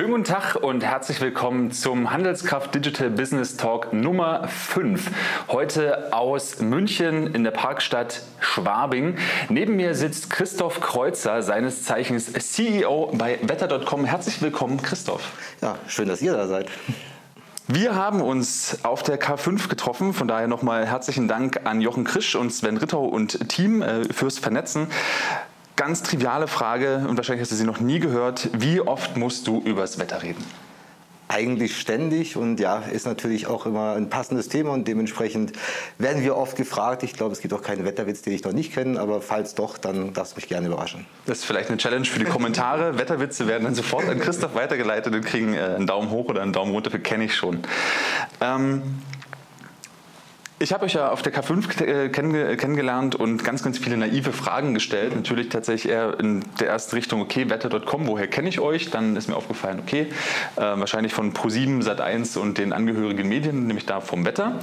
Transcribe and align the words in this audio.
Schönen 0.00 0.12
guten 0.12 0.24
Tag 0.24 0.54
und 0.54 0.82
herzlich 0.82 1.20
willkommen 1.20 1.72
zum 1.72 2.10
Handelskraft 2.10 2.74
Digital 2.74 3.10
Business 3.10 3.58
Talk 3.58 3.92
Nummer 3.92 4.48
5. 4.48 5.10
Heute 5.48 6.14
aus 6.14 6.58
München 6.62 7.34
in 7.34 7.44
der 7.44 7.50
Parkstadt 7.50 8.22
Schwabing. 8.40 9.18
Neben 9.50 9.76
mir 9.76 9.94
sitzt 9.94 10.30
Christoph 10.30 10.80
Kreuzer, 10.80 11.42
seines 11.42 11.84
Zeichens 11.84 12.32
CEO 12.32 13.12
bei 13.12 13.40
wetter.com. 13.42 14.06
Herzlich 14.06 14.40
willkommen, 14.40 14.80
Christoph. 14.80 15.32
Ja, 15.60 15.76
schön, 15.86 16.08
dass 16.08 16.22
ihr 16.22 16.32
da 16.32 16.46
seid. 16.46 16.70
Wir 17.68 17.94
haben 17.94 18.22
uns 18.22 18.78
auf 18.84 19.02
der 19.02 19.20
K5 19.20 19.68
getroffen, 19.68 20.14
von 20.14 20.26
daher 20.26 20.48
nochmal 20.48 20.86
herzlichen 20.86 21.28
Dank 21.28 21.60
an 21.64 21.82
Jochen 21.82 22.04
Krisch 22.04 22.36
und 22.36 22.50
Sven 22.50 22.78
Rittau 22.78 23.04
und 23.04 23.50
Team 23.50 23.82
äh, 23.82 24.04
fürs 24.04 24.38
Vernetzen. 24.38 24.88
Ganz 25.80 26.02
triviale 26.02 26.46
Frage 26.46 27.06
und 27.08 27.16
wahrscheinlich 27.16 27.40
hast 27.40 27.52
du 27.52 27.56
sie 27.56 27.64
noch 27.64 27.80
nie 27.80 28.00
gehört. 28.00 28.50
Wie 28.52 28.82
oft 28.82 29.16
musst 29.16 29.46
du 29.46 29.62
übers 29.62 29.98
Wetter 29.98 30.22
reden? 30.22 30.44
Eigentlich 31.26 31.80
ständig 31.80 32.36
und 32.36 32.60
ja, 32.60 32.80
ist 32.80 33.06
natürlich 33.06 33.46
auch 33.46 33.64
immer 33.64 33.94
ein 33.94 34.10
passendes 34.10 34.50
Thema 34.50 34.72
und 34.72 34.86
dementsprechend 34.86 35.54
werden 35.96 36.22
wir 36.22 36.36
oft 36.36 36.58
gefragt. 36.58 37.02
Ich 37.02 37.14
glaube, 37.14 37.32
es 37.32 37.40
gibt 37.40 37.54
auch 37.54 37.62
keinen 37.62 37.86
Wetterwitz, 37.86 38.20
den 38.20 38.34
ich 38.34 38.44
noch 38.44 38.52
nicht 38.52 38.74
kenne, 38.74 39.00
aber 39.00 39.22
falls 39.22 39.54
doch, 39.54 39.78
dann 39.78 40.12
darfst 40.12 40.34
du 40.34 40.36
mich 40.36 40.48
gerne 40.48 40.66
überraschen. 40.66 41.06
Das 41.24 41.38
ist 41.38 41.44
vielleicht 41.46 41.70
eine 41.70 41.78
Challenge 41.78 42.04
für 42.04 42.18
die 42.18 42.26
Kommentare. 42.26 42.98
Wetterwitze 42.98 43.46
werden 43.46 43.64
dann 43.64 43.74
sofort 43.74 44.06
an 44.06 44.20
Christoph 44.20 44.54
weitergeleitet 44.54 45.14
und 45.14 45.24
kriegen 45.24 45.54
äh, 45.54 45.60
einen 45.60 45.86
Daumen 45.86 46.10
hoch 46.10 46.26
oder 46.26 46.42
einen 46.42 46.52
Daumen 46.52 46.72
runter, 46.72 46.90
kenne 46.98 47.24
ich 47.24 47.34
schon. 47.34 47.60
Ähm, 48.42 48.82
ich 50.62 50.74
habe 50.74 50.84
euch 50.84 50.92
ja 50.92 51.08
auf 51.08 51.22
der 51.22 51.32
K5 51.32 51.82
äh, 51.82 52.08
kennengelernt 52.10 53.14
und 53.14 53.42
ganz, 53.42 53.62
ganz 53.62 53.78
viele 53.78 53.96
naive 53.96 54.32
Fragen 54.32 54.74
gestellt. 54.74 55.16
Natürlich 55.16 55.48
tatsächlich 55.48 55.90
eher 55.90 56.20
in 56.20 56.44
der 56.60 56.68
ersten 56.68 56.96
Richtung, 56.96 57.22
okay, 57.22 57.48
wetter.com, 57.48 58.06
woher 58.06 58.26
kenne 58.26 58.50
ich 58.50 58.60
euch? 58.60 58.90
Dann 58.90 59.16
ist 59.16 59.26
mir 59.26 59.36
aufgefallen, 59.36 59.80
okay, 59.80 60.08
äh, 60.56 60.60
wahrscheinlich 60.60 61.14
von 61.14 61.32
Pro7, 61.32 61.82
Sat1 61.82 62.38
und 62.38 62.58
den 62.58 62.74
angehörigen 62.74 63.26
Medien, 63.26 63.66
nämlich 63.66 63.86
da 63.86 64.00
vom 64.02 64.26
Wetter, 64.26 64.60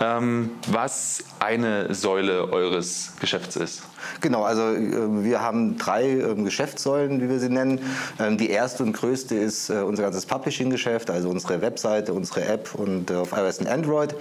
ähm, 0.00 0.50
was 0.66 1.24
eine 1.40 1.94
Säule 1.94 2.52
eures 2.52 3.14
Geschäfts 3.18 3.56
ist. 3.56 3.82
Genau, 4.20 4.42
also 4.42 4.62
äh, 4.62 5.24
wir 5.24 5.42
haben 5.42 5.76
drei 5.78 6.08
ähm, 6.08 6.44
Geschäftssäulen, 6.44 7.20
wie 7.20 7.28
wir 7.28 7.38
sie 7.38 7.48
nennen. 7.48 7.80
Ähm, 8.18 8.38
die 8.38 8.50
erste 8.50 8.82
und 8.82 8.92
größte 8.92 9.34
ist 9.34 9.70
äh, 9.70 9.74
unser 9.74 10.04
ganzes 10.04 10.26
Publishing-Geschäft, 10.26 11.10
also 11.10 11.28
unsere 11.28 11.60
Webseite, 11.60 12.12
unsere 12.12 12.44
App 12.44 12.74
und 12.74 13.10
äh, 13.10 13.14
auf 13.14 13.32
iOS 13.32 13.58
und 13.58 13.68
Android, 13.68 14.14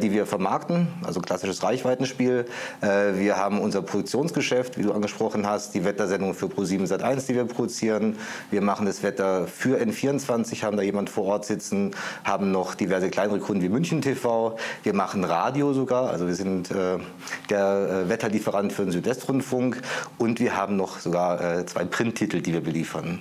die 0.00 0.10
wir 0.10 0.26
vermarkten, 0.26 0.88
also 1.04 1.20
klassisches 1.20 1.62
Reichweitenspiel. 1.62 2.46
Wir 2.80 3.36
haben 3.36 3.60
unser 3.60 3.82
Produktionsgeschäft, 3.82 4.78
wie 4.78 4.82
du 4.82 4.92
angesprochen 4.92 5.46
hast, 5.46 5.74
die 5.74 5.84
Wettersendung 5.84 6.34
für 6.34 6.46
Pro7 6.46 6.86
Sat1, 6.86 7.26
die 7.26 7.34
wir 7.34 7.44
produzieren. 7.44 8.16
Wir 8.50 8.60
machen 8.60 8.86
das 8.86 9.02
Wetter 9.02 9.46
für 9.46 9.78
N24, 9.78 10.62
haben 10.62 10.76
da 10.76 10.82
jemand 10.82 11.10
vor 11.10 11.24
Ort 11.24 11.44
sitzen, 11.44 11.92
haben 12.24 12.50
noch 12.50 12.74
diverse 12.74 13.08
kleinere 13.10 13.38
Kunden 13.38 13.62
wie 13.62 13.68
München 13.68 14.02
TV. 14.02 14.56
Wir 14.82 14.94
machen 14.94 15.24
Radio 15.24 15.72
sogar, 15.72 16.10
also 16.10 16.26
wir 16.26 16.34
sind 16.34 16.70
der 16.70 18.08
Wetterlieferant 18.08 18.72
für 18.72 18.82
den 18.82 18.92
Südwesten. 18.92 19.05
Südwestrundfunk 19.06 19.80
und 20.18 20.40
wir 20.40 20.56
haben 20.56 20.76
noch 20.76 20.98
sogar 20.98 21.40
äh, 21.40 21.66
zwei 21.66 21.84
Printtitel, 21.84 22.40
die 22.40 22.52
wir 22.52 22.60
beliefern. 22.60 23.20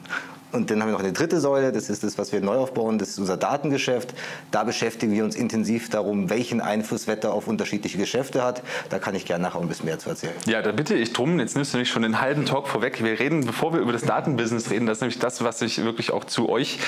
Und 0.51 0.71
dann 0.71 0.81
haben 0.81 0.87
wir 0.87 0.93
noch 0.93 1.01
eine 1.01 1.11
dritte 1.11 1.41
Säule, 1.41 1.73
das 1.73 1.89
ist 1.89 2.03
das, 2.03 2.17
was 2.17 2.31
wir 2.31 2.39
neu 2.39 2.55
aufbauen, 2.55 2.97
das 2.97 3.09
ist 3.09 3.19
unser 3.19 3.35
Datengeschäft. 3.35 4.13
Da 4.51 4.63
beschäftigen 4.63 5.11
wir 5.11 5.25
uns 5.25 5.35
intensiv 5.35 5.89
darum, 5.89 6.29
welchen 6.29 6.61
Einfluss 6.61 7.07
Wetter 7.07 7.33
auf 7.33 7.47
unterschiedliche 7.47 7.97
Geschäfte 7.97 8.41
hat. 8.41 8.63
Da 8.89 8.97
kann 8.97 9.15
ich 9.15 9.25
gerne 9.25 9.43
nachher 9.43 9.59
ein 9.59 9.67
bisschen 9.67 9.85
mehr 9.85 9.99
zu 9.99 10.09
erzählen. 10.09 10.33
Ja, 10.45 10.61
da 10.61 10.71
bitte 10.71 10.95
ich 10.95 11.11
drum. 11.11 11.39
Jetzt 11.39 11.55
nimmst 11.55 11.73
du 11.73 11.77
nämlich 11.77 11.89
schon 11.89 12.03
den 12.03 12.21
halben 12.21 12.45
Talk 12.45 12.69
vorweg. 12.69 13.03
Wir 13.03 13.19
reden, 13.19 13.45
bevor 13.45 13.73
wir 13.73 13.81
über 13.81 13.91
das 13.91 14.03
Datenbusiness 14.03 14.69
reden, 14.69 14.85
das 14.85 14.99
ist 14.99 15.01
nämlich 15.01 15.19
das, 15.19 15.43
was 15.43 15.59
sich 15.59 15.83
wirklich 15.83 16.13
auch 16.13 16.23
zu 16.23 16.47
euch 16.47 16.79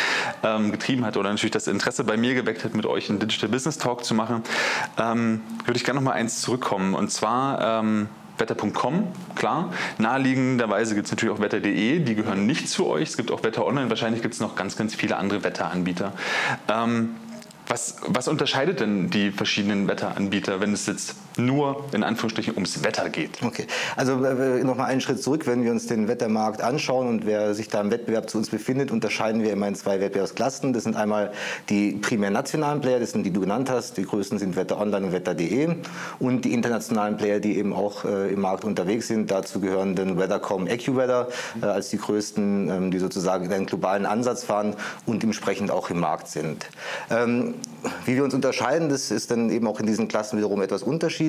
ähm, 0.44 0.72
getrieben 0.72 1.06
hat 1.06 1.18
oder 1.18 1.30
natürlich 1.30 1.52
das 1.52 1.68
Interesse 1.68 2.06
bei 2.06 2.16
mir 2.16 2.36
geweckt 2.36 2.64
hat, 2.64 2.74
mit 2.74 2.86
euch 2.86 3.10
einen 3.10 3.20
Digital 3.20 3.50
Business 3.50 3.78
Talk 3.78 4.06
zu 4.06 4.14
machen. 4.14 4.44
Ähm, 4.98 5.42
würde 5.66 5.76
ich 5.76 5.84
gerne 5.84 6.00
noch 6.00 6.06
mal 6.06 6.14
eins 6.14 6.40
zurückkommen. 6.40 6.94
Und 6.94 7.12
zwar... 7.12 7.82
Ähm, 7.82 8.08
Wetter.com, 8.38 9.08
klar. 9.36 9.74
Naheliegenderweise 9.98 10.96
gibt 10.96 11.08
es 11.08 11.12
natürlich 11.12 11.36
auch 11.36 11.42
Wetter.de, 11.42 12.00
die 12.00 12.16
gehören 12.16 12.46
nicht 12.46 12.70
zu 12.70 12.88
euch. 12.88 13.10
Es 13.10 13.18
gibt 13.18 13.32
auch 13.32 13.44
Wetter 13.44 13.66
Online, 13.66 13.90
wahrscheinlich 13.90 14.22
gibt 14.22 14.34
es 14.34 14.40
noch 14.40 14.56
ganz, 14.56 14.76
ganz 14.76 14.96
viele 14.96 15.18
andere 15.18 15.44
Wetteranbieter. 15.44 16.14
Ähm, 16.70 17.16
was, 17.68 17.98
was, 18.06 18.28
unterscheidet 18.28 18.80
denn 18.80 19.10
die 19.10 19.32
verschiedenen 19.32 19.88
Wetteranbieter, 19.88 20.62
wenn 20.62 20.72
es 20.72 20.86
jetzt 20.86 21.16
nur 21.38 21.86
in 21.94 22.04
Anführungsstrichen 22.04 22.54
ums 22.56 22.84
Wetter 22.84 23.10
geht? 23.10 23.44
Okay, 23.44 23.68
also 23.96 24.24
äh, 24.24 24.64
nochmal 24.64 24.88
einen 24.88 25.02
Schritt 25.02 25.22
zurück. 25.22 25.48
Wenn 25.48 25.64
wir 25.64 25.72
uns 25.72 25.88
den 25.88 26.08
Wettermarkt 26.08 26.62
anschauen 26.62 27.08
und 27.08 27.26
wer 27.26 27.54
sich 27.54 27.70
da 27.70 27.82
im 27.82 27.92
Wettbewerb 27.92 28.30
zu 28.30 28.38
uns 28.38 28.50
befindet, 28.50 28.92
unterscheiden 28.92 29.44
wir 29.44 29.52
immer 29.52 29.68
in 29.68 29.76
zwei 29.76 30.00
Wettbewerbsklassen. 30.00 30.74
Das 30.74 30.84
sind 30.84 30.96
einmal 30.96 31.32
die 31.70 31.92
primär 31.92 32.32
nationalen 32.32 32.82
Player, 32.82 33.00
das 33.00 33.12
sind 33.12 33.24
die 33.24 33.32
du 33.32 33.42
genannt 33.42 33.70
hast. 33.70 33.98
Die 33.98 34.04
größten 34.04 34.40
sind 34.40 34.56
Wetter 34.56 34.80
Online 34.80 35.08
und 35.08 35.12
Wetter.de. 35.12 35.76
Und 36.20 36.46
die 36.46 36.54
internationalen 36.54 37.18
Player, 37.18 37.40
die 37.40 37.58
eben 37.58 37.74
auch 37.74 38.06
äh, 38.06 38.34
im 38.34 38.42
Markt 38.42 38.66
unterwegs 38.66 39.08
sind. 39.08 39.30
Dazu 39.32 39.60
gehören 39.60 39.96
dann 39.96 40.18
Weathercom, 40.18 40.68
AccuWeather 40.68 41.28
äh, 41.62 41.66
als 41.66 41.90
die 41.90 41.98
größten, 41.98 42.70
ähm, 42.70 42.92
die 42.92 43.00
sozusagen 43.00 43.52
einen 43.52 43.66
globalen 43.66 44.06
Ansatz 44.06 44.44
fahren 44.44 44.76
und 45.06 45.24
entsprechend 45.24 45.72
auch 45.72 45.90
im 45.90 46.00
Markt 46.00 46.28
sind. 46.28 46.68
Ähm, 47.10 47.56
wie 48.06 48.16
wir 48.16 48.24
uns 48.24 48.34
unterscheiden, 48.34 48.90
das 48.90 49.12
ist 49.12 49.32
dann 49.32 49.50
eben 49.50 49.68
auch 49.68 49.80
in 49.80 49.86
diesen 49.86 50.08
Klassen 50.08 50.38
wiederum 50.38 50.62
etwas 50.62 50.84
unterschiedlich. 50.84 51.27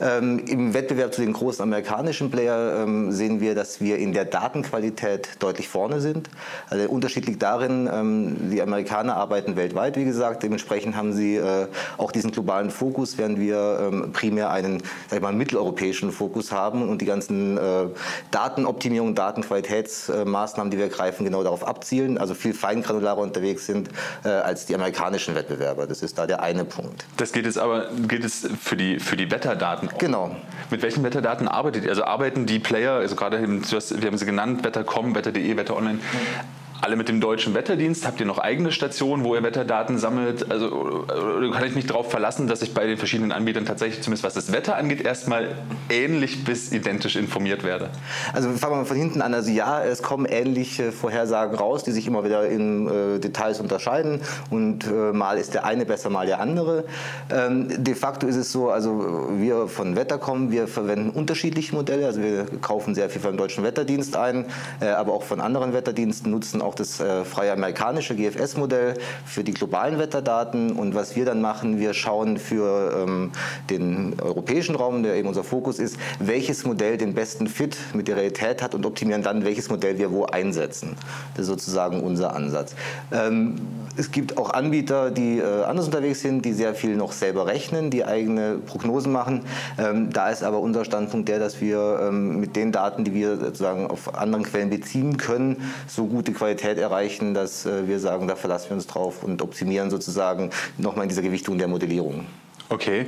Ähm, 0.00 0.40
Im 0.48 0.74
Wettbewerb 0.74 1.14
zu 1.14 1.20
den 1.20 1.32
großen 1.32 1.62
amerikanischen 1.62 2.30
Player 2.30 2.82
ähm, 2.82 3.12
sehen 3.12 3.40
wir, 3.40 3.54
dass 3.54 3.80
wir 3.80 3.98
in 3.98 4.12
der 4.12 4.24
Datenqualität 4.24 5.28
deutlich 5.38 5.68
vorne 5.68 6.00
sind. 6.00 6.28
Also 6.68 6.82
der 6.82 6.90
Unterschied 6.90 7.26
liegt 7.26 7.42
darin, 7.42 7.88
ähm, 7.92 8.50
die 8.50 8.60
Amerikaner 8.60 9.16
arbeiten 9.16 9.56
weltweit, 9.56 9.96
wie 9.96 10.04
gesagt. 10.04 10.42
Dementsprechend 10.42 10.96
haben 10.96 11.12
sie 11.12 11.36
äh, 11.36 11.66
auch 11.96 12.10
diesen 12.10 12.32
globalen 12.32 12.70
Fokus, 12.70 13.18
während 13.18 13.38
wir 13.38 13.78
ähm, 13.80 14.12
primär 14.12 14.50
einen 14.50 14.82
sag 15.08 15.18
ich 15.18 15.22
mal, 15.22 15.32
mitteleuropäischen 15.32 16.10
Fokus 16.10 16.50
haben 16.50 16.88
und 16.88 17.00
die 17.00 17.06
ganzen 17.06 17.56
äh, 17.56 17.86
Datenoptimierung, 18.30 19.14
Datenqualitätsmaßnahmen, 19.14 20.70
die 20.70 20.78
wir 20.78 20.88
greifen, 20.88 21.24
genau 21.24 21.42
darauf 21.42 21.66
abzielen, 21.66 22.18
also 22.18 22.34
viel 22.34 22.54
feingranularer 22.54 23.18
unterwegs 23.18 23.66
sind 23.66 23.90
äh, 24.24 24.28
als 24.28 24.66
die 24.66 24.74
amerikanischen 24.74 25.34
Wettbewerber. 25.34 25.86
Das 25.86 26.02
ist 26.02 26.18
da 26.18 26.26
der 26.26 26.42
eine 26.42 26.64
Punkt. 26.64 27.04
Das 27.16 27.32
geht 27.32 27.44
jetzt 27.44 27.58
aber 27.58 27.88
geht 28.08 28.24
es 28.24 28.48
für 28.60 28.76
die, 28.76 28.98
für 29.04 29.16
die 29.16 29.30
Wetterdaten. 29.30 29.88
Genau. 29.98 30.36
Mit 30.70 30.82
welchen 30.82 31.04
Wetterdaten 31.04 31.48
arbeitet 31.48 31.84
ihr? 31.84 31.90
Also 31.90 32.04
arbeiten 32.04 32.46
die 32.46 32.58
Player, 32.58 32.94
also 32.94 33.16
gerade, 33.16 33.40
wir 33.40 34.06
haben 34.06 34.18
sie 34.18 34.26
genannt, 34.26 34.64
Wetter.com, 34.64 35.14
Wetter.de, 35.14 35.56
Wetter 35.56 35.76
Online, 35.76 35.98
mhm 35.98 36.63
alle 36.80 36.96
mit 36.96 37.08
dem 37.08 37.20
deutschen 37.20 37.54
Wetterdienst? 37.54 38.06
Habt 38.06 38.20
ihr 38.20 38.26
noch 38.26 38.38
eigene 38.38 38.72
Stationen, 38.72 39.24
wo 39.24 39.34
ihr 39.34 39.42
Wetterdaten 39.42 39.98
sammelt? 39.98 40.50
Also 40.50 41.04
kann 41.52 41.64
ich 41.66 41.74
mich 41.74 41.86
darauf 41.86 42.10
verlassen, 42.10 42.46
dass 42.46 42.62
ich 42.62 42.74
bei 42.74 42.86
den 42.86 42.98
verschiedenen 42.98 43.32
Anbietern 43.32 43.64
tatsächlich, 43.64 44.02
zumindest 44.02 44.24
was 44.24 44.34
das 44.34 44.52
Wetter 44.52 44.76
angeht, 44.76 45.02
erstmal 45.02 45.48
ähnlich 45.88 46.44
bis 46.44 46.72
identisch 46.72 47.16
informiert 47.16 47.64
werde? 47.64 47.90
Also 48.32 48.50
fangen 48.50 48.74
wir 48.74 48.76
mal 48.78 48.84
von 48.84 48.96
hinten 48.96 49.22
an. 49.22 49.34
Also 49.34 49.50
ja, 49.50 49.82
es 49.82 50.02
kommen 50.02 50.26
ähnliche 50.26 50.92
Vorhersagen 50.92 51.56
raus, 51.56 51.84
die 51.84 51.92
sich 51.92 52.06
immer 52.06 52.24
wieder 52.24 52.46
in 52.48 52.86
äh, 52.86 53.18
Details 53.18 53.60
unterscheiden. 53.60 54.20
Und 54.50 54.86
äh, 54.86 55.12
mal 55.12 55.38
ist 55.38 55.54
der 55.54 55.64
eine 55.64 55.86
besser, 55.86 56.10
mal 56.10 56.26
der 56.26 56.40
andere. 56.40 56.84
Ähm, 57.30 57.68
de 57.82 57.94
facto 57.94 58.26
ist 58.26 58.36
es 58.36 58.52
so, 58.52 58.70
also 58.70 59.28
wir 59.36 59.68
von 59.68 59.96
Wettercom, 59.96 60.50
wir 60.50 60.68
verwenden 60.68 61.10
unterschiedliche 61.10 61.74
Modelle. 61.74 62.06
Also 62.06 62.20
wir 62.20 62.46
kaufen 62.60 62.94
sehr 62.94 63.08
viel 63.08 63.22
vom 63.22 63.36
deutschen 63.36 63.64
Wetterdienst 63.64 64.16
ein, 64.16 64.46
äh, 64.80 64.88
aber 64.88 65.12
auch 65.12 65.22
von 65.22 65.40
anderen 65.40 65.72
Wetterdiensten 65.72 66.30
nutzen 66.30 66.60
auch 66.64 66.74
das 66.74 67.00
äh, 67.00 67.24
freie 67.24 67.52
amerikanische 67.52 68.16
GFS-Modell 68.16 68.94
für 69.24 69.44
die 69.44 69.52
globalen 69.52 69.98
Wetterdaten. 69.98 70.72
Und 70.72 70.94
was 70.94 71.14
wir 71.16 71.24
dann 71.24 71.40
machen, 71.40 71.78
wir 71.78 71.94
schauen 71.94 72.38
für 72.38 73.04
ähm, 73.06 73.32
den 73.70 74.16
europäischen 74.20 74.74
Raum, 74.74 75.02
der 75.02 75.14
eben 75.14 75.28
unser 75.28 75.44
Fokus 75.44 75.78
ist, 75.78 75.96
welches 76.18 76.64
Modell 76.64 76.96
den 76.96 77.14
besten 77.14 77.46
Fit 77.46 77.76
mit 77.92 78.08
der 78.08 78.16
Realität 78.16 78.62
hat 78.62 78.74
und 78.74 78.86
optimieren 78.86 79.22
dann, 79.22 79.44
welches 79.44 79.70
Modell 79.70 79.98
wir 79.98 80.10
wo 80.10 80.24
einsetzen. 80.24 80.96
Das 81.34 81.42
ist 81.42 81.48
sozusagen 81.48 82.00
unser 82.00 82.34
Ansatz. 82.34 82.74
Ähm, 83.12 83.56
es 83.96 84.10
gibt 84.10 84.38
auch 84.38 84.50
Anbieter, 84.50 85.10
die 85.10 85.38
äh, 85.38 85.62
anders 85.64 85.86
unterwegs 85.86 86.20
sind, 86.20 86.44
die 86.44 86.52
sehr 86.52 86.74
viel 86.74 86.96
noch 86.96 87.12
selber 87.12 87.46
rechnen, 87.46 87.90
die 87.90 88.04
eigene 88.04 88.58
Prognosen 88.58 89.12
machen. 89.12 89.42
Ähm, 89.78 90.10
da 90.10 90.30
ist 90.30 90.42
aber 90.42 90.58
unser 90.60 90.84
Standpunkt 90.84 91.28
der, 91.28 91.38
dass 91.38 91.60
wir 91.60 92.00
ähm, 92.02 92.40
mit 92.40 92.56
den 92.56 92.72
Daten, 92.72 93.04
die 93.04 93.14
wir 93.14 93.36
sozusagen 93.36 93.86
auf 93.86 94.14
anderen 94.14 94.44
Quellen 94.44 94.70
beziehen 94.70 95.16
können, 95.16 95.62
so 95.86 96.06
gute 96.06 96.32
Qualität 96.32 96.53
erreichen, 96.78 97.34
dass 97.34 97.66
äh, 97.66 97.86
wir 97.86 97.98
sagen, 97.98 98.28
da 98.28 98.36
verlassen 98.36 98.70
wir 98.70 98.76
uns 98.76 98.86
drauf 98.86 99.22
und 99.22 99.42
optimieren 99.42 99.90
sozusagen 99.90 100.50
nochmal 100.78 101.04
in 101.04 101.08
dieser 101.08 101.22
Gewichtung 101.22 101.58
der 101.58 101.68
Modellierung. 101.68 102.26
Okay. 102.70 103.06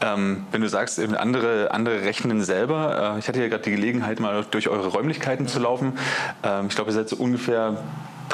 Ähm, 0.00 0.46
wenn 0.50 0.62
du 0.62 0.68
sagst, 0.68 0.98
andere, 0.98 1.70
andere 1.70 2.02
rechnen 2.02 2.42
selber, 2.42 3.14
äh, 3.16 3.18
ich 3.18 3.28
hatte 3.28 3.40
ja 3.40 3.48
gerade 3.48 3.62
die 3.62 3.70
Gelegenheit, 3.70 4.18
mal 4.18 4.44
durch 4.50 4.68
eure 4.68 4.88
Räumlichkeiten 4.88 5.46
zu 5.46 5.58
laufen. 5.60 5.98
Ähm, 6.42 6.66
ich 6.68 6.74
glaube, 6.74 6.90
ihr 6.90 6.94
seid 6.94 7.08
so 7.08 7.16
ungefähr 7.16 7.76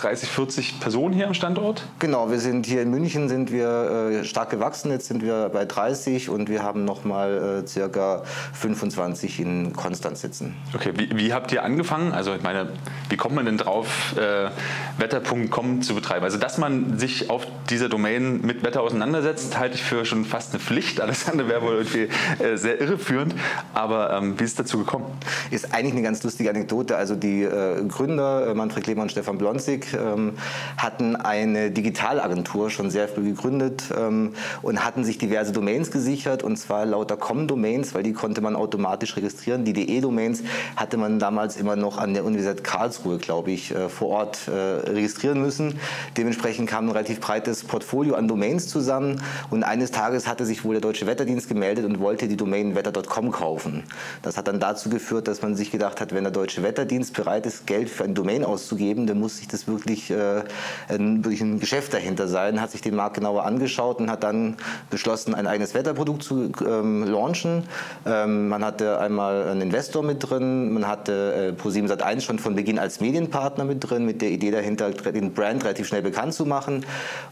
30, 0.00 0.30
40 0.30 0.80
Personen 0.80 1.12
hier 1.12 1.26
am 1.26 1.34
Standort? 1.34 1.84
Genau, 1.98 2.30
wir 2.30 2.38
sind 2.38 2.64
hier 2.64 2.80
in 2.80 2.90
München 2.90 3.28
sind 3.28 3.52
wir 3.52 4.20
äh, 4.22 4.24
stark 4.24 4.50
gewachsen. 4.50 4.90
Jetzt 4.90 5.08
sind 5.08 5.22
wir 5.22 5.50
bei 5.50 5.66
30 5.66 6.30
und 6.30 6.48
wir 6.48 6.62
haben 6.62 6.84
nochmal 6.84 7.62
äh, 7.64 7.66
circa 7.66 8.22
25 8.54 9.40
in 9.40 9.72
Konstanz 9.74 10.22
sitzen. 10.22 10.56
Okay, 10.74 10.92
wie, 10.96 11.16
wie, 11.16 11.34
habt 11.34 11.52
ihr 11.52 11.62
angefangen? 11.64 12.12
Also 12.12 12.34
ich 12.34 12.42
meine, 12.42 12.68
wie 13.10 13.16
kommt 13.16 13.34
man 13.34 13.44
denn 13.44 13.58
drauf, 13.58 14.14
äh, 14.16 14.50
wetter.com 14.98 15.82
zu 15.82 15.94
betreiben? 15.94 16.24
Also 16.24 16.38
dass 16.38 16.56
man 16.56 16.98
sich 16.98 17.28
auf 17.28 17.46
dieser 17.68 17.88
Domain 17.88 18.40
mit 18.40 18.62
Wetter 18.62 18.80
auseinandersetzt, 18.80 19.58
halte 19.58 19.74
ich 19.74 19.82
für 19.82 20.06
schon 20.06 20.24
fast 20.24 20.52
eine 20.52 20.60
Pflicht. 20.60 21.00
Alles 21.00 21.28
andere 21.28 21.48
wäre 21.48 21.62
wohl 21.62 21.74
irgendwie 21.74 22.08
äh, 22.42 22.56
sehr 22.56 22.80
irreführend. 22.80 23.34
Aber 23.74 24.12
ähm, 24.12 24.38
wie 24.38 24.44
ist 24.44 24.52
es 24.52 24.56
dazu 24.56 24.78
gekommen? 24.78 25.06
Ist 25.50 25.74
eigentlich 25.74 25.92
eine 25.92 26.02
ganz 26.02 26.22
lustige 26.22 26.48
Anekdote. 26.48 26.96
Also 26.96 27.16
die 27.16 27.42
äh, 27.42 27.84
Gründer, 27.86 28.48
äh, 28.48 28.54
Manfred 28.54 28.86
Lehmann 28.86 29.02
und 29.02 29.10
Stefan 29.10 29.36
Blonzig, 29.36 29.89
ähm, 29.94 30.34
hatten 30.76 31.16
eine 31.16 31.70
Digitalagentur 31.70 32.70
schon 32.70 32.90
sehr 32.90 33.08
früh 33.08 33.30
gegründet 33.30 33.84
ähm, 33.96 34.34
und 34.62 34.84
hatten 34.84 35.04
sich 35.04 35.18
diverse 35.18 35.52
Domains 35.52 35.90
gesichert 35.90 36.42
und 36.42 36.56
zwar 36.56 36.86
lauter 36.86 37.16
Com-Domains, 37.16 37.94
weil 37.94 38.02
die 38.02 38.12
konnte 38.12 38.40
man 38.40 38.56
automatisch 38.56 39.16
registrieren. 39.16 39.64
Die 39.64 39.72
DE-Domains 39.72 40.42
hatte 40.76 40.96
man 40.96 41.18
damals 41.18 41.56
immer 41.56 41.76
noch 41.76 41.98
an 41.98 42.14
der 42.14 42.24
Universität 42.24 42.64
Karlsruhe, 42.64 43.18
glaube 43.18 43.50
ich, 43.50 43.74
äh, 43.74 43.88
vor 43.88 44.08
Ort 44.08 44.48
äh, 44.48 44.50
registrieren 44.50 45.40
müssen. 45.40 45.78
Dementsprechend 46.16 46.68
kam 46.68 46.86
ein 46.86 46.90
relativ 46.90 47.20
breites 47.20 47.64
Portfolio 47.64 48.14
an 48.14 48.28
Domains 48.28 48.68
zusammen 48.68 49.22
und 49.50 49.62
eines 49.62 49.90
Tages 49.90 50.26
hatte 50.26 50.46
sich 50.46 50.64
wohl 50.64 50.74
der 50.74 50.80
Deutsche 50.80 51.06
Wetterdienst 51.06 51.48
gemeldet 51.48 51.84
und 51.84 52.00
wollte 52.00 52.28
die 52.28 52.36
Domain 52.36 52.74
wetter.com 52.74 53.30
kaufen. 53.30 53.84
Das 54.22 54.36
hat 54.36 54.48
dann 54.48 54.60
dazu 54.60 54.90
geführt, 54.90 55.28
dass 55.28 55.42
man 55.42 55.56
sich 55.56 55.70
gedacht 55.70 56.00
hat, 56.00 56.14
wenn 56.14 56.24
der 56.24 56.32
Deutsche 56.32 56.62
Wetterdienst 56.62 57.14
bereit 57.14 57.46
ist, 57.46 57.66
Geld 57.66 57.90
für 57.90 58.04
ein 58.04 58.14
Domain 58.14 58.44
auszugeben, 58.44 59.06
dann 59.06 59.18
muss 59.18 59.38
sich 59.38 59.48
das 59.48 59.66
wirklich 59.66 59.79
äh, 59.86 60.42
ein, 60.88 61.24
wirklich 61.24 61.40
ein 61.40 61.60
Geschäft 61.60 61.94
dahinter 61.94 62.28
sein, 62.28 62.60
hat 62.60 62.70
sich 62.70 62.80
den 62.80 62.94
Markt 62.94 63.14
genauer 63.14 63.44
angeschaut 63.44 63.98
und 64.00 64.10
hat 64.10 64.22
dann 64.22 64.56
beschlossen, 64.90 65.34
ein 65.34 65.46
eigenes 65.46 65.74
Wetterprodukt 65.74 66.22
zu 66.22 66.52
ähm, 66.66 67.04
launchen. 67.04 67.64
Ähm, 68.06 68.48
man 68.48 68.64
hatte 68.64 68.98
einmal 68.98 69.48
einen 69.48 69.62
Investor 69.62 70.02
mit 70.02 70.28
drin, 70.28 70.72
man 70.72 70.86
hatte 70.86 71.54
äh, 71.58 71.62
Pro7 71.62 71.88
Sat1 71.88 72.20
schon 72.22 72.38
von 72.38 72.54
Beginn 72.54 72.78
als 72.78 73.00
Medienpartner 73.00 73.64
mit 73.64 73.88
drin, 73.88 74.04
mit 74.04 74.22
der 74.22 74.30
Idee 74.30 74.50
dahinter, 74.50 74.90
den 74.90 75.32
Brand 75.32 75.64
relativ 75.64 75.86
schnell 75.86 76.02
bekannt 76.02 76.34
zu 76.34 76.44
machen. 76.46 76.84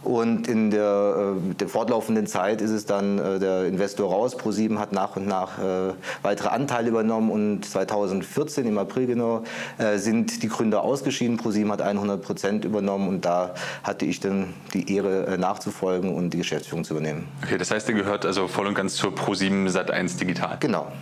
Und 0.03 0.49
in 0.49 0.71
der, 0.71 1.35
äh, 1.37 1.55
der 1.55 1.69
fortlaufenden 1.69 2.27
Zeit 2.27 2.61
ist 2.61 2.71
es 2.71 2.87
dann 2.87 3.19
äh, 3.19 3.39
der 3.39 3.65
Investor 3.65 4.11
raus. 4.11 4.37
Pro7 4.37 4.79
hat 4.79 4.93
nach 4.93 5.17
und 5.17 5.27
nach 5.27 5.59
äh, 5.59 5.93
weitere 6.23 6.49
Anteile 6.49 6.89
übernommen 6.89 7.31
und 7.31 7.65
2014 7.65 8.67
im 8.67 8.79
April 8.79 9.07
genau 9.07 9.43
äh, 9.79 9.99
sind 9.99 10.43
die 10.43 10.49
Gründer 10.49 10.83
ausgeschieden. 10.83 11.37
ProSieben 11.37 11.71
hat 11.73 11.83
100 11.83 12.23
Prozent 12.39 12.65
übernommen 12.65 13.09
und 13.09 13.25
da 13.25 13.53
hatte 13.83 14.05
ich 14.05 14.21
dann 14.21 14.55
die 14.73 14.95
Ehre 14.95 15.27
äh, 15.27 15.39
nachzufolgen 15.39 16.15
und 16.15 16.31
die 16.31 16.39
Geschäftsführung 16.39 16.85
zu 16.85 16.95
übernehmen. 16.95 17.27
Okay, 17.43 17.59
das 17.59 17.73
heißt, 17.73 17.89
ihr 17.89 17.97
gehört 17.97 18.25
also 18.25 18.47
voll 18.47 18.69
und 18.69 18.75
ganz 18.75 18.95
zur 18.95 19.13
ProSieben 19.13 19.67
Sat1 19.67 20.19
Digital. 20.19 20.57
Genau. 20.61 20.93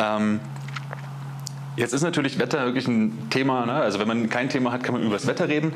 Ähm, 0.00 0.40
Jetzt 1.76 1.92
ist 1.92 2.02
natürlich 2.02 2.38
Wetter 2.38 2.64
wirklich 2.64 2.88
ein 2.88 3.28
Thema. 3.28 3.66
Ne? 3.66 3.74
Also 3.74 3.98
wenn 3.98 4.08
man 4.08 4.30
kein 4.30 4.48
Thema 4.48 4.72
hat, 4.72 4.82
kann 4.82 4.94
man 4.94 5.02
über 5.02 5.12
das 5.12 5.26
Wetter 5.26 5.46
reden. 5.46 5.74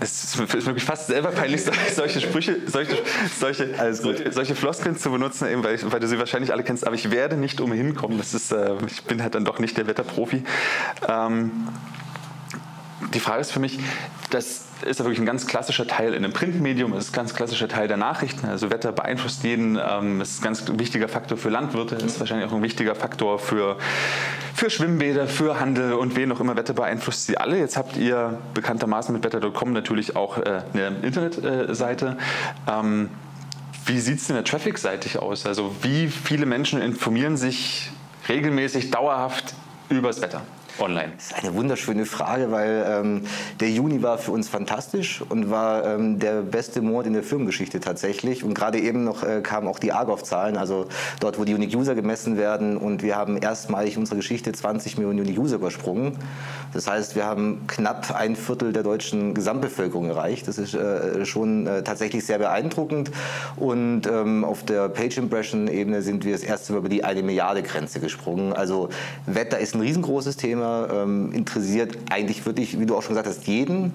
Es 0.00 0.34
ist 0.34 0.66
wirklich 0.66 0.82
fast 0.82 1.06
selber 1.06 1.30
peinlich, 1.30 1.62
solche 1.94 2.20
Sprüche, 2.20 2.56
solche, 2.66 2.98
solche, 3.38 3.94
solche, 3.94 4.32
solche 4.32 4.56
Floskeln 4.56 4.98
zu 4.98 5.12
benutzen, 5.12 5.46
eben 5.46 5.62
weil, 5.62 5.78
weil, 5.92 6.00
du 6.00 6.08
sie 6.08 6.18
wahrscheinlich 6.18 6.52
alle 6.52 6.64
kennst. 6.64 6.84
Aber 6.84 6.96
ich 6.96 7.12
werde 7.12 7.36
nicht 7.36 7.60
umhin 7.60 7.94
kommen. 7.94 8.18
Das 8.18 8.34
ist, 8.34 8.50
äh, 8.50 8.74
ich 8.88 9.04
bin 9.04 9.22
halt 9.22 9.36
dann 9.36 9.44
doch 9.44 9.60
nicht 9.60 9.76
der 9.76 9.86
Wetterprofi. 9.86 10.42
Ähm, 11.08 11.52
die 13.14 13.20
Frage 13.20 13.40
ist 13.40 13.52
für 13.52 13.60
mich, 13.60 13.78
das 14.30 14.66
ist 14.82 14.98
ja 14.98 15.04
wirklich 15.04 15.20
ein 15.20 15.26
ganz 15.26 15.46
klassischer 15.46 15.86
Teil 15.86 16.14
in 16.14 16.24
einem 16.24 16.32
Printmedium, 16.32 16.92
ist 16.94 17.10
ein 17.10 17.12
ganz 17.12 17.34
klassischer 17.34 17.68
Teil 17.68 17.88
der 17.88 17.96
Nachrichten. 17.96 18.46
Also 18.46 18.70
Wetter 18.70 18.92
beeinflusst 18.92 19.44
jeden, 19.44 19.76
ähm, 19.76 20.20
ist 20.20 20.40
ein 20.40 20.44
ganz 20.44 20.64
wichtiger 20.74 21.08
Faktor 21.08 21.38
für 21.38 21.48
Landwirte, 21.48 21.94
ist 21.96 22.20
wahrscheinlich 22.20 22.48
auch 22.48 22.54
ein 22.54 22.62
wichtiger 22.62 22.94
Faktor 22.94 23.38
für, 23.38 23.76
für 24.54 24.70
Schwimmbäder, 24.70 25.26
für 25.26 25.60
Handel 25.60 25.94
und 25.94 26.16
wen 26.16 26.30
auch 26.32 26.40
immer. 26.40 26.56
Wetter 26.56 26.74
beeinflusst 26.74 27.26
sie 27.26 27.38
alle. 27.38 27.58
Jetzt 27.58 27.76
habt 27.76 27.96
ihr 27.96 28.38
bekanntermaßen 28.54 29.12
mit 29.12 29.24
wetter.com 29.24 29.72
natürlich 29.72 30.16
auch 30.16 30.38
äh, 30.38 30.62
eine 30.72 30.96
Internetseite. 31.02 32.18
Ähm, 32.68 33.10
wie 33.86 34.00
sieht 34.00 34.18
es 34.18 34.26
denn 34.26 34.36
der 34.36 34.44
Traffic-seitig 34.44 35.18
aus? 35.18 35.46
Also 35.46 35.74
wie 35.82 36.08
viele 36.08 36.46
Menschen 36.46 36.82
informieren 36.82 37.36
sich 37.36 37.90
regelmäßig, 38.28 38.90
dauerhaft 38.90 39.54
über 39.88 40.08
das 40.08 40.20
Wetter? 40.20 40.42
Online? 40.80 41.12
Das 41.16 41.26
ist 41.26 41.44
eine 41.44 41.54
wunderschöne 41.54 42.06
Frage, 42.06 42.50
weil 42.50 42.84
ähm, 42.88 43.22
der 43.60 43.70
Juni 43.70 44.02
war 44.02 44.18
für 44.18 44.32
uns 44.32 44.48
fantastisch 44.48 45.22
und 45.28 45.50
war 45.50 45.84
ähm, 45.84 46.18
der 46.18 46.42
beste 46.42 46.82
Monat 46.82 47.06
in 47.06 47.12
der 47.14 47.22
Firmengeschichte 47.22 47.80
tatsächlich. 47.80 48.44
Und 48.44 48.54
gerade 48.54 48.78
eben 48.78 49.04
noch 49.04 49.22
äh, 49.22 49.40
kamen 49.40 49.68
auch 49.68 49.78
die 49.78 49.92
Argov-Zahlen, 49.92 50.56
also 50.56 50.86
dort, 51.20 51.38
wo 51.38 51.44
die 51.44 51.54
Unique 51.54 51.74
User 51.74 51.94
gemessen 51.94 52.36
werden. 52.36 52.76
Und 52.76 53.02
wir 53.02 53.16
haben 53.16 53.36
erstmalig 53.36 53.98
unsere 53.98 54.16
Geschichte 54.16 54.52
20 54.52 54.98
Millionen 54.98 55.20
Unique 55.20 55.38
User 55.38 55.56
übersprungen. 55.56 56.16
Das 56.72 56.86
heißt, 56.86 57.16
wir 57.16 57.24
haben 57.24 57.66
knapp 57.66 58.14
ein 58.14 58.36
Viertel 58.36 58.72
der 58.72 58.82
deutschen 58.82 59.34
Gesamtbevölkerung 59.34 60.08
erreicht. 60.08 60.46
Das 60.48 60.58
ist 60.58 60.74
äh, 60.74 61.24
schon 61.24 61.66
äh, 61.66 61.82
tatsächlich 61.82 62.24
sehr 62.24 62.38
beeindruckend. 62.38 63.10
Und 63.56 64.06
ähm, 64.06 64.44
auf 64.44 64.64
der 64.64 64.88
Page-Impression-Ebene 64.88 66.02
sind 66.02 66.24
wir 66.24 66.32
das 66.32 66.42
erste 66.42 66.72
Mal 66.72 66.78
über 66.78 66.88
die 66.88 67.04
eine 67.04 67.22
Milliarde 67.22 67.62
Grenze 67.62 68.00
gesprungen. 68.00 68.52
Also 68.52 68.90
Wetter 69.26 69.58
ist 69.58 69.74
ein 69.74 69.80
riesengroßes 69.80 70.36
Thema 70.36 70.67
ähm, 70.92 71.32
interessiert 71.32 71.96
eigentlich 72.10 72.44
wirklich, 72.46 72.78
wie 72.78 72.86
du 72.86 72.96
auch 72.96 73.02
schon 73.02 73.14
gesagt 73.14 73.28
hast, 73.28 73.46
jeden. 73.46 73.92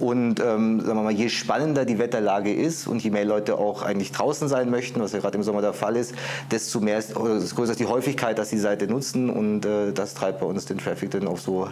Und 0.00 0.40
ähm, 0.40 0.80
sagen 0.80 0.98
wir 0.98 1.02
mal, 1.02 1.12
je 1.12 1.28
spannender 1.28 1.84
die 1.84 1.98
Wetterlage 1.98 2.52
ist 2.52 2.86
und 2.86 3.02
je 3.02 3.10
mehr 3.10 3.24
Leute 3.24 3.58
auch 3.58 3.82
eigentlich 3.82 4.12
draußen 4.12 4.48
sein 4.48 4.70
möchten, 4.70 5.00
was 5.00 5.12
ja 5.12 5.20
gerade 5.20 5.36
im 5.36 5.42
Sommer 5.42 5.60
der 5.60 5.72
Fall 5.72 5.96
ist, 5.96 6.14
desto 6.50 6.80
mehr 6.80 6.98
ist, 6.98 7.14
desto 7.16 7.56
größer 7.56 7.72
ist 7.72 7.80
die 7.80 7.86
Häufigkeit, 7.86 8.38
dass 8.38 8.50
die 8.50 8.58
Seite 8.58 8.86
nutzen 8.86 9.30
und 9.30 9.64
äh, 9.64 9.92
das 9.92 10.14
treibt 10.14 10.40
bei 10.40 10.46
uns 10.46 10.66
den 10.66 10.78
Traffic 10.78 11.10
dann 11.10 11.28
auf 11.28 11.40
so 11.40 11.68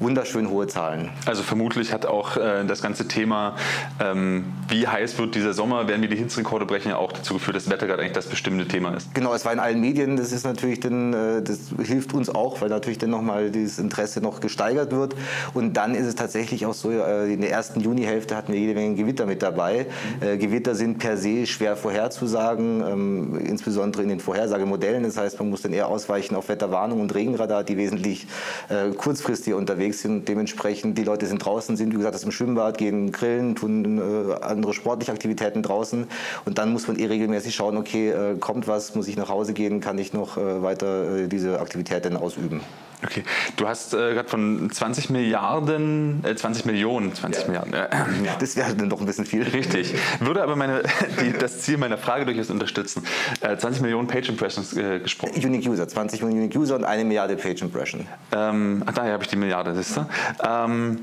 wunderschön 0.00 0.50
hohe 0.50 0.66
Zahlen. 0.66 1.10
Also 1.26 1.42
vermutlich 1.42 1.92
hat 1.92 2.06
auch 2.06 2.36
äh, 2.36 2.64
das 2.64 2.82
ganze 2.82 3.08
Thema, 3.08 3.56
ähm, 4.00 4.44
wie 4.68 4.86
heiß 4.86 5.18
wird 5.18 5.34
dieser 5.34 5.54
Sommer, 5.54 5.88
werden 5.88 6.02
wir 6.02 6.08
die 6.08 6.16
Hitzrekorde 6.16 6.66
brechen, 6.66 6.90
ja 6.90 6.96
auch 6.96 7.12
dazu 7.12 7.34
geführt, 7.34 7.56
dass 7.56 7.70
Wetter 7.70 7.86
gerade 7.86 8.02
eigentlich 8.02 8.14
das 8.14 8.26
bestimmte 8.26 8.66
Thema 8.66 8.94
ist. 8.94 9.14
Genau, 9.14 9.34
es 9.34 9.44
war 9.44 9.52
in 9.52 9.58
allen 9.58 9.80
Medien, 9.80 10.16
das 10.16 10.32
ist 10.32 10.44
natürlich 10.44 10.80
dann, 10.80 11.12
äh, 11.12 11.42
das 11.42 11.70
hilft 11.82 12.14
uns 12.14 12.28
auch, 12.28 12.60
weil 12.60 12.68
natürlich 12.68 12.98
dann 12.98 13.10
nochmal 13.10 13.50
dieses 13.50 13.78
Interesse 13.86 14.20
noch 14.20 14.40
gesteigert 14.40 14.92
wird. 14.92 15.14
Und 15.54 15.76
dann 15.76 15.94
ist 15.94 16.06
es 16.06 16.14
tatsächlich 16.14 16.66
auch 16.66 16.74
so, 16.74 16.90
äh, 16.90 17.32
in 17.32 17.40
der 17.40 17.50
ersten 17.50 17.80
Junihälfte 17.80 18.36
hatten 18.36 18.52
wir 18.52 18.60
jede 18.60 18.74
Menge 18.74 18.94
Gewitter 18.96 19.26
mit 19.26 19.42
dabei. 19.42 19.86
Mhm. 20.20 20.38
Gewitter 20.38 20.74
sind 20.74 20.98
per 20.98 21.16
se 21.16 21.46
schwer 21.46 21.76
vorherzusagen, 21.76 22.82
ähm, 22.82 23.40
insbesondere 23.44 24.02
in 24.02 24.08
den 24.08 24.20
Vorhersagemodellen. 24.20 25.04
Das 25.04 25.16
heißt, 25.16 25.38
man 25.38 25.50
muss 25.50 25.62
dann 25.62 25.72
eher 25.72 25.88
ausweichen 25.88 26.34
auf 26.34 26.48
Wetterwarnung 26.48 27.00
und 27.00 27.14
Regenradar, 27.14 27.64
die 27.64 27.76
wesentlich 27.76 28.26
äh, 28.68 28.90
kurzfristig 28.90 29.54
unterwegs 29.54 30.02
sind. 30.02 30.28
Dementsprechend, 30.28 30.98
die 30.98 31.04
Leute 31.04 31.26
sind 31.26 31.44
draußen, 31.44 31.76
sind 31.76 31.92
wie 31.92 31.96
gesagt 31.96 32.22
im 32.22 32.32
Schwimmbad, 32.32 32.78
gehen 32.78 33.12
grillen, 33.12 33.54
tun 33.54 34.00
andere 34.40 34.72
sportliche 34.72 35.12
Aktivitäten 35.12 35.62
draußen. 35.62 36.06
Und 36.44 36.58
dann 36.58 36.72
muss 36.72 36.88
man 36.88 36.98
eh 36.98 37.06
regelmäßig 37.06 37.54
schauen, 37.54 37.76
okay, 37.76 38.12
kommt 38.40 38.66
was, 38.66 38.94
muss 38.94 39.06
ich 39.06 39.16
nach 39.16 39.28
Hause 39.28 39.52
gehen, 39.52 39.80
kann 39.80 39.98
ich 39.98 40.12
noch 40.12 40.36
weiter 40.36 41.28
diese 41.28 41.60
Aktivitäten 41.60 42.16
ausüben. 42.16 42.60
Okay, 43.04 43.24
du 43.56 43.68
hast 43.68 43.94
äh, 43.94 44.14
gerade 44.14 44.28
von 44.28 44.70
20 44.70 45.10
Milliarden, 45.10 46.24
äh, 46.24 46.34
20 46.34 46.64
Millionen, 46.64 47.14
20 47.14 47.42
ja. 47.42 47.48
Milliarden. 47.48 47.74
Äh, 47.74 47.88
ja, 48.24 48.36
das 48.38 48.56
wäre 48.56 48.74
dann 48.74 48.88
doch 48.88 49.00
ein 49.00 49.06
bisschen 49.06 49.26
viel. 49.26 49.42
Richtig. 49.42 49.94
Würde 50.20 50.42
aber 50.42 50.56
meine, 50.56 50.82
die, 51.20 51.32
das 51.32 51.60
Ziel 51.60 51.76
meiner 51.76 51.98
Frage 51.98 52.24
durchaus 52.24 52.50
unterstützen. 52.50 53.04
20 53.40 53.80
äh, 53.80 53.82
Millionen 53.82 54.08
Page 54.08 54.28
Impressions 54.28 54.76
äh, 54.76 55.00
gesprochen. 55.00 55.32
Unique 55.44 55.68
User, 55.68 55.86
20 55.86 56.22
Millionen 56.22 56.44
Unique 56.44 56.56
User 56.56 56.76
und 56.76 56.84
eine 56.84 57.04
Milliarde 57.04 57.36
Page 57.36 57.62
Impression. 57.62 58.06
Ähm, 58.32 58.82
ach, 58.86 58.94
daher 58.94 59.12
habe 59.12 59.22
ich 59.22 59.28
die 59.28 59.36
Milliarde, 59.36 59.74
siehst 59.74 59.96
du? 59.96 60.06
Ähm, 60.42 61.00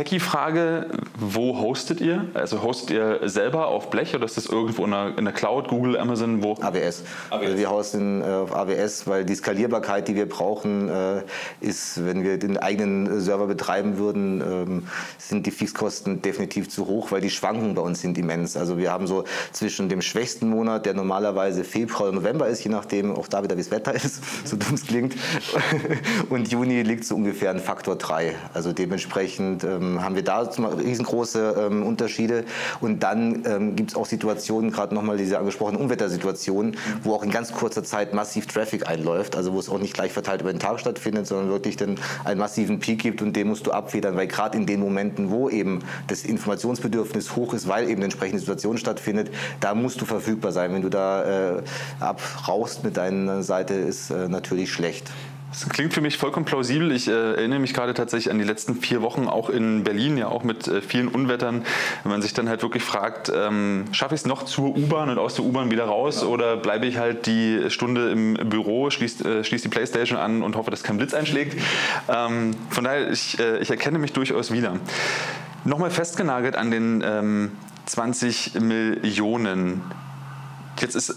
Techie-Frage, 0.00 0.86
wo 1.18 1.60
hostet 1.60 2.00
ihr? 2.00 2.24
Also 2.32 2.62
hostet 2.62 2.90
ihr 2.90 3.28
selber 3.28 3.66
auf 3.66 3.90
Blech 3.90 4.14
oder 4.14 4.24
ist 4.24 4.38
das 4.38 4.46
irgendwo 4.46 4.86
in 4.86 4.92
der, 4.92 5.18
in 5.18 5.26
der 5.26 5.34
Cloud, 5.34 5.68
Google, 5.68 5.98
Amazon, 5.98 6.42
wo? 6.42 6.52
AWS. 6.54 6.62
AWS. 6.62 7.02
Also 7.30 7.58
wir 7.58 7.70
hosten 7.70 8.22
äh, 8.22 8.24
auf 8.24 8.56
AWS, 8.56 9.06
weil 9.06 9.26
die 9.26 9.34
Skalierbarkeit, 9.34 10.08
die 10.08 10.14
wir 10.14 10.26
brauchen, 10.26 10.88
äh, 10.88 11.22
ist, 11.60 12.02
wenn 12.06 12.24
wir 12.24 12.38
den 12.38 12.56
eigenen 12.56 13.20
Server 13.20 13.46
betreiben 13.46 13.98
würden, 13.98 14.40
ähm, 14.40 14.86
sind 15.18 15.44
die 15.44 15.50
Fixkosten 15.50 16.22
definitiv 16.22 16.70
zu 16.70 16.86
hoch, 16.86 17.12
weil 17.12 17.20
die 17.20 17.28
Schwankungen 17.28 17.74
bei 17.74 17.82
uns 17.82 18.00
sind 18.00 18.16
immens. 18.16 18.56
Also 18.56 18.78
wir 18.78 18.90
haben 18.90 19.06
so 19.06 19.24
zwischen 19.52 19.90
dem 19.90 20.00
schwächsten 20.00 20.48
Monat, 20.48 20.86
der 20.86 20.94
normalerweise 20.94 21.62
Februar 21.62 22.08
oder 22.08 22.12
November 22.12 22.48
ist, 22.48 22.64
je 22.64 22.70
nachdem 22.70 23.14
auch 23.14 23.28
da 23.28 23.42
wieder, 23.42 23.54
wie 23.54 23.60
das 23.60 23.70
Wetter 23.70 23.94
ist, 24.02 24.22
so 24.48 24.56
dumm 24.56 24.76
es 24.76 24.86
klingt, 24.86 25.14
und 26.30 26.50
Juni 26.50 26.84
liegt 26.84 27.04
so 27.04 27.16
ungefähr 27.16 27.50
ein 27.50 27.60
Faktor 27.60 27.96
3. 27.96 28.34
Also 28.54 28.72
dementsprechend 28.72 29.62
ähm, 29.62 29.89
ähm, 29.90 30.02
haben 30.02 30.14
wir 30.14 30.22
da 30.22 30.40
riesengroße 30.40 31.56
ähm, 31.58 31.82
Unterschiede. 31.84 32.44
Und 32.80 33.02
dann 33.02 33.44
ähm, 33.46 33.76
gibt 33.76 33.90
es 33.90 33.96
auch 33.96 34.06
Situationen, 34.06 34.70
gerade 34.70 34.94
nochmal 34.94 35.16
diese 35.16 35.38
angesprochenen 35.38 35.80
Unwettersituationen, 35.80 36.76
wo 37.02 37.14
auch 37.14 37.22
in 37.22 37.30
ganz 37.30 37.52
kurzer 37.52 37.84
Zeit 37.84 38.14
massiv 38.14 38.46
Traffic 38.46 38.88
einläuft, 38.88 39.36
also 39.36 39.52
wo 39.52 39.58
es 39.58 39.68
auch 39.68 39.78
nicht 39.78 39.94
gleich 39.94 40.12
verteilt 40.12 40.40
über 40.40 40.52
den 40.52 40.60
Tag 40.60 40.80
stattfindet, 40.80 41.26
sondern 41.26 41.48
wirklich 41.48 41.76
dann 41.76 41.98
einen 42.24 42.40
massiven 42.40 42.80
Peak 42.80 43.00
gibt 43.00 43.22
und 43.22 43.34
den 43.34 43.48
musst 43.48 43.66
du 43.66 43.72
abfedern, 43.72 44.16
weil 44.16 44.26
gerade 44.26 44.56
in 44.56 44.66
den 44.66 44.80
Momenten, 44.80 45.30
wo 45.30 45.48
eben 45.48 45.80
das 46.06 46.24
Informationsbedürfnis 46.24 47.36
hoch 47.36 47.54
ist, 47.54 47.68
weil 47.68 47.84
eben 47.84 47.96
eine 47.96 48.04
entsprechende 48.04 48.40
Situation 48.40 48.78
stattfindet, 48.78 49.30
da 49.60 49.74
musst 49.74 50.00
du 50.00 50.04
verfügbar 50.04 50.52
sein. 50.52 50.72
Wenn 50.72 50.82
du 50.82 50.88
da 50.88 51.58
äh, 51.58 51.62
abrauchst 52.00 52.84
mit 52.84 52.96
deiner 52.96 53.42
Seite, 53.42 53.74
ist 53.74 54.10
äh, 54.10 54.28
natürlich 54.28 54.72
schlecht. 54.72 55.10
Das 55.50 55.68
klingt 55.68 55.92
für 55.92 56.00
mich 56.00 56.16
vollkommen 56.16 56.46
plausibel. 56.46 56.92
Ich 56.92 57.08
äh, 57.08 57.10
erinnere 57.10 57.58
mich 57.58 57.74
gerade 57.74 57.92
tatsächlich 57.92 58.30
an 58.30 58.38
die 58.38 58.44
letzten 58.44 58.76
vier 58.76 59.02
Wochen, 59.02 59.26
auch 59.26 59.50
in 59.50 59.82
Berlin, 59.82 60.16
ja 60.16 60.28
auch 60.28 60.44
mit 60.44 60.68
äh, 60.68 60.80
vielen 60.80 61.08
Unwettern. 61.08 61.64
Wenn 62.04 62.12
man 62.12 62.22
sich 62.22 62.32
dann 62.32 62.48
halt 62.48 62.62
wirklich 62.62 62.84
fragt, 62.84 63.32
ähm, 63.34 63.86
schaffe 63.90 64.14
ich 64.14 64.20
es 64.20 64.26
noch 64.26 64.44
zur 64.44 64.76
U-Bahn 64.76 65.10
und 65.10 65.18
aus 65.18 65.34
der 65.34 65.44
U-Bahn 65.44 65.72
wieder 65.72 65.86
raus 65.86 66.22
oder 66.22 66.56
bleibe 66.56 66.86
ich 66.86 66.98
halt 66.98 67.26
die 67.26 67.68
Stunde 67.68 68.12
im 68.12 68.34
Büro, 68.48 68.90
schließe 68.90 69.40
äh, 69.40 69.44
schließ 69.44 69.62
die 69.62 69.68
Playstation 69.68 70.18
an 70.18 70.42
und 70.42 70.54
hoffe, 70.54 70.70
dass 70.70 70.84
kein 70.84 70.98
Blitz 70.98 71.14
einschlägt. 71.14 71.60
Ähm, 72.08 72.54
von 72.68 72.84
daher, 72.84 73.10
ich, 73.10 73.40
äh, 73.40 73.58
ich 73.58 73.70
erkenne 73.70 73.98
mich 73.98 74.12
durchaus 74.12 74.52
wieder. 74.52 74.78
Nochmal 75.64 75.90
festgenagelt 75.90 76.54
an 76.54 76.70
den 76.70 77.02
ähm, 77.04 77.52
20 77.86 78.60
Millionen. 78.60 79.82
Jetzt 80.78 80.94
ist 80.94 81.16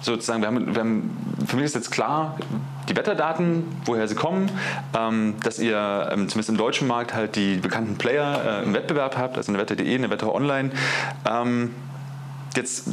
sozusagen, 0.00 0.42
wir 0.42 0.48
haben, 0.48 0.74
wir 0.74 0.80
haben, 0.80 1.16
für 1.46 1.56
mich 1.56 1.66
ist 1.66 1.76
jetzt 1.76 1.90
klar, 1.92 2.38
die 2.88 2.96
Wetterdaten, 2.96 3.64
woher 3.84 4.08
sie 4.08 4.14
kommen, 4.14 4.50
ähm, 4.96 5.34
dass 5.42 5.58
ihr 5.58 6.08
ähm, 6.10 6.28
zumindest 6.28 6.48
im 6.48 6.56
deutschen 6.56 6.88
Markt 6.88 7.14
halt 7.14 7.36
die 7.36 7.56
bekannten 7.56 7.96
Player 7.96 8.62
äh, 8.62 8.64
im 8.64 8.74
Wettbewerb 8.74 9.16
habt, 9.16 9.36
also 9.36 9.52
eine 9.52 9.58
Wetter.de, 9.58 9.94
eine 9.94 10.10
Wetter 10.10 10.34
Online. 10.34 10.70
Ähm, 11.28 11.74
jetzt 12.56 12.88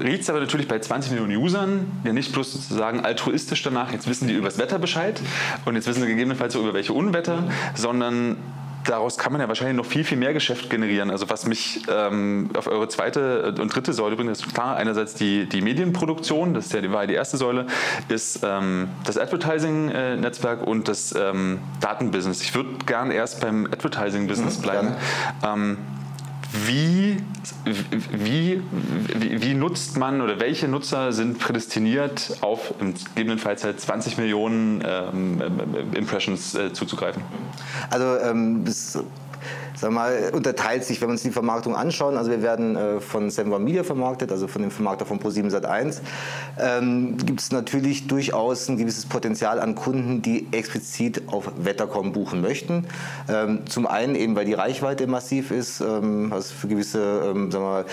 riecht 0.00 0.22
es 0.22 0.30
aber 0.30 0.40
natürlich 0.40 0.68
bei 0.68 0.78
20 0.78 1.12
Millionen 1.12 1.36
Usern 1.36 1.90
ja 2.04 2.12
nicht 2.12 2.32
bloß 2.32 2.52
sozusagen 2.52 3.04
altruistisch 3.04 3.62
danach, 3.62 3.92
jetzt 3.92 4.08
wissen 4.08 4.28
die 4.28 4.34
über 4.34 4.46
das 4.46 4.58
Wetter 4.58 4.78
Bescheid 4.78 5.20
und 5.64 5.74
jetzt 5.74 5.86
wissen 5.86 6.02
sie 6.02 6.06
gegebenenfalls 6.08 6.52
so 6.52 6.60
über 6.60 6.74
welche 6.74 6.92
Unwetter, 6.92 7.44
sondern 7.74 8.36
daraus 8.84 9.18
kann 9.18 9.32
man 9.32 9.40
ja 9.40 9.48
wahrscheinlich 9.48 9.76
noch 9.76 9.86
viel, 9.86 10.04
viel 10.04 10.18
mehr 10.18 10.32
Geschäft 10.32 10.70
generieren. 10.70 11.10
Also 11.10 11.28
was 11.30 11.46
mich 11.46 11.82
ähm, 11.90 12.50
auf 12.56 12.66
eure 12.66 12.88
zweite 12.88 13.54
und 13.58 13.74
dritte 13.74 13.92
Säule 13.92 14.16
bringt, 14.16 14.30
ist 14.30 14.52
klar, 14.54 14.76
einerseits 14.76 15.14
die, 15.14 15.48
die 15.48 15.60
Medienproduktion, 15.60 16.54
das 16.54 16.66
ist 16.66 16.72
ja 16.72 16.80
die, 16.80 16.92
war 16.92 17.06
die 17.06 17.14
erste 17.14 17.36
Säule, 17.36 17.66
ist 18.08 18.40
ähm, 18.42 18.88
das 19.04 19.18
Advertising-Netzwerk 19.18 20.66
und 20.66 20.88
das 20.88 21.14
ähm, 21.18 21.58
Datenbusiness. 21.80 22.42
Ich 22.42 22.54
würde 22.54 22.70
gern 22.86 23.10
erst 23.10 23.40
beim 23.40 23.66
Advertising-Business 23.66 24.58
mhm, 24.58 24.62
bleiben. 24.62 24.94
Wie, 26.52 27.18
wie, 28.10 28.62
wie, 29.14 29.54
nutzt 29.54 29.98
man 29.98 30.22
oder 30.22 30.40
welche 30.40 30.66
Nutzer 30.66 31.12
sind 31.12 31.38
prädestiniert, 31.38 32.38
auf 32.40 32.72
gegebenenfalls 33.14 33.64
halt 33.64 33.78
20 33.80 34.16
Millionen 34.16 34.82
ähm, 34.86 35.42
Impressions 35.94 36.54
äh, 36.54 36.72
zuzugreifen? 36.72 37.22
Also 37.90 38.16
ähm, 38.18 38.64
das 38.64 38.98
sag 39.74 39.92
mal, 39.92 40.30
unterteilt 40.32 40.84
sich, 40.84 41.00
wenn 41.00 41.08
wir 41.08 41.12
uns 41.12 41.22
die 41.22 41.30
Vermarktung 41.30 41.76
anschauen. 41.76 42.16
Also 42.16 42.30
wir 42.30 42.42
werden 42.42 42.76
äh, 42.76 43.00
von 43.00 43.30
Semva 43.30 43.58
Media 43.58 43.84
vermarktet, 43.84 44.32
also 44.32 44.48
von 44.48 44.62
dem 44.62 44.70
Vermarkter 44.70 45.06
von 45.06 45.20
Pro7 45.20 45.50
Sat1. 45.50 46.00
Ähm, 46.58 47.16
Gibt 47.18 47.40
es 47.40 47.52
natürlich 47.52 48.06
durchaus 48.06 48.68
ein 48.68 48.76
gewisses 48.76 49.06
Potenzial 49.06 49.60
an 49.60 49.74
Kunden, 49.74 50.22
die 50.22 50.48
explizit 50.52 51.22
auf 51.28 51.50
Wettercom 51.56 52.12
buchen 52.12 52.40
möchten. 52.40 52.86
Ähm, 53.28 53.66
zum 53.66 53.86
einen 53.86 54.14
eben, 54.14 54.36
weil 54.36 54.44
die 54.44 54.54
Reichweite 54.54 55.06
massiv 55.06 55.50
ist, 55.50 55.80
ähm, 55.80 56.30
was 56.30 56.50
für 56.50 56.68
gewisse 56.68 57.32
ähm, 57.34 57.52
wir 57.52 57.60
mal, 57.60 57.84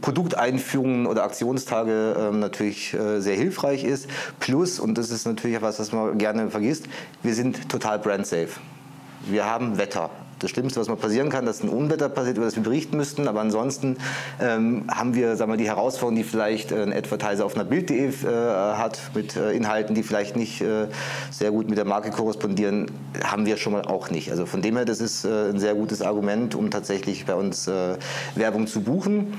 Produkteinführungen 0.00 1.06
oder 1.06 1.24
Aktionstage 1.24 2.16
ähm, 2.18 2.40
natürlich 2.40 2.94
äh, 2.94 3.20
sehr 3.20 3.36
hilfreich 3.36 3.84
ist. 3.84 4.08
Plus, 4.40 4.80
und 4.80 4.98
das 4.98 5.10
ist 5.10 5.26
natürlich 5.26 5.56
etwas, 5.56 5.78
was 5.78 5.92
man 5.92 6.18
gerne 6.18 6.50
vergisst, 6.50 6.86
wir 7.22 7.34
sind 7.34 7.68
total 7.68 7.98
brand 7.98 8.26
safe. 8.26 8.48
Wir 9.26 9.44
haben 9.44 9.78
Wetter 9.78 10.10
das 10.38 10.50
Schlimmste, 10.50 10.80
was 10.80 10.88
mal 10.88 10.96
passieren 10.96 11.30
kann, 11.30 11.46
dass 11.46 11.62
ein 11.62 11.68
Unwetter 11.68 12.08
passiert, 12.08 12.36
über 12.36 12.46
das 12.46 12.56
wir 12.56 12.62
berichten 12.62 12.96
müssten. 12.96 13.28
Aber 13.28 13.40
ansonsten 13.40 13.96
ähm, 14.40 14.84
haben 14.88 15.14
wir 15.14 15.36
sagen 15.36 15.50
wir, 15.50 15.56
die 15.56 15.66
Herausforderung, 15.66 16.16
die 16.16 16.24
vielleicht 16.24 16.72
äh, 16.72 16.82
ein 16.82 16.92
Advertiser 16.92 17.44
auf 17.44 17.54
einer 17.54 17.64
Bild.de 17.64 18.08
äh, 18.08 18.12
hat, 18.24 19.00
mit 19.14 19.36
äh, 19.36 19.52
Inhalten, 19.52 19.94
die 19.94 20.02
vielleicht 20.02 20.36
nicht 20.36 20.60
äh, 20.60 20.86
sehr 21.30 21.50
gut 21.50 21.68
mit 21.68 21.78
der 21.78 21.84
Marke 21.84 22.10
korrespondieren, 22.10 22.90
haben 23.24 23.46
wir 23.46 23.56
schon 23.56 23.72
mal 23.72 23.82
auch 23.82 24.10
nicht. 24.10 24.30
Also 24.30 24.46
von 24.46 24.62
dem 24.62 24.76
her, 24.76 24.84
das 24.84 25.00
ist 25.00 25.24
äh, 25.24 25.50
ein 25.50 25.58
sehr 25.58 25.74
gutes 25.74 26.02
Argument, 26.02 26.54
um 26.54 26.70
tatsächlich 26.70 27.26
bei 27.26 27.34
uns 27.34 27.66
äh, 27.66 27.96
Werbung 28.34 28.66
zu 28.66 28.80
buchen. 28.80 29.18
Mhm. 29.18 29.34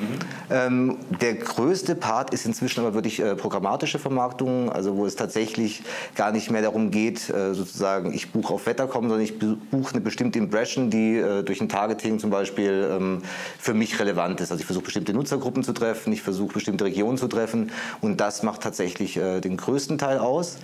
Ähm, 0.49 0.97
der 1.21 1.35
größte 1.35 1.95
Part 1.95 2.33
ist 2.33 2.45
inzwischen 2.45 2.81
aber 2.81 2.93
wirklich 2.93 3.21
programmatische 3.37 3.99
Vermarktung, 3.99 4.71
also 4.71 4.95
wo 4.95 5.05
es 5.05 5.15
tatsächlich 5.15 5.83
gar 6.15 6.31
nicht 6.31 6.51
mehr 6.51 6.61
darum 6.61 6.91
geht, 6.91 7.19
sozusagen, 7.19 8.13
ich 8.13 8.31
buche 8.31 8.53
auf 8.53 8.65
Wetter 8.65 8.87
kommen, 8.87 9.09
sondern 9.09 9.23
ich 9.23 9.37
buche 9.39 9.93
eine 9.93 10.01
bestimmte 10.01 10.39
Impression 10.39 10.88
die 10.89 11.17
äh, 11.17 11.43
durch 11.43 11.61
ein 11.61 11.69
Targeting 11.69 12.19
zum 12.19 12.29
Beispiel 12.29 12.89
ähm, 12.91 13.21
für 13.57 13.73
mich 13.73 13.99
relevant 13.99 14.41
ist. 14.41 14.51
Also 14.51 14.61
ich 14.61 14.65
versuche 14.65 14.85
bestimmte 14.85 15.13
Nutzergruppen 15.13 15.63
zu 15.63 15.73
treffen, 15.73 16.13
ich 16.13 16.21
versuche 16.21 16.53
bestimmte 16.53 16.85
Regionen 16.85 17.17
zu 17.17 17.27
treffen 17.27 17.71
und 18.01 18.19
das 18.19 18.43
macht 18.43 18.61
tatsächlich 18.61 19.17
äh, 19.17 19.41
den 19.41 19.57
größten 19.57 19.97
Teil 19.97 20.19
aus. 20.19 20.57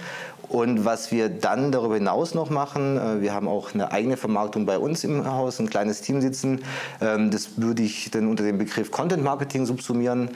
Und 0.47 0.85
was 0.85 1.11
wir 1.11 1.29
dann 1.29 1.71
darüber 1.71 1.95
hinaus 1.95 2.33
noch 2.33 2.49
machen, 2.49 2.97
äh, 2.97 3.21
wir 3.21 3.33
haben 3.33 3.47
auch 3.47 3.73
eine 3.73 3.91
eigene 3.91 4.17
Vermarktung 4.17 4.65
bei 4.65 4.77
uns 4.77 5.03
im 5.03 5.25
Haus, 5.25 5.59
ein 5.59 5.69
kleines 5.69 6.01
Team 6.01 6.21
sitzen. 6.21 6.63
Ähm, 7.01 7.31
das 7.31 7.57
würde 7.57 7.83
ich 7.83 8.11
dann 8.11 8.27
unter 8.27 8.43
dem 8.43 8.57
Begriff 8.57 8.91
Content 8.91 9.23
Marketing 9.23 9.65
subsumieren. 9.65 10.29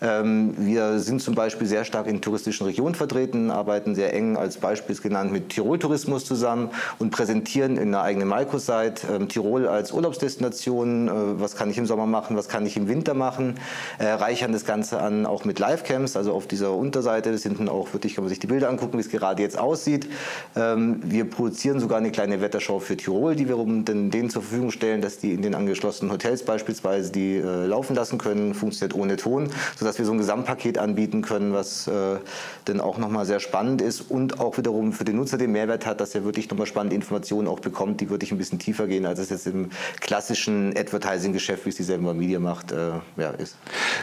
Ähm, 0.00 0.54
wir 0.58 0.98
sind 0.98 1.22
zum 1.22 1.34
Beispiel 1.34 1.66
sehr 1.66 1.84
stark 1.84 2.06
in 2.06 2.20
touristischen 2.20 2.66
Regionen 2.66 2.94
vertreten, 2.94 3.50
arbeiten 3.50 3.94
sehr 3.94 4.12
eng 4.12 4.36
als 4.36 4.58
Beispiel 4.58 4.96
genannt 4.96 5.32
mit 5.32 5.50
Tirol 5.50 5.78
Tourismus 5.78 6.24
zusammen 6.24 6.70
und 6.98 7.10
präsentieren 7.10 7.76
in 7.76 7.88
einer 7.88 8.02
eigenen 8.02 8.28
Microsite 8.28 9.06
ähm, 9.12 9.28
Tirol 9.28 9.66
als 9.66 9.92
Urlaubsdestination. 9.92 11.08
Äh, 11.08 11.12
was 11.40 11.56
kann 11.56 11.70
ich 11.70 11.78
im 11.78 11.86
Sommer 11.86 12.06
machen, 12.06 12.36
was 12.36 12.48
kann 12.48 12.66
ich 12.66 12.76
im 12.76 12.88
Winter 12.88 13.14
machen? 13.14 13.58
Äh, 13.98 14.06
reichern 14.06 14.52
das 14.52 14.64
Ganze 14.64 15.00
an 15.00 15.26
auch 15.26 15.44
mit 15.44 15.58
Livecams, 15.58 16.16
also 16.16 16.32
auf 16.32 16.46
dieser 16.46 16.72
Unterseite 16.74 17.32
das 17.32 17.42
dann 17.42 17.68
auch 17.68 17.92
wirklich, 17.92 18.14
kann 18.14 18.24
man 18.24 18.28
sich 18.28 18.38
die 18.38 18.46
Bilder 18.46 18.68
angucken, 18.68 18.98
wie 18.98 19.02
es 19.02 19.10
gerade 19.10 19.42
jetzt 19.42 19.58
aussieht. 19.58 20.08
Ähm, 20.56 21.00
wir 21.04 21.28
produzieren 21.28 21.80
sogar 21.80 21.98
eine 21.98 22.10
kleine 22.10 22.40
Wetterschau 22.40 22.80
für 22.80 22.96
Tirol, 22.96 23.36
die 23.36 23.48
wir 23.48 23.54
denen 23.54 24.30
zur 24.30 24.42
Verfügung 24.42 24.70
stellen, 24.70 25.00
dass 25.00 25.18
die 25.18 25.32
in 25.32 25.42
den 25.42 25.54
angeschlossenen 25.54 26.12
Hotels 26.12 26.42
beispielsweise 26.42 27.12
die 27.12 27.36
äh, 27.36 27.66
laufen 27.66 27.94
lassen 27.94 28.18
können, 28.18 28.54
funktioniert 28.54 28.94
ohne 28.94 29.16
Ton, 29.16 29.50
sodass 29.84 29.94
dass 29.94 30.00
wir 30.00 30.06
so 30.06 30.12
ein 30.12 30.18
Gesamtpaket 30.18 30.76
anbieten 30.78 31.22
können, 31.22 31.52
was 31.52 31.86
äh, 31.86 32.16
dann 32.64 32.80
auch 32.80 32.98
nochmal 32.98 33.26
sehr 33.26 33.38
spannend 33.38 33.80
ist 33.80 34.00
und 34.00 34.40
auch 34.40 34.58
wiederum 34.58 34.92
für 34.92 35.04
den 35.04 35.14
Nutzer 35.16 35.38
den 35.38 35.52
Mehrwert 35.52 35.86
hat, 35.86 36.00
dass 36.00 36.16
er 36.16 36.24
wirklich 36.24 36.50
nochmal 36.50 36.66
spannende 36.66 36.96
Informationen 36.96 37.46
auch 37.46 37.60
bekommt, 37.60 38.00
die 38.00 38.10
wirklich 38.10 38.32
ein 38.32 38.38
bisschen 38.38 38.58
tiefer 38.58 38.88
gehen, 38.88 39.06
als 39.06 39.20
es 39.20 39.30
jetzt 39.30 39.46
im 39.46 39.70
klassischen 40.00 40.76
Advertising-Geschäft, 40.76 41.64
wie 41.64 41.68
es 41.68 41.76
die 41.76 41.92
One 41.92 42.14
Media 42.14 42.40
macht, 42.40 42.72
äh, 42.72 42.94
ja, 43.16 43.30
ist. 43.38 43.56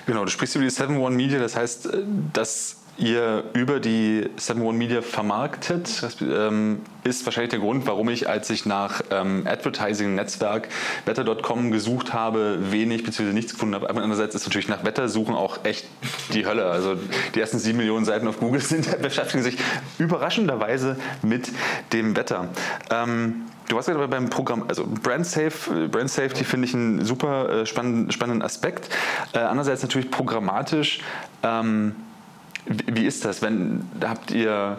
Genau, 0.06 0.24
du 0.24 0.32
sprichst 0.32 0.56
über 0.56 0.64
die 0.64 0.70
Seven 0.70 0.98
One 0.98 1.14
Media, 1.14 1.40
das 1.40 1.58
heißt, 1.58 1.88
äh, 1.88 2.04
dass 2.32 2.78
ihr 3.02 3.44
über 3.54 3.80
die 3.80 4.30
7-One 4.38 4.78
Media 4.78 5.02
vermarktet. 5.02 6.04
Das 6.04 6.18
ähm, 6.22 6.82
ist 7.04 7.26
wahrscheinlich 7.26 7.50
der 7.50 7.60
Grund, 7.60 7.88
warum 7.88 8.10
ich, 8.10 8.30
als 8.30 8.50
ich 8.50 8.66
nach 8.66 9.02
ähm, 9.10 9.46
Advertising-Netzwerk 9.48 10.70
Wetter.com 11.06 11.72
gesucht 11.72 12.14
habe, 12.14 12.72
wenig 12.72 13.04
bzw. 13.04 13.34
nichts 13.34 13.54
gefunden 13.54 13.76
habe. 13.76 13.90
Aber 13.90 14.02
andererseits 14.02 14.36
ist 14.36 14.46
natürlich 14.46 14.68
nach 14.68 14.84
Wettersuchen 14.86 15.34
auch 15.34 15.66
echt 15.66 15.88
die 16.34 16.46
Hölle. 16.46 16.66
Also 16.66 16.96
die 17.34 17.40
ersten 17.40 17.58
sieben 17.58 17.80
Millionen 17.80 18.06
Seiten 18.06 18.28
auf 18.28 18.40
Google 18.40 18.62
sind, 18.62 19.02
beschäftigen 19.02 19.44
sich 19.44 19.58
überraschenderweise 19.98 20.96
mit 21.24 21.50
dem 21.94 22.16
Wetter. 22.16 22.50
Ähm, 22.92 23.48
Du 23.68 23.78
warst 23.78 23.88
gerade 23.88 24.06
beim 24.10 24.30
Programm, 24.30 24.66
also 24.68 24.86
Brand, 24.86 25.26
Safe, 25.26 25.88
Brand 25.88 26.10
Safety 26.10 26.44
finde 26.44 26.68
ich 26.68 26.74
einen 26.74 27.06
super 27.06 27.62
äh, 27.62 27.66
spannenden, 27.66 28.12
spannenden 28.12 28.42
Aspekt. 28.42 28.90
Äh, 29.32 29.38
andererseits 29.40 29.82
natürlich 29.82 30.12
programmatisch. 30.12 31.00
Ähm, 31.42 31.96
wie 32.88 33.06
ist 33.06 33.26
das? 33.26 33.42
Wenn 33.42 33.90
habt 34.02 34.32
ihr 34.32 34.78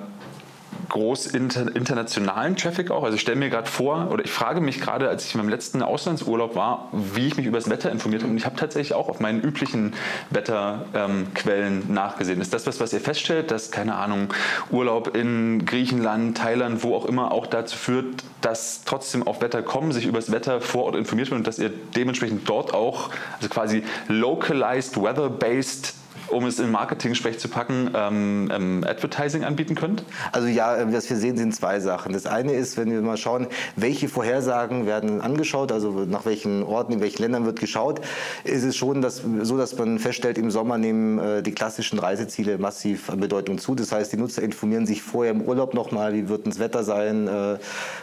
groß 0.89 1.27
inter, 1.27 1.75
internationalen 1.75 2.57
Traffic 2.57 2.91
auch? 2.91 3.05
Also 3.05 3.17
ich 3.17 3.21
stelle 3.21 3.39
mir 3.39 3.51
gerade 3.51 3.69
vor, 3.69 4.11
oder 4.11 4.25
ich 4.25 4.31
frage 4.31 4.61
mich 4.61 4.81
gerade, 4.81 5.09
als 5.09 5.25
ich 5.25 5.35
in 5.35 5.41
meinem 5.41 5.49
letzten 5.49 5.83
Auslandsurlaub 5.83 6.55
war, 6.55 6.89
wie 6.93 7.27
ich 7.27 7.37
mich 7.37 7.47
über 7.47 7.59
das 7.59 7.71
Wetter 7.71 7.91
informiert 7.91 8.23
habe. 8.23 8.31
Und 8.31 8.37
ich 8.37 8.47
habe 8.47 8.57
tatsächlich 8.57 8.95
auch 8.95 9.09
auf 9.09 9.21
meinen 9.21 9.41
üblichen 9.41 9.95
Wetterquellen 10.31 11.83
ähm, 11.89 11.95
nachgesehen. 11.95 12.41
Ist 12.41 12.53
das 12.53 12.67
was, 12.67 12.81
was 12.81 12.93
ihr 12.93 13.01
feststellt, 13.01 13.51
dass, 13.51 13.71
keine 13.71 13.95
Ahnung, 13.95 14.33
Urlaub 14.71 15.17
in 15.17 15.65
Griechenland, 15.65 16.37
Thailand, 16.37 16.83
wo 16.83 16.95
auch 16.95 17.07
immer 17.07 17.33
auch 17.33 17.47
dazu 17.47 17.77
führt, 17.77 18.23
dass 18.41 18.83
trotzdem 18.85 19.27
auf 19.27 19.41
Wetter 19.41 19.63
kommen, 19.63 19.93
sich 19.93 20.07
über 20.07 20.19
das 20.19 20.31
Wetter 20.33 20.61
vor 20.61 20.85
Ort 20.85 20.97
informiert 20.97 21.31
wird 21.31 21.39
und 21.39 21.47
dass 21.47 21.59
ihr 21.59 21.71
dementsprechend 21.97 22.49
dort 22.49 22.75
auch, 22.75 23.11
also 23.37 23.49
quasi 23.49 23.83
localized, 24.09 25.01
weather-based 25.01 25.95
um 26.33 26.47
es 26.47 26.59
in 26.59 26.71
Marketing-Sprech 26.71 27.39
zu 27.39 27.49
packen, 27.49 27.91
ähm, 27.95 28.51
ähm, 28.53 28.85
Advertising 28.87 29.45
anbieten 29.45 29.75
könnt? 29.75 30.05
Also 30.33 30.49
ja, 30.49 30.77
äh, 30.77 30.93
was 30.93 31.09
wir 31.11 31.17
sehen, 31.17 31.37
sind 31.37 31.55
zwei 31.55 31.81
Sachen. 31.81 32.13
Das 32.13 32.27
eine 32.27 32.53
ist, 32.53 32.77
wenn 32.77 32.91
wir 32.91 33.03
mal 33.03 33.17
schauen, 33.17 33.47
welche 33.77 34.09
Vorhersagen 34.09 34.87
werden 34.87 35.21
angeschaut, 35.21 35.73
also 35.73 36.05
nach 36.05 36.25
welchen 36.25 36.63
Orten, 36.63 36.95
in 36.95 37.01
welchen 37.01 37.23
Ländern 37.23 37.45
wird 37.45 37.61
geschaut, 37.61 38.01
ist 38.45 38.65
es 38.65 38.77
schon 38.77 39.03
dass, 39.03 39.23
so, 39.43 39.59
dass 39.59 39.77
man 39.77 39.99
feststellt, 39.99 40.39
im 40.39 40.51
Sommer 40.51 40.79
nehmen 40.79 41.19
äh, 41.19 41.43
die 41.43 41.53
klassischen 41.53 41.99
Reiseziele 41.99 42.59
massiv 42.59 43.11
an 43.11 43.21
Bedeutung 43.21 43.59
zu. 43.59 43.75
Das 43.75 43.93
heißt, 43.93 44.13
die 44.13 44.17
Nutzer 44.17 44.43
informieren 44.43 44.87
sich 44.87 45.03
vorher 45.03 45.33
im 45.33 45.43
Urlaub 45.43 45.75
nochmal, 45.75 46.15
wie 46.15 46.29
wird 46.29 46.47
das 46.47 46.59
Wetter 46.59 46.85
sein, 46.85 47.29
äh, 47.29 47.59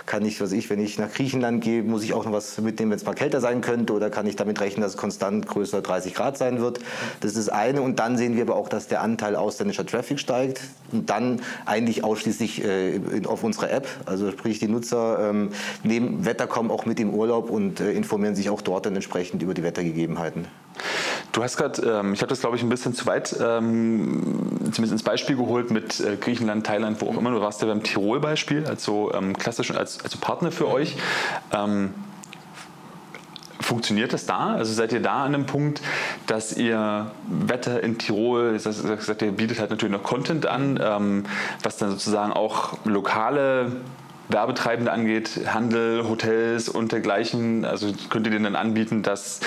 kann 0.05 0.25
ich, 0.25 0.39
was 0.41 0.51
ich, 0.51 0.69
wenn 0.69 0.79
ich 0.79 0.99
nach 0.99 1.11
Griechenland 1.11 1.63
gehe, 1.63 1.83
muss 1.83 2.03
ich 2.03 2.13
auch 2.13 2.25
noch 2.25 2.33
was 2.33 2.59
mitnehmen, 2.59 2.91
wenn 2.91 2.97
es 2.97 3.05
mal 3.05 3.13
kälter 3.13 3.41
sein 3.41 3.61
könnte 3.61 3.93
oder 3.93 4.09
kann 4.09 4.27
ich 4.27 4.35
damit 4.35 4.59
rechnen, 4.61 4.81
dass 4.81 4.91
es 4.91 4.97
konstant 4.97 5.47
größer 5.47 5.81
30 5.81 6.13
Grad 6.13 6.37
sein 6.37 6.59
wird. 6.59 6.79
Das 7.21 7.31
ist 7.31 7.47
das 7.47 7.49
eine 7.49 7.81
und 7.81 7.99
dann 7.99 8.17
sehen 8.19 8.35
wir 8.35 8.43
aber 8.43 8.55
auch, 8.55 8.69
dass 8.69 8.87
der 8.87 9.01
Anteil 9.01 9.35
ausländischer 9.35 9.85
Traffic 9.85 10.19
steigt 10.19 10.61
und 10.91 11.09
dann 11.09 11.41
eigentlich 11.65 12.03
ausschließlich 12.03 12.63
äh, 12.63 13.01
auf 13.25 13.43
unserer 13.43 13.71
App, 13.71 13.87
also 14.05 14.29
sprich 14.29 14.59
die 14.59 14.67
Nutzer 14.67 15.29
ähm, 15.29 15.49
nehmen 15.83 16.25
Wettercom 16.25 16.69
auch 16.69 16.85
mit 16.85 16.99
im 16.99 17.11
Urlaub 17.11 17.49
und 17.49 17.79
äh, 17.79 17.91
informieren 17.93 18.35
sich 18.35 18.49
auch 18.49 18.61
dort 18.61 18.85
dann 18.85 18.95
entsprechend 18.95 19.41
über 19.41 19.55
die 19.55 19.63
Wettergegebenheiten. 19.63 20.47
Du 21.31 21.43
hast 21.43 21.57
gerade, 21.57 21.81
ähm, 21.81 22.13
ich 22.13 22.21
habe 22.21 22.29
das 22.29 22.41
glaube 22.41 22.55
ich 22.55 22.63
ein 22.63 22.69
bisschen 22.69 22.93
zu 22.93 23.05
weit, 23.05 23.35
ähm, 23.41 24.49
zumindest 24.71 24.91
ins 24.91 25.03
Beispiel 25.03 25.35
geholt 25.35 25.71
mit 25.71 25.99
äh, 25.99 26.17
Griechenland, 26.17 26.65
Thailand, 26.65 27.01
wo 27.01 27.07
auch 27.07 27.17
immer. 27.17 27.31
Du 27.31 27.41
warst 27.41 27.61
ja 27.61 27.67
beim 27.67 27.83
Tirol-Beispiel, 27.83 28.65
also 28.65 29.11
ähm, 29.13 29.37
klassisch 29.37 29.71
als, 29.71 30.03
als 30.03 30.15
Partner 30.17 30.51
für 30.51 30.67
euch. 30.67 30.97
Ähm, 31.53 31.93
Funktioniert 33.69 34.13
das 34.13 34.25
da? 34.25 34.55
Also 34.55 34.73
seid 34.73 34.91
ihr 34.93 34.99
da 34.99 35.25
an 35.25 35.35
einem 35.35 35.45
Punkt, 35.45 35.79
dass 36.25 36.57
ihr 36.57 37.11
Wetter 37.27 37.83
in 37.83 37.99
Tirol, 37.99 38.55
heißt, 38.55 39.21
ihr 39.21 39.31
bietet 39.31 39.59
halt 39.59 39.69
natürlich 39.69 39.95
noch 39.95 40.01
Content 40.01 40.47
an, 40.47 40.79
ähm, 40.83 41.25
was 41.61 41.77
dann 41.77 41.91
sozusagen 41.91 42.33
auch 42.33 42.79
lokale 42.85 43.73
Werbetreibende 44.27 44.91
angeht, 44.91 45.41
Handel, 45.53 46.09
Hotels 46.09 46.67
und 46.67 46.91
dergleichen. 46.91 47.63
Also 47.63 47.93
könnt 48.09 48.25
ihr 48.25 48.31
denen 48.31 48.45
dann 48.45 48.55
anbieten, 48.55 49.03
dass 49.03 49.39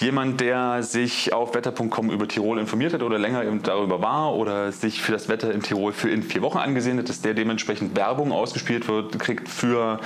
jemand, 0.00 0.40
der 0.40 0.82
sich 0.82 1.32
auf 1.32 1.54
wetter.com 1.54 2.10
über 2.10 2.26
Tirol 2.26 2.58
informiert 2.58 2.94
hat 2.94 3.02
oder 3.02 3.16
länger 3.20 3.44
darüber 3.62 4.02
war 4.02 4.34
oder 4.34 4.72
sich 4.72 5.02
für 5.02 5.12
das 5.12 5.28
Wetter 5.28 5.52
in 5.52 5.62
Tirol 5.62 5.92
für 5.92 6.10
in 6.10 6.24
vier 6.24 6.42
Wochen 6.42 6.58
angesehen 6.58 6.98
hat, 6.98 7.08
dass 7.08 7.20
der 7.20 7.34
dementsprechend 7.34 7.96
Werbung 7.96 8.32
ausgespielt 8.32 8.88
wird, 8.88 9.16
kriegt 9.20 9.48
für 9.48 10.00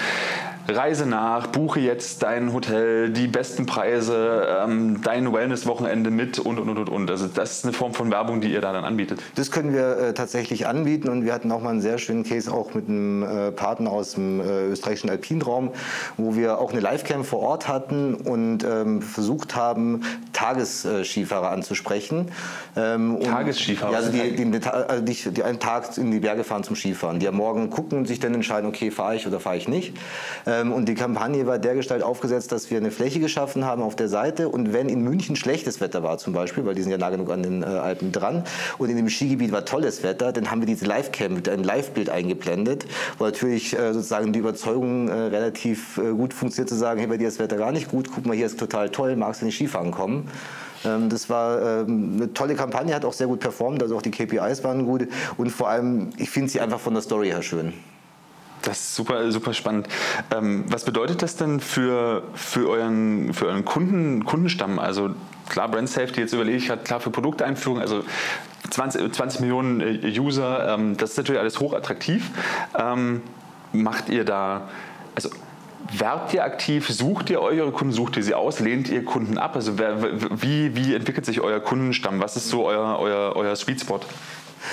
Reise 0.68 1.06
nach, 1.06 1.48
buche 1.48 1.80
jetzt 1.80 2.22
dein 2.22 2.52
Hotel, 2.52 3.10
die 3.10 3.26
besten 3.26 3.66
Preise, 3.66 4.46
ähm, 4.64 5.00
dein 5.02 5.32
Wellness-Wochenende 5.32 6.10
mit 6.10 6.38
und, 6.38 6.58
und, 6.58 6.68
und, 6.68 6.88
und. 6.88 7.10
Also 7.10 7.26
das 7.26 7.58
ist 7.58 7.64
eine 7.64 7.72
Form 7.72 7.94
von 7.94 8.10
Werbung, 8.10 8.40
die 8.40 8.52
ihr 8.52 8.60
da 8.60 8.72
dann 8.72 8.84
anbietet. 8.84 9.20
Das 9.34 9.50
können 9.50 9.74
wir 9.74 9.96
äh, 9.98 10.14
tatsächlich 10.14 10.66
anbieten 10.66 11.08
und 11.08 11.24
wir 11.24 11.32
hatten 11.32 11.50
auch 11.50 11.60
mal 11.60 11.70
einen 11.70 11.80
sehr 11.80 11.98
schönen 11.98 12.22
Case 12.22 12.52
auch 12.52 12.74
mit 12.74 12.88
einem 12.88 13.22
äh, 13.22 13.52
Partner 13.52 13.90
aus 13.90 14.14
dem 14.14 14.40
äh, 14.40 14.66
österreichischen 14.66 15.10
Alpinraum, 15.10 15.72
wo 16.16 16.36
wir 16.36 16.58
auch 16.58 16.72
eine 16.72 16.80
Livecam 16.80 17.24
vor 17.24 17.40
Ort 17.40 17.66
hatten 17.68 18.14
und 18.14 18.64
ähm, 18.64 19.02
versucht 19.02 19.56
haben, 19.56 20.02
Tagesskifahrer 20.42 21.50
anzusprechen. 21.50 22.32
Ähm, 22.76 23.20
Tagesskifahrer? 23.22 23.92
Ja, 23.92 23.98
also 23.98 24.10
die, 24.10 24.34
die, 24.34 24.66
also 24.68 25.04
die, 25.04 25.30
die, 25.30 25.42
einen 25.44 25.60
Tag 25.60 25.96
in 25.98 26.10
die 26.10 26.18
Berge 26.18 26.42
fahren 26.42 26.64
zum 26.64 26.74
Skifahren, 26.74 27.20
die 27.20 27.28
am 27.28 27.36
Morgen 27.36 27.70
gucken 27.70 27.98
und 27.98 28.08
sich 28.08 28.18
dann 28.18 28.34
entscheiden, 28.34 28.68
okay, 28.68 28.90
fahre 28.90 29.14
ich 29.14 29.26
oder 29.26 29.38
fahre 29.38 29.56
ich 29.56 29.68
nicht. 29.68 29.96
Ähm, 30.46 30.72
und 30.72 30.88
die 30.88 30.94
Kampagne 30.94 31.46
war 31.46 31.58
dergestalt 31.60 32.02
aufgesetzt, 32.02 32.50
dass 32.50 32.70
wir 32.70 32.78
eine 32.78 32.90
Fläche 32.90 33.20
geschaffen 33.20 33.64
haben 33.64 33.82
auf 33.82 33.94
der 33.94 34.08
Seite 34.08 34.48
und 34.48 34.72
wenn 34.72 34.88
in 34.88 35.02
München 35.02 35.36
schlechtes 35.36 35.80
Wetter 35.80 36.02
war 36.02 36.18
zum 36.18 36.32
Beispiel, 36.32 36.66
weil 36.66 36.74
die 36.74 36.82
sind 36.82 36.90
ja 36.90 36.98
nah 36.98 37.10
genug 37.10 37.30
an 37.30 37.44
den 37.44 37.62
äh, 37.62 37.66
Alpen 37.66 38.10
dran 38.10 38.42
und 38.78 38.90
in 38.90 38.96
dem 38.96 39.08
Skigebiet 39.08 39.52
war 39.52 39.64
tolles 39.64 40.02
Wetter, 40.02 40.32
dann 40.32 40.50
haben 40.50 40.60
wir 40.60 40.66
diese 40.66 40.86
Livecam 40.86 41.34
mit 41.34 41.48
einem 41.48 41.62
Livebild 41.62 42.10
eingeblendet, 42.10 42.86
wo 43.18 43.24
natürlich 43.24 43.78
äh, 43.78 43.92
sozusagen 43.92 44.32
die 44.32 44.40
Überzeugung 44.40 45.08
äh, 45.08 45.12
relativ 45.12 45.98
äh, 45.98 46.10
gut 46.10 46.34
funktioniert 46.34 46.68
zu 46.68 46.74
sagen, 46.74 46.98
hey, 46.98 47.06
bei 47.06 47.16
dir 47.16 47.28
ist 47.28 47.38
das 47.38 47.44
Wetter 47.44 47.56
gar 47.56 47.70
nicht 47.70 47.88
gut, 47.88 48.10
guck 48.12 48.26
mal, 48.26 48.36
hier 48.36 48.46
ist 48.46 48.58
total 48.58 48.90
toll, 48.90 49.14
magst 49.14 49.42
du 49.42 49.46
nicht 49.46 49.54
Skifahren 49.54 49.92
kommen? 49.92 50.28
Ähm, 50.84 51.08
das 51.08 51.30
war 51.30 51.82
ähm, 51.82 52.14
eine 52.16 52.34
tolle 52.34 52.54
Kampagne, 52.54 52.94
hat 52.94 53.04
auch 53.04 53.12
sehr 53.12 53.26
gut 53.26 53.40
performt, 53.40 53.82
also 53.82 53.96
auch 53.96 54.02
die 54.02 54.10
KPIs 54.10 54.64
waren 54.64 54.84
gut 54.84 55.08
und 55.36 55.50
vor 55.50 55.68
allem, 55.68 56.10
ich 56.16 56.30
finde 56.30 56.50
sie 56.50 56.60
einfach 56.60 56.80
von 56.80 56.94
der 56.94 57.02
Story 57.02 57.28
her 57.28 57.42
schön. 57.42 57.72
Das 58.62 58.78
ist 58.78 58.94
super, 58.94 59.30
super 59.32 59.54
spannend. 59.54 59.88
Ähm, 60.32 60.64
was 60.68 60.84
bedeutet 60.84 61.20
das 61.22 61.36
denn 61.36 61.58
für, 61.58 62.22
für, 62.34 62.68
euren, 62.68 63.34
für 63.34 63.46
euren 63.46 63.64
Kunden, 63.64 64.24
Kundenstamm? 64.24 64.78
Also 64.78 65.10
klar, 65.48 65.68
Brand 65.68 65.88
Safety, 65.88 66.20
jetzt 66.20 66.32
überlege 66.32 66.58
ich 66.58 66.66
gerade, 66.68 66.82
klar 66.82 67.00
für 67.00 67.10
Produkteinführung, 67.10 67.80
also 67.80 68.04
20, 68.70 69.12
20 69.12 69.40
Millionen 69.40 69.80
äh, 69.80 70.18
User, 70.18 70.74
ähm, 70.74 70.96
das 70.96 71.10
ist 71.10 71.16
natürlich 71.16 71.40
alles 71.40 71.58
hochattraktiv. 71.58 72.30
Ähm, 72.78 73.22
macht 73.72 74.08
ihr 74.08 74.24
da, 74.24 74.68
also 75.14 75.30
Werbt 75.94 76.32
ihr 76.32 76.44
aktiv? 76.44 76.88
Sucht 76.88 77.28
ihr 77.30 77.40
eure 77.40 77.70
Kunden? 77.70 77.92
Sucht 77.92 78.16
ihr 78.16 78.22
sie 78.22 78.34
aus? 78.34 78.60
Lehnt 78.60 78.88
ihr 78.88 79.04
Kunden 79.04 79.36
ab? 79.36 79.56
Also 79.56 79.78
wer, 79.78 80.02
wie, 80.42 80.74
wie 80.74 80.94
entwickelt 80.94 81.26
sich 81.26 81.40
euer 81.40 81.60
Kundenstamm? 81.60 82.20
Was 82.20 82.36
ist 82.36 82.48
so 82.48 82.64
euer, 82.64 82.98
euer, 82.98 83.36
euer 83.36 83.54
Sweet 83.56 83.80
Spot? 83.80 84.00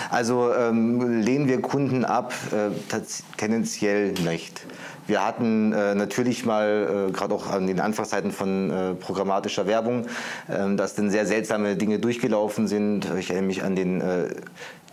Also 0.09 0.53
ähm, 0.53 1.21
lehnen 1.21 1.47
wir 1.47 1.61
Kunden 1.61 2.05
ab? 2.05 2.33
Äh, 2.51 2.99
tendenziell 3.37 4.13
nicht. 4.13 4.65
Wir 5.07 5.25
hatten 5.25 5.73
äh, 5.73 5.95
natürlich 5.95 6.45
mal, 6.45 7.07
äh, 7.09 7.11
gerade 7.11 7.33
auch 7.33 7.47
an 7.47 7.65
den 7.65 7.79
Anfangszeiten 7.79 8.31
von 8.31 8.69
äh, 8.69 8.93
programmatischer 8.93 9.65
Werbung, 9.65 10.05
ähm, 10.47 10.77
dass 10.77 10.93
dann 10.93 11.09
sehr 11.09 11.25
seltsame 11.25 11.75
Dinge 11.75 11.97
durchgelaufen 11.97 12.67
sind. 12.67 13.05
Ich 13.17 13.31
erinnere 13.31 13.47
mich 13.47 13.63
an 13.63 13.75
den 13.75 14.01
äh, 14.01 14.27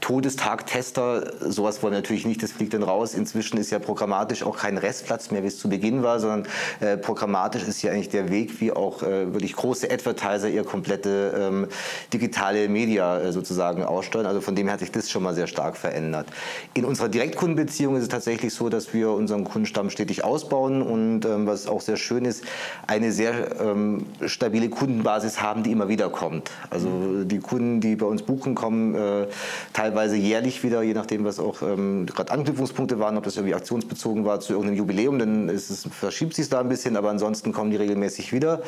Todestag-Tester, 0.01 1.51
sowas 1.51 1.83
wollen 1.83 1.95
wir 1.95 1.99
natürlich 1.99 2.27
nicht, 2.27 2.43
das 2.43 2.53
fliegt 2.53 2.75
dann 2.75 2.83
raus. 2.83 3.15
Inzwischen 3.15 3.59
ist 3.59 3.71
ja 3.71 3.79
programmatisch 3.79 4.43
auch 4.43 4.57
kein 4.57 4.79
Restplatz 4.79 5.31
mehr, 5.31 5.43
wie 5.43 5.49
es 5.49 5.59
zu 5.59 5.69
Beginn 5.69 6.03
war, 6.03 6.21
sondern 6.21 6.47
äh, 6.81 6.97
programmatisch 6.97 7.65
ist 7.65 7.83
ja 7.83 7.93
eigentlich 7.93 8.11
der 8.11 8.31
Weg, 8.31 8.61
wie 8.61 8.73
auch 8.73 9.03
äh, 9.03 9.33
wirklich 9.33 9.57
große 9.57 9.91
Advertiser 9.91 10.49
ihr 10.49 10.65
komplette 10.65 11.35
ähm, 11.37 11.67
digitale 12.13 12.69
Media 12.69 13.19
äh, 13.19 13.33
sozusagen 13.33 13.83
aussteuern. 13.83 14.27
Also 14.27 14.41
von 14.41 14.55
dem 14.55 14.71
hat 14.71 14.81
sich 14.81 14.93
das 14.93 15.11
schon 15.11 15.23
mal 15.23 15.35
sehr 15.35 15.47
stark 15.47 15.77
verändert. 15.77 16.29
In 16.75 16.85
unserer 16.85 17.09
Direktkundenbeziehung 17.09 17.97
ist 17.97 18.03
es 18.03 18.09
tatsächlich 18.09 18.55
so, 18.55 18.69
dass 18.69 18.95
wir 18.95 19.11
unseren 19.11 19.45
Kundenstamm 19.45 19.91
stetig 19.91 20.25
ausbauen 20.25 20.83
und 20.83 21.25
ähm, 21.25 21.47
was 21.47 21.67
auch 21.67 21.81
sehr 21.81 21.97
schön 21.97 22.25
ist, 22.25 22.45
eine 22.87 23.11
sehr 23.11 23.61
ähm, 23.61 24.07
stabile 24.27 24.69
Kundenbasis 24.69 25.43
haben, 25.43 25.63
die 25.63 25.73
immer 25.73 25.89
wieder 25.89 26.11
kommt. 26.11 26.51
Also 26.71 27.25
die 27.25 27.41
Kunden, 27.41 27.81
die 27.81 27.97
bei 27.97 28.07
uns 28.07 28.23
buchen, 28.23 28.55
kommen 28.55 28.95
äh, 28.95 29.27
teilweise 29.73 29.86
teilweise 29.87 30.17
jährlich 30.17 30.65
wieder, 30.65 30.83
je 30.83 30.95
nachdem, 30.95 31.25
was 31.25 31.39
auch 31.39 31.63
ähm, 31.63 32.07
gerade 32.07 32.33
Anknüpfungspunkte 32.33 32.99
waren, 32.99 33.17
ob 33.17 33.25
das 33.25 33.37
irgendwie 33.37 33.55
aktionsbezogen 33.55 34.25
war 34.25 34.41
zu 34.41 34.53
irgendeinem 34.53 34.79
Jubiläum, 34.79 35.19
dann 35.19 35.49
ist 35.49 35.71
es, 35.71 35.87
verschiebt 35.89 36.35
sich 36.35 36.49
da 36.49 36.61
ein 36.61 36.69
bisschen, 36.69 36.97
aber 36.97 37.11
ansonsten 37.11 37.53
kommen 37.53 37.71
die 37.71 37.77
regelmäßig 37.77 38.33
wieder. 38.33 38.63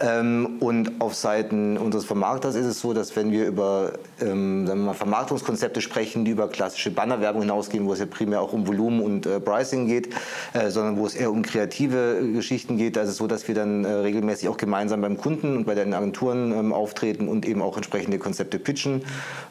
Ähm, 0.00 0.58
und 0.60 1.00
auf 1.00 1.14
Seiten 1.14 1.78
unseres 1.78 2.04
Vermarkters 2.04 2.56
ist 2.56 2.66
es 2.66 2.80
so, 2.80 2.92
dass 2.92 3.16
wenn 3.16 3.32
wir 3.32 3.46
über 3.46 3.92
ähm, 4.20 4.66
sagen 4.66 4.80
wir 4.80 4.86
mal, 4.86 4.94
Vermarktungskonzepte 4.94 5.80
sprechen, 5.80 6.26
die 6.26 6.32
über 6.32 6.48
klassische 6.48 6.90
Bannerwerbung 6.90 7.42
hinausgehen, 7.42 7.86
wo 7.86 7.94
es 7.94 8.00
ja 8.00 8.06
primär 8.06 8.42
auch 8.42 8.52
um 8.52 8.66
Volumen 8.66 9.00
und 9.00 9.26
äh, 9.26 9.40
Pricing 9.40 9.86
geht, 9.86 10.10
äh, 10.52 10.68
sondern 10.68 10.98
wo 10.98 11.06
es 11.06 11.14
eher 11.14 11.30
um 11.30 11.42
kreative 11.42 12.18
äh, 12.20 12.32
Geschichten 12.32 12.76
geht, 12.76 12.96
da 12.96 13.02
ist 13.02 13.10
es 13.10 13.16
so, 13.16 13.26
dass 13.26 13.48
wir 13.48 13.54
dann 13.54 13.84
äh, 13.84 13.88
regelmäßig 13.88 14.48
auch 14.48 14.58
gemeinsam 14.58 15.00
beim 15.00 15.16
Kunden 15.16 15.56
und 15.56 15.64
bei 15.64 15.74
den 15.74 15.94
Agenturen 15.94 16.52
ähm, 16.52 16.72
auftreten 16.74 17.28
und 17.28 17.46
eben 17.46 17.62
auch 17.62 17.76
entsprechende 17.76 18.18
Konzepte 18.18 18.58
pitchen 18.58 19.02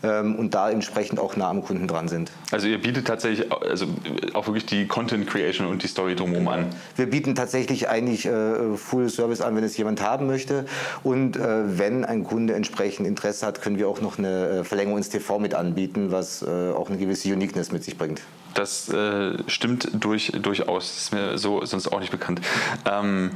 ähm, 0.04 0.36
und 0.36 0.54
da 0.54 0.70
entsprechend 0.70 0.99
dementsprechend 1.00 1.20
auch 1.20 1.36
nah 1.36 1.50
am 1.50 1.64
Kunden 1.64 1.88
dran 1.88 2.08
sind. 2.08 2.32
Also 2.52 2.68
ihr 2.68 2.80
bietet 2.82 3.08
tatsächlich 3.08 3.52
also 3.52 3.88
auch 4.34 4.48
wirklich 4.48 4.66
die 4.66 4.88
Content 4.88 5.28
Creation 5.28 5.68
und 5.68 5.84
die 5.84 5.88
Story 5.88 6.16
drumherum 6.16 6.48
an? 6.48 6.68
Wir 6.96 7.10
bieten 7.10 7.36
tatsächlich 7.36 7.90
eigentlich 7.90 8.26
äh, 8.26 8.76
Full 8.76 9.10
Service 9.10 9.42
an, 9.42 9.56
wenn 9.56 9.64
es 9.64 9.78
jemand 9.78 10.02
haben 10.02 10.28
möchte. 10.28 10.66
Und 11.04 11.38
äh, 11.38 11.78
wenn 11.80 12.06
ein 12.06 12.24
Kunde 12.24 12.54
entsprechend 12.54 13.08
Interesse 13.08 13.46
hat, 13.46 13.62
können 13.62 13.78
wir 13.78 13.88
auch 13.88 14.02
noch 14.02 14.18
eine 14.18 14.50
äh, 14.50 14.64
Verlängerung 14.64 14.98
ins 14.98 15.10
TV 15.10 15.40
mit 15.40 15.54
anbieten, 15.54 16.12
was 16.12 16.42
äh, 16.42 16.72
auch 16.72 16.90
eine 16.90 16.98
gewisse 16.98 17.32
Uniqueness 17.32 17.72
mit 17.72 17.84
sich 17.84 17.98
bringt. 17.98 18.22
Das 18.54 18.90
äh, 18.90 19.38
stimmt 19.48 19.90
durch, 19.94 20.32
durchaus. 20.42 20.88
Das 20.88 20.98
ist 21.04 21.14
mir 21.14 21.38
so 21.38 21.64
sonst 21.66 21.88
auch 21.88 22.00
nicht 22.00 22.12
bekannt. 22.12 22.42
Ähm, 22.90 23.32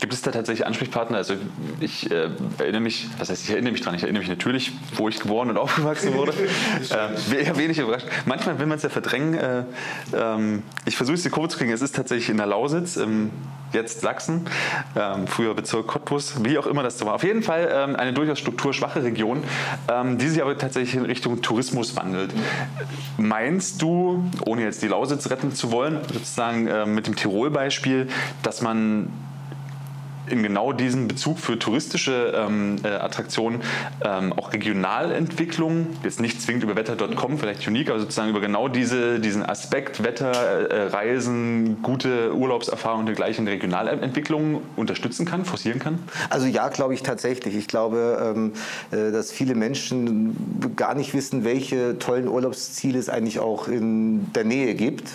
Gibt 0.00 0.12
es 0.12 0.22
da 0.22 0.30
tatsächlich 0.30 0.66
Ansprechpartner? 0.66 1.16
Also 1.16 1.34
ich 1.80 2.10
äh, 2.10 2.30
erinnere 2.58 2.80
mich, 2.80 3.08
was 3.18 3.30
heißt 3.30 3.44
ich 3.44 3.50
erinnere 3.50 3.72
mich 3.72 3.80
dran? 3.80 3.94
Ich 3.96 4.02
erinnere 4.02 4.20
mich 4.20 4.28
natürlich, 4.28 4.72
wo 4.94 5.08
ich 5.08 5.18
geboren 5.18 5.50
und 5.50 5.56
aufgewachsen 5.58 6.14
wurde. 6.14 6.32
äh, 7.32 7.44
eher 7.44 7.56
wenig 7.56 7.78
überrascht. 7.78 8.06
Manchmal 8.24 8.58
will 8.58 8.66
man 8.66 8.76
es 8.76 8.84
ja 8.84 8.90
verdrängen. 8.90 9.34
Äh, 9.34 9.64
ähm, 10.14 10.62
ich 10.84 10.96
versuche 10.96 11.16
es 11.16 11.22
die 11.22 11.30
Kurve 11.30 11.48
zu 11.48 11.58
kriegen. 11.58 11.72
Es 11.72 11.82
ist 11.82 11.96
tatsächlich 11.96 12.30
in 12.30 12.36
der 12.36 12.46
Lausitz, 12.46 12.96
ähm, 12.96 13.30
jetzt 13.72 14.00
Sachsen, 14.00 14.46
ähm, 14.96 15.26
früher 15.26 15.54
Bezirk 15.54 15.88
Cottbus, 15.88 16.44
wie 16.44 16.58
auch 16.58 16.66
immer 16.66 16.82
das 16.82 16.98
so 16.98 17.06
war. 17.06 17.14
Auf 17.14 17.24
jeden 17.24 17.42
Fall 17.42 17.68
ähm, 17.70 17.96
eine 17.96 18.12
durchaus 18.12 18.38
strukturschwache 18.38 19.02
Region, 19.02 19.42
ähm, 19.88 20.18
die 20.18 20.28
sich 20.28 20.40
aber 20.42 20.56
tatsächlich 20.56 20.94
in 20.94 21.04
Richtung 21.04 21.42
Tourismus 21.42 21.96
wandelt. 21.96 22.32
Meinst 23.16 23.82
du, 23.82 24.24
ohne 24.46 24.62
jetzt 24.62 24.82
die 24.82 24.88
Lausitz 24.88 25.28
retten 25.30 25.52
zu 25.52 25.72
wollen, 25.72 25.98
sozusagen 26.12 26.66
äh, 26.66 26.86
mit 26.86 27.06
dem 27.06 27.16
Tirol-Beispiel, 27.16 28.08
dass 28.42 28.62
man 28.62 29.10
in 30.32 30.42
genau 30.42 30.72
diesem 30.72 31.08
Bezug 31.08 31.38
für 31.38 31.58
touristische 31.58 32.32
ähm, 32.34 32.76
äh, 32.82 32.88
Attraktionen 32.88 33.60
ähm, 34.04 34.32
auch 34.32 34.52
Regionalentwicklung, 34.52 35.86
jetzt 36.02 36.20
nicht 36.20 36.40
zwingend 36.40 36.64
über 36.64 36.76
wetter.com, 36.76 37.38
vielleicht 37.38 37.66
unique, 37.66 37.90
aber 37.90 38.00
sozusagen 38.00 38.30
über 38.30 38.40
genau 38.40 38.68
diese, 38.68 39.20
diesen 39.20 39.44
Aspekt 39.44 40.02
Wetter, 40.02 40.32
äh, 40.32 40.88
Reisen, 40.88 41.82
gute 41.82 42.34
Urlaubserfahrungen 42.34 43.00
und 43.00 43.06
dergleichen 43.06 43.46
Regionalentwicklung 43.46 44.62
unterstützen 44.76 45.26
kann, 45.26 45.44
forcieren 45.44 45.78
kann? 45.78 45.98
Also 46.30 46.46
ja, 46.46 46.68
glaube 46.68 46.94
ich 46.94 47.02
tatsächlich. 47.02 47.56
Ich 47.56 47.68
glaube, 47.68 48.34
ähm, 48.34 48.52
äh, 48.90 49.12
dass 49.12 49.32
viele 49.32 49.54
Menschen 49.54 50.36
gar 50.76 50.94
nicht 50.94 51.14
wissen, 51.14 51.44
welche 51.44 51.98
tollen 51.98 52.28
Urlaubsziele 52.28 52.98
es 52.98 53.08
eigentlich 53.08 53.38
auch 53.38 53.68
in 53.68 54.32
der 54.32 54.44
Nähe 54.44 54.74
gibt. 54.74 55.08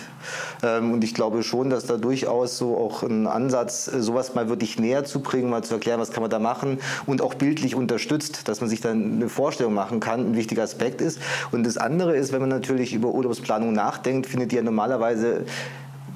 Ähm, 0.62 0.92
und 0.92 1.04
ich 1.04 1.14
glaube 1.14 1.42
schon, 1.42 1.70
dass 1.70 1.86
da 1.86 1.96
durchaus 1.96 2.58
so 2.58 2.76
auch 2.76 3.02
ein 3.02 3.26
Ansatz, 3.26 3.88
äh, 3.88 4.00
sowas 4.00 4.34
mal 4.34 4.48
wirklich 4.48 4.78
näher 4.78 5.04
zu 5.04 5.20
bringen, 5.20 5.50
mal 5.50 5.64
zu 5.64 5.74
erklären, 5.74 6.00
was 6.00 6.10
kann 6.10 6.22
man 6.22 6.30
da 6.30 6.38
machen 6.38 6.78
und 7.06 7.22
auch 7.22 7.34
bildlich 7.34 7.74
unterstützt, 7.74 8.48
dass 8.48 8.60
man 8.60 8.70
sich 8.70 8.80
dann 8.80 9.14
eine 9.14 9.28
Vorstellung 9.28 9.74
machen 9.74 10.00
kann, 10.00 10.32
ein 10.32 10.36
wichtiger 10.36 10.62
Aspekt 10.62 11.00
ist. 11.00 11.18
Und 11.52 11.64
das 11.64 11.76
andere 11.76 12.16
ist, 12.16 12.32
wenn 12.32 12.40
man 12.40 12.50
natürlich 12.50 12.94
über 12.94 13.08
Urlaubsplanung 13.08 13.72
nachdenkt, 13.72 14.26
findet 14.26 14.52
die 14.52 14.56
ja 14.56 14.62
normalerweise 14.62 15.44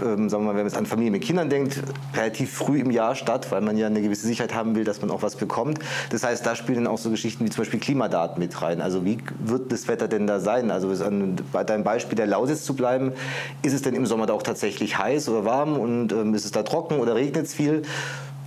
ähm, 0.02 0.28
sagen 0.28 0.44
wir 0.44 0.46
mal, 0.46 0.50
wenn 0.50 0.56
man 0.58 0.66
jetzt 0.66 0.76
an 0.76 0.86
Familien 0.86 1.12
mit 1.12 1.22
Kindern 1.22 1.48
denkt, 1.48 1.82
relativ 2.14 2.52
früh 2.52 2.80
im 2.80 2.90
Jahr 2.90 3.14
statt, 3.14 3.50
weil 3.50 3.60
man 3.60 3.76
ja 3.76 3.86
eine 3.86 4.00
gewisse 4.00 4.26
Sicherheit 4.26 4.54
haben 4.54 4.74
will, 4.74 4.84
dass 4.84 5.00
man 5.00 5.10
auch 5.10 5.22
was 5.22 5.36
bekommt. 5.36 5.78
Das 6.10 6.24
heißt, 6.24 6.44
da 6.44 6.54
spielen 6.54 6.84
dann 6.84 6.86
auch 6.86 6.98
so 6.98 7.10
Geschichten 7.10 7.44
wie 7.44 7.50
zum 7.50 7.62
Beispiel 7.62 7.80
Klimadaten 7.80 8.38
mit 8.38 8.60
rein. 8.62 8.80
Also 8.80 9.04
wie 9.04 9.18
wird 9.38 9.72
das 9.72 9.88
Wetter 9.88 10.08
denn 10.08 10.26
da 10.26 10.40
sein? 10.40 10.70
Also 10.70 10.92
bei 11.52 11.64
deinem 11.64 11.84
Beispiel 11.84 12.16
der 12.16 12.26
Lausitz 12.26 12.64
zu 12.64 12.74
bleiben, 12.74 13.12
ist 13.62 13.72
es 13.72 13.82
denn 13.82 13.94
im 13.94 14.06
Sommer 14.06 14.26
da 14.26 14.32
auch 14.32 14.42
tatsächlich 14.42 14.98
heiß 14.98 15.28
oder 15.28 15.44
warm 15.44 15.78
und 15.78 16.12
ähm, 16.12 16.34
ist 16.34 16.44
es 16.44 16.52
da 16.52 16.62
trocken 16.62 16.98
oder 16.98 17.14
regnet 17.14 17.46
es 17.46 17.54
viel? 17.54 17.82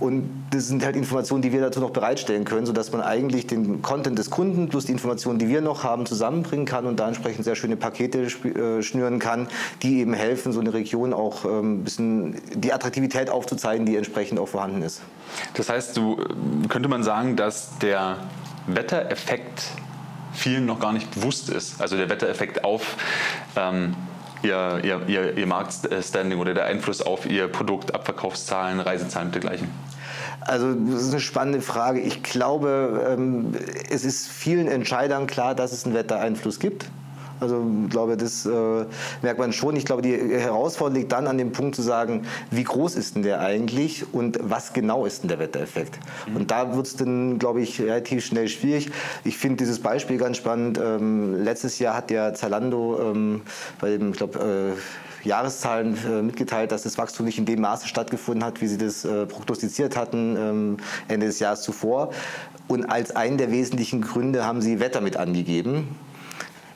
Und 0.02 0.28
das 0.50 0.66
sind 0.66 0.84
halt 0.84 0.96
Informationen, 0.96 1.42
die 1.42 1.52
wir 1.52 1.60
dazu 1.60 1.78
noch 1.78 1.90
bereitstellen 1.90 2.44
können, 2.44 2.66
sodass 2.66 2.90
man 2.90 3.02
eigentlich 3.02 3.46
den 3.46 3.82
Content 3.82 4.18
des 4.18 4.30
Kunden 4.30 4.68
plus 4.68 4.86
die 4.86 4.92
Informationen, 4.92 5.38
die 5.38 5.46
wir 5.46 5.60
noch 5.60 5.84
haben, 5.84 6.06
zusammenbringen 6.06 6.66
kann 6.66 6.86
und 6.86 6.98
da 6.98 7.06
entsprechend 7.06 7.44
sehr 7.44 7.54
schöne 7.54 7.76
Pakete 7.76 8.22
äh, 8.22 8.82
schnüren 8.82 9.20
kann, 9.20 9.46
die 9.82 10.00
eben 10.00 10.12
helfen, 10.12 10.52
so 10.52 10.58
eine 10.58 10.74
Region 10.74 11.12
auch 11.12 11.44
ähm, 11.44 11.74
ein 11.74 11.84
bisschen 11.84 12.36
die 12.52 12.72
Attraktivität 12.72 13.30
aufzuzeigen, 13.30 13.86
die 13.86 13.94
entsprechend 13.94 14.40
auch 14.40 14.48
vorhanden 14.48 14.82
ist. 14.82 15.02
Das 15.54 15.68
heißt, 15.68 15.96
du, 15.96 16.16
könnte 16.68 16.88
man 16.88 17.04
sagen, 17.04 17.36
dass 17.36 17.78
der 17.78 18.16
Wettereffekt 18.66 19.62
vielen 20.32 20.66
noch 20.66 20.80
gar 20.80 20.92
nicht 20.92 21.12
bewusst 21.14 21.48
ist. 21.48 21.80
Also 21.80 21.96
der 21.96 22.10
Wettereffekt 22.10 22.64
auf 22.64 22.96
ähm, 23.54 23.94
ihr, 24.42 24.80
ihr, 24.82 25.00
ihr, 25.06 25.38
ihr 25.38 25.46
Marktstanding 25.46 26.38
oder 26.38 26.54
der 26.54 26.64
Einfluss 26.64 27.02
auf 27.02 27.26
ihr 27.26 27.48
Produkt, 27.48 27.94
Abverkaufszahlen, 27.94 28.80
Reisezahlen 28.80 29.28
und 29.28 29.34
dergleichen? 29.34 29.68
Also 30.40 30.74
das 30.74 31.02
ist 31.02 31.10
eine 31.10 31.20
spannende 31.20 31.60
Frage. 31.60 32.00
Ich 32.00 32.22
glaube, 32.22 33.06
ähm, 33.10 33.54
es 33.90 34.04
ist 34.04 34.28
vielen 34.28 34.68
Entscheidern 34.68 35.26
klar, 35.26 35.54
dass 35.54 35.72
es 35.72 35.84
einen 35.84 35.94
Wettereinfluss 35.94 36.58
gibt. 36.58 36.86
Also 37.42 37.66
ich 37.84 37.90
glaube, 37.90 38.16
das 38.16 38.46
äh, 38.46 38.84
merkt 39.20 39.38
man 39.38 39.52
schon. 39.52 39.74
Ich 39.74 39.84
glaube, 39.84 40.00
die 40.00 40.16
Herausforderung 40.16 41.00
liegt 41.00 41.12
dann 41.12 41.26
an 41.26 41.38
dem 41.38 41.50
Punkt 41.50 41.74
zu 41.74 41.82
sagen, 41.82 42.22
wie 42.52 42.62
groß 42.62 42.94
ist 42.94 43.16
denn 43.16 43.22
der 43.22 43.40
eigentlich 43.40 44.14
und 44.14 44.38
was 44.40 44.72
genau 44.72 45.04
ist 45.04 45.22
denn 45.22 45.28
der 45.28 45.40
Wettereffekt? 45.40 45.98
Mhm. 46.28 46.36
Und 46.36 46.50
da 46.52 46.76
wird 46.76 46.86
es 46.86 46.96
dann, 46.96 47.40
glaube 47.40 47.60
ich, 47.60 47.80
relativ 47.80 48.24
schnell 48.24 48.48
schwierig. 48.48 48.92
Ich 49.24 49.36
finde 49.36 49.56
dieses 49.56 49.80
Beispiel 49.80 50.18
ganz 50.18 50.36
spannend. 50.36 50.78
Ähm, 50.78 51.42
letztes 51.42 51.80
Jahr 51.80 51.96
hat 51.96 52.10
der 52.10 52.34
Zalando 52.34 53.10
ähm, 53.10 53.42
bei 53.80 53.90
dem, 53.90 54.12
ich 54.12 54.16
glaube, 54.16 54.74
äh, 54.76 55.28
Jahreszahlen 55.28 55.96
äh, 56.04 56.22
mitgeteilt, 56.22 56.72
dass 56.72 56.82
das 56.82 56.98
Wachstum 56.98 57.26
nicht 57.26 57.38
in 57.38 57.44
dem 57.44 57.60
Maße 57.60 57.88
stattgefunden 57.88 58.44
hat, 58.44 58.60
wie 58.60 58.66
sie 58.66 58.78
das 58.78 59.04
äh, 59.04 59.26
prognostiziert 59.26 59.96
hatten 59.96 60.36
ähm, 60.36 60.76
Ende 61.08 61.26
des 61.26 61.38
Jahres 61.38 61.62
zuvor. 61.62 62.10
Und 62.68 62.86
als 62.86 63.14
einen 63.14 63.38
der 63.38 63.50
wesentlichen 63.50 64.00
Gründe 64.00 64.44
haben 64.44 64.62
sie 64.62 64.80
Wetter 64.80 65.00
mit 65.00 65.16
angegeben 65.16 65.96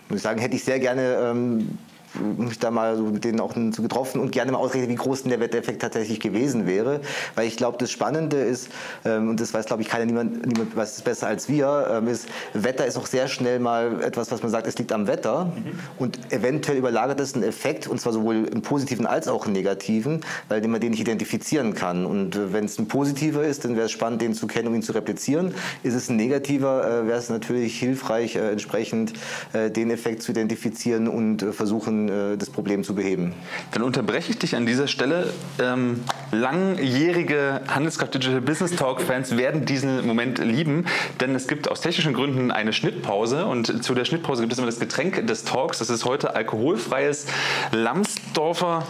muss 0.08 0.18
ich 0.18 0.22
sagen, 0.22 0.40
hätte 0.40 0.56
ich 0.56 0.64
sehr 0.64 0.78
gerne 0.78 1.16
ähm, 1.20 1.78
mich 2.14 2.58
da 2.58 2.70
mal 2.70 2.96
so 2.96 3.04
mit 3.04 3.24
denen 3.24 3.40
auch 3.40 3.54
zu 3.54 3.82
getroffen 3.82 4.20
und 4.20 4.32
gerne 4.32 4.52
mal 4.52 4.58
ausrechnen, 4.58 4.90
wie 4.90 4.94
groß 4.94 5.22
denn 5.22 5.30
der 5.30 5.40
Wetteffekt 5.40 5.82
tatsächlich 5.82 6.20
gewesen 6.20 6.66
wäre. 6.66 7.00
Weil 7.34 7.46
ich 7.46 7.56
glaube, 7.56 7.78
das 7.78 7.90
Spannende 7.90 8.36
ist, 8.36 8.68
ähm, 9.04 9.30
und 9.30 9.40
das 9.40 9.52
weiß, 9.52 9.66
glaube 9.66 9.82
ich, 9.82 9.88
keiner, 9.88 10.06
niemand, 10.06 10.46
niemand 10.46 10.76
weiß 10.76 10.96
es 10.96 11.02
besser 11.02 11.26
als 11.26 11.48
wir, 11.48 11.88
ähm, 11.90 12.08
ist, 12.08 12.28
Wetter 12.54 12.86
ist 12.86 12.96
auch 12.96 13.06
sehr 13.06 13.28
schnell 13.28 13.58
mal 13.58 14.02
etwas, 14.02 14.30
was 14.30 14.42
man 14.42 14.50
sagt, 14.50 14.66
es 14.66 14.78
liegt 14.78 14.92
am 14.92 15.06
Wetter. 15.06 15.46
Mhm. 15.46 15.78
Und 15.98 16.32
eventuell 16.32 16.78
überlagert 16.78 17.20
es 17.20 17.34
einen 17.34 17.44
Effekt, 17.44 17.86
und 17.86 18.00
zwar 18.00 18.12
sowohl 18.12 18.46
im 18.46 18.62
positiven 18.62 19.06
als 19.06 19.28
auch 19.28 19.46
im 19.46 19.52
negativen, 19.52 20.20
weil 20.48 20.66
man 20.66 20.80
den 20.80 20.90
nicht 20.90 21.00
identifizieren 21.00 21.74
kann. 21.74 22.06
Und 22.06 22.36
äh, 22.36 22.52
wenn 22.52 22.64
es 22.64 22.78
ein 22.78 22.88
positiver 22.88 23.44
ist, 23.44 23.64
dann 23.64 23.76
wäre 23.76 23.86
es 23.86 23.92
spannend, 23.92 24.22
den 24.22 24.34
zu 24.34 24.46
kennen, 24.46 24.68
um 24.68 24.74
ihn 24.74 24.82
zu 24.82 24.92
replizieren. 24.92 25.54
Ist 25.82 25.94
es 25.94 26.08
ein 26.08 26.16
negativer, 26.16 26.84
äh, 26.84 27.06
wäre 27.06 27.18
es 27.18 27.28
natürlich 27.28 27.78
hilfreich, 27.78 28.36
äh, 28.36 28.50
entsprechend 28.50 29.12
äh, 29.52 29.70
den 29.70 29.90
Effekt 29.90 30.22
zu 30.22 30.32
identifizieren 30.32 31.08
und 31.08 31.42
äh, 31.42 31.52
versuchen, 31.52 32.05
äh, 32.08 32.36
das 32.36 32.50
Problem 32.50 32.84
zu 32.84 32.94
beheben. 32.94 33.34
Dann 33.72 33.82
unterbreche 33.82 34.30
ich 34.30 34.38
dich 34.38 34.56
an 34.56 34.66
dieser 34.66 34.88
Stelle. 34.88 35.32
Ähm, 35.58 36.04
langjährige 36.32 37.62
Handelskraft 37.68 38.14
Digital 38.14 38.40
Business 38.40 38.76
Talk 38.76 39.00
Fans 39.00 39.36
werden 39.36 39.64
diesen 39.64 40.06
Moment 40.06 40.38
lieben, 40.38 40.86
denn 41.20 41.34
es 41.34 41.48
gibt 41.48 41.70
aus 41.70 41.80
technischen 41.80 42.14
Gründen 42.14 42.50
eine 42.50 42.72
Schnittpause 42.72 43.46
und 43.46 43.84
zu 43.84 43.94
der 43.94 44.04
Schnittpause 44.04 44.42
gibt 44.42 44.52
es 44.52 44.58
immer 44.58 44.66
das 44.66 44.80
Getränk 44.80 45.26
des 45.26 45.44
Talks. 45.44 45.78
Das 45.78 45.90
ist 45.90 46.04
heute 46.04 46.34
alkoholfreies 46.34 47.26
Lamsdorfer 47.72 48.86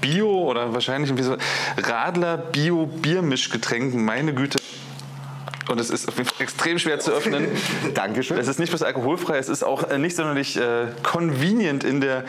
Bio 0.00 0.30
oder 0.30 0.72
wahrscheinlich 0.72 1.16
wie 1.16 1.22
so 1.22 1.36
Radler 1.76 2.38
Bio 2.38 2.86
Biermischgetränk. 2.86 3.94
Meine 3.94 4.32
Güte, 4.34 4.58
und 5.70 5.80
es 5.80 5.90
ist 5.90 6.08
extrem 6.38 6.78
schwer 6.78 6.98
zu 6.98 7.12
öffnen. 7.12 7.48
Dankeschön. 7.94 8.38
Es 8.38 8.48
ist 8.48 8.58
nicht 8.58 8.70
bloß 8.70 8.82
alkoholfrei, 8.82 9.38
es 9.38 9.48
ist 9.48 9.62
auch 9.62 9.88
äh, 9.90 9.98
nicht 9.98 10.16
sonderlich 10.16 10.56
äh, 10.56 10.86
convenient 11.02 11.84
in 11.84 12.00
der 12.00 12.24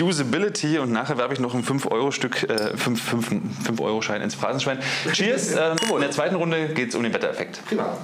Usability. 0.00 0.78
Und 0.78 0.92
nachher 0.92 1.18
werfe 1.18 1.34
ich 1.34 1.40
noch 1.40 1.54
ein 1.54 1.64
5-Euro-Stück, 1.64 2.44
äh, 2.44 2.74
5-Euro-Schein 2.76 4.22
ins 4.22 4.34
Phrasenschwein. 4.34 4.78
Cheers! 5.12 5.54
Äh, 5.64 5.76
in 5.94 6.00
der 6.00 6.10
zweiten 6.10 6.34
Runde 6.34 6.68
geht 6.68 6.88
es 6.88 6.94
um 6.94 7.02
den 7.02 7.14
Wettereffekt. 7.14 7.64
Prima. 7.66 7.96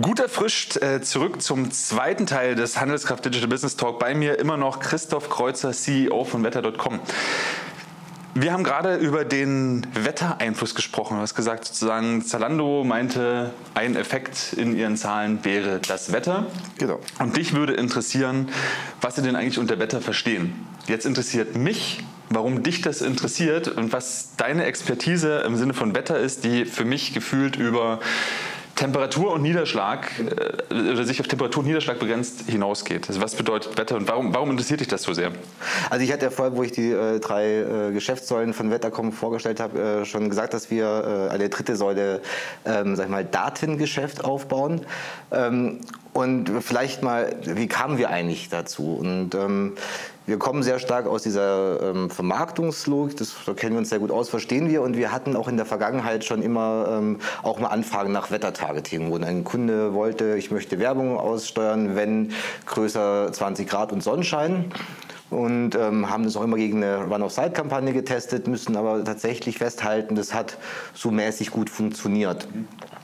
Gut 0.00 0.20
erfrischt 0.20 0.76
äh, 0.76 1.00
zurück 1.02 1.42
zum 1.42 1.70
zweiten 1.70 2.26
Teil 2.26 2.54
des 2.54 2.80
Handelskraft 2.80 3.24
Digital 3.24 3.48
Business 3.48 3.76
Talk. 3.76 3.98
Bei 3.98 4.14
mir 4.14 4.38
immer 4.38 4.56
noch 4.56 4.80
Christoph 4.80 5.28
Kreuzer, 5.28 5.72
CEO 5.72 6.24
von 6.24 6.44
Wetter.com. 6.44 7.00
Wir 8.34 8.52
haben 8.52 8.62
gerade 8.62 8.96
über 8.96 9.24
den 9.24 9.86
Wettereinfluss 9.94 10.74
gesprochen. 10.74 11.16
Du 11.16 11.22
hast 11.22 11.34
gesagt, 11.34 11.64
sozusagen, 11.64 12.24
Zalando 12.24 12.84
meinte, 12.84 13.52
ein 13.74 13.96
Effekt 13.96 14.52
in 14.52 14.76
ihren 14.76 14.96
Zahlen 14.96 15.44
wäre 15.44 15.80
das 15.80 16.12
Wetter. 16.12 16.46
Genau. 16.78 17.00
Und 17.18 17.36
dich 17.36 17.54
würde 17.54 17.72
interessieren, 17.72 18.48
was 19.00 19.16
sie 19.16 19.22
denn 19.22 19.34
eigentlich 19.34 19.58
unter 19.58 19.78
Wetter 19.78 20.00
verstehen. 20.00 20.66
Jetzt 20.86 21.04
interessiert 21.04 21.56
mich, 21.56 22.04
warum 22.30 22.62
dich 22.62 22.80
das 22.80 23.00
interessiert 23.00 23.68
und 23.68 23.92
was 23.92 24.30
deine 24.36 24.64
Expertise 24.64 25.40
im 25.40 25.56
Sinne 25.56 25.74
von 25.74 25.94
Wetter 25.94 26.18
ist, 26.18 26.44
die 26.44 26.64
für 26.64 26.84
mich 26.84 27.14
gefühlt 27.14 27.56
über 27.56 27.98
Temperatur 28.78 29.32
und 29.32 29.42
Niederschlag 29.42 30.08
äh, 30.20 30.92
oder 30.92 31.04
sich 31.04 31.18
auf 31.18 31.26
Temperatur 31.26 31.62
und 31.62 31.66
Niederschlag 31.66 31.98
begrenzt 31.98 32.44
hinausgeht. 32.48 33.08
Also 33.08 33.20
was 33.20 33.34
bedeutet 33.34 33.76
Wetter 33.76 33.96
und 33.96 34.06
warum, 34.06 34.32
warum 34.32 34.52
interessiert 34.52 34.78
dich 34.78 34.86
das 34.86 35.02
so 35.02 35.12
sehr? 35.12 35.32
Also 35.90 36.04
ich 36.04 36.12
hatte 36.12 36.26
ja 36.26 36.30
vorher, 36.30 36.56
wo 36.56 36.62
ich 36.62 36.70
die 36.70 36.92
äh, 36.92 37.18
drei 37.18 37.88
äh, 37.88 37.92
Geschäftssäulen 37.92 38.54
von 38.54 38.70
Wettercom 38.70 39.10
vorgestellt 39.10 39.58
habe, 39.58 39.80
äh, 39.80 40.04
schon 40.04 40.28
gesagt, 40.28 40.54
dass 40.54 40.70
wir 40.70 41.28
äh, 41.28 41.34
eine 41.34 41.48
dritte 41.48 41.74
Säule, 41.74 42.22
ähm, 42.64 42.94
sag 42.94 43.06
ich 43.06 43.10
mal, 43.10 43.24
Datengeschäft 43.24 44.24
aufbauen. 44.24 44.82
Ähm, 45.32 45.80
und 46.18 46.50
vielleicht 46.62 47.04
mal, 47.04 47.36
wie 47.44 47.68
kamen 47.68 47.96
wir 47.96 48.10
eigentlich 48.10 48.48
dazu? 48.48 48.96
Und 49.00 49.36
ähm, 49.36 49.76
wir 50.26 50.36
kommen 50.36 50.64
sehr 50.64 50.80
stark 50.80 51.06
aus 51.06 51.22
dieser 51.22 51.80
ähm, 51.80 52.10
Vermarktungslogik, 52.10 53.16
das, 53.16 53.36
da 53.46 53.54
kennen 53.54 53.74
wir 53.74 53.78
uns 53.78 53.88
sehr 53.88 54.00
gut 54.00 54.10
aus, 54.10 54.28
verstehen 54.28 54.68
wir. 54.68 54.82
Und 54.82 54.96
wir 54.96 55.12
hatten 55.12 55.36
auch 55.36 55.46
in 55.46 55.56
der 55.56 55.64
Vergangenheit 55.64 56.24
schon 56.24 56.42
immer 56.42 56.88
ähm, 56.90 57.20
auch 57.44 57.60
mal 57.60 57.68
Anfragen 57.68 58.10
nach 58.10 58.32
Wettertargeting, 58.32 59.12
wo 59.12 59.16
ein 59.16 59.44
Kunde 59.44 59.94
wollte, 59.94 60.36
ich 60.36 60.50
möchte 60.50 60.80
Werbung 60.80 61.16
aussteuern, 61.16 61.94
wenn 61.94 62.32
größer 62.66 63.32
20 63.32 63.68
Grad 63.68 63.92
und 63.92 64.02
Sonnenschein 64.02 64.72
und 65.30 65.76
ähm, 65.76 66.10
haben 66.10 66.24
das 66.24 66.36
auch 66.36 66.42
immer 66.42 66.56
gegen 66.56 66.82
eine 66.82 67.04
Run-of-Site-Kampagne 67.04 67.92
getestet, 67.92 68.48
müssen 68.48 68.76
aber 68.76 69.04
tatsächlich 69.04 69.58
festhalten, 69.58 70.16
das 70.16 70.34
hat 70.34 70.56
so 70.94 71.12
mäßig 71.12 71.52
gut 71.52 71.70
funktioniert. 71.70 72.48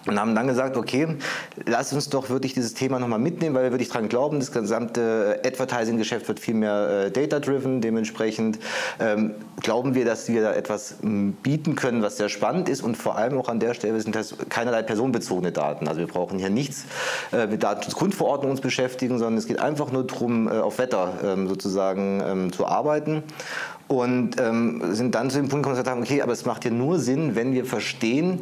Und 0.06 0.20
haben 0.20 0.34
dann 0.34 0.46
gesagt, 0.46 0.76
okay, 0.76 1.16
lass 1.64 1.92
uns 1.92 2.10
doch 2.10 2.28
wirklich 2.28 2.52
dieses 2.52 2.74
Thema 2.74 2.98
nochmal 2.98 3.18
mitnehmen, 3.18 3.54
weil 3.54 3.64
wir 3.64 3.70
wirklich 3.70 3.88
dran 3.88 4.08
glauben, 4.08 4.38
das 4.38 4.52
gesamte 4.52 5.40
Advertising-Geschäft 5.44 6.28
wird 6.28 6.40
viel 6.40 6.54
mehr 6.54 7.06
äh, 7.06 7.10
data-driven. 7.10 7.80
Dementsprechend 7.80 8.58
ähm, 9.00 9.32
glauben 9.62 9.94
wir, 9.94 10.04
dass 10.04 10.28
wir 10.28 10.42
da 10.42 10.52
etwas 10.52 10.96
bieten 11.42 11.74
können, 11.74 12.02
was 12.02 12.18
sehr 12.18 12.28
spannend 12.28 12.68
ist 12.68 12.82
und 12.82 12.96
vor 12.96 13.16
allem 13.16 13.38
auch 13.38 13.48
an 13.48 13.60
der 13.60 13.74
Stelle 13.74 13.98
sind 14.00 14.14
das 14.14 14.34
keinerlei 14.48 14.82
personenbezogene 14.82 15.52
Daten. 15.52 15.88
Also 15.88 16.00
wir 16.00 16.06
brauchen 16.06 16.38
hier 16.38 16.50
nichts 16.50 16.84
äh, 17.32 17.46
mit 17.46 17.62
Datenschutzgrundverordnung 17.62 18.50
uns 18.50 18.60
beschäftigen, 18.60 19.18
sondern 19.18 19.38
es 19.38 19.46
geht 19.46 19.58
einfach 19.58 19.90
nur 19.90 20.06
darum, 20.06 20.48
äh, 20.48 20.52
auf 20.52 20.78
Wetter 20.78 21.14
ähm, 21.24 21.48
sozusagen 21.48 22.22
ähm, 22.24 22.52
zu 22.52 22.66
arbeiten. 22.66 23.22
Und 23.86 24.40
ähm, 24.40 24.82
sind 24.94 25.14
dann 25.14 25.28
zu 25.28 25.36
dem 25.36 25.48
Punkt 25.48 25.64
gekommen, 25.64 25.76
dass 25.76 25.84
wir 25.84 25.90
haben, 25.90 26.02
okay, 26.02 26.22
aber 26.22 26.32
es 26.32 26.46
macht 26.46 26.64
ja 26.64 26.70
nur 26.70 26.98
Sinn, 26.98 27.34
wenn 27.34 27.52
wir 27.52 27.66
verstehen, 27.66 28.40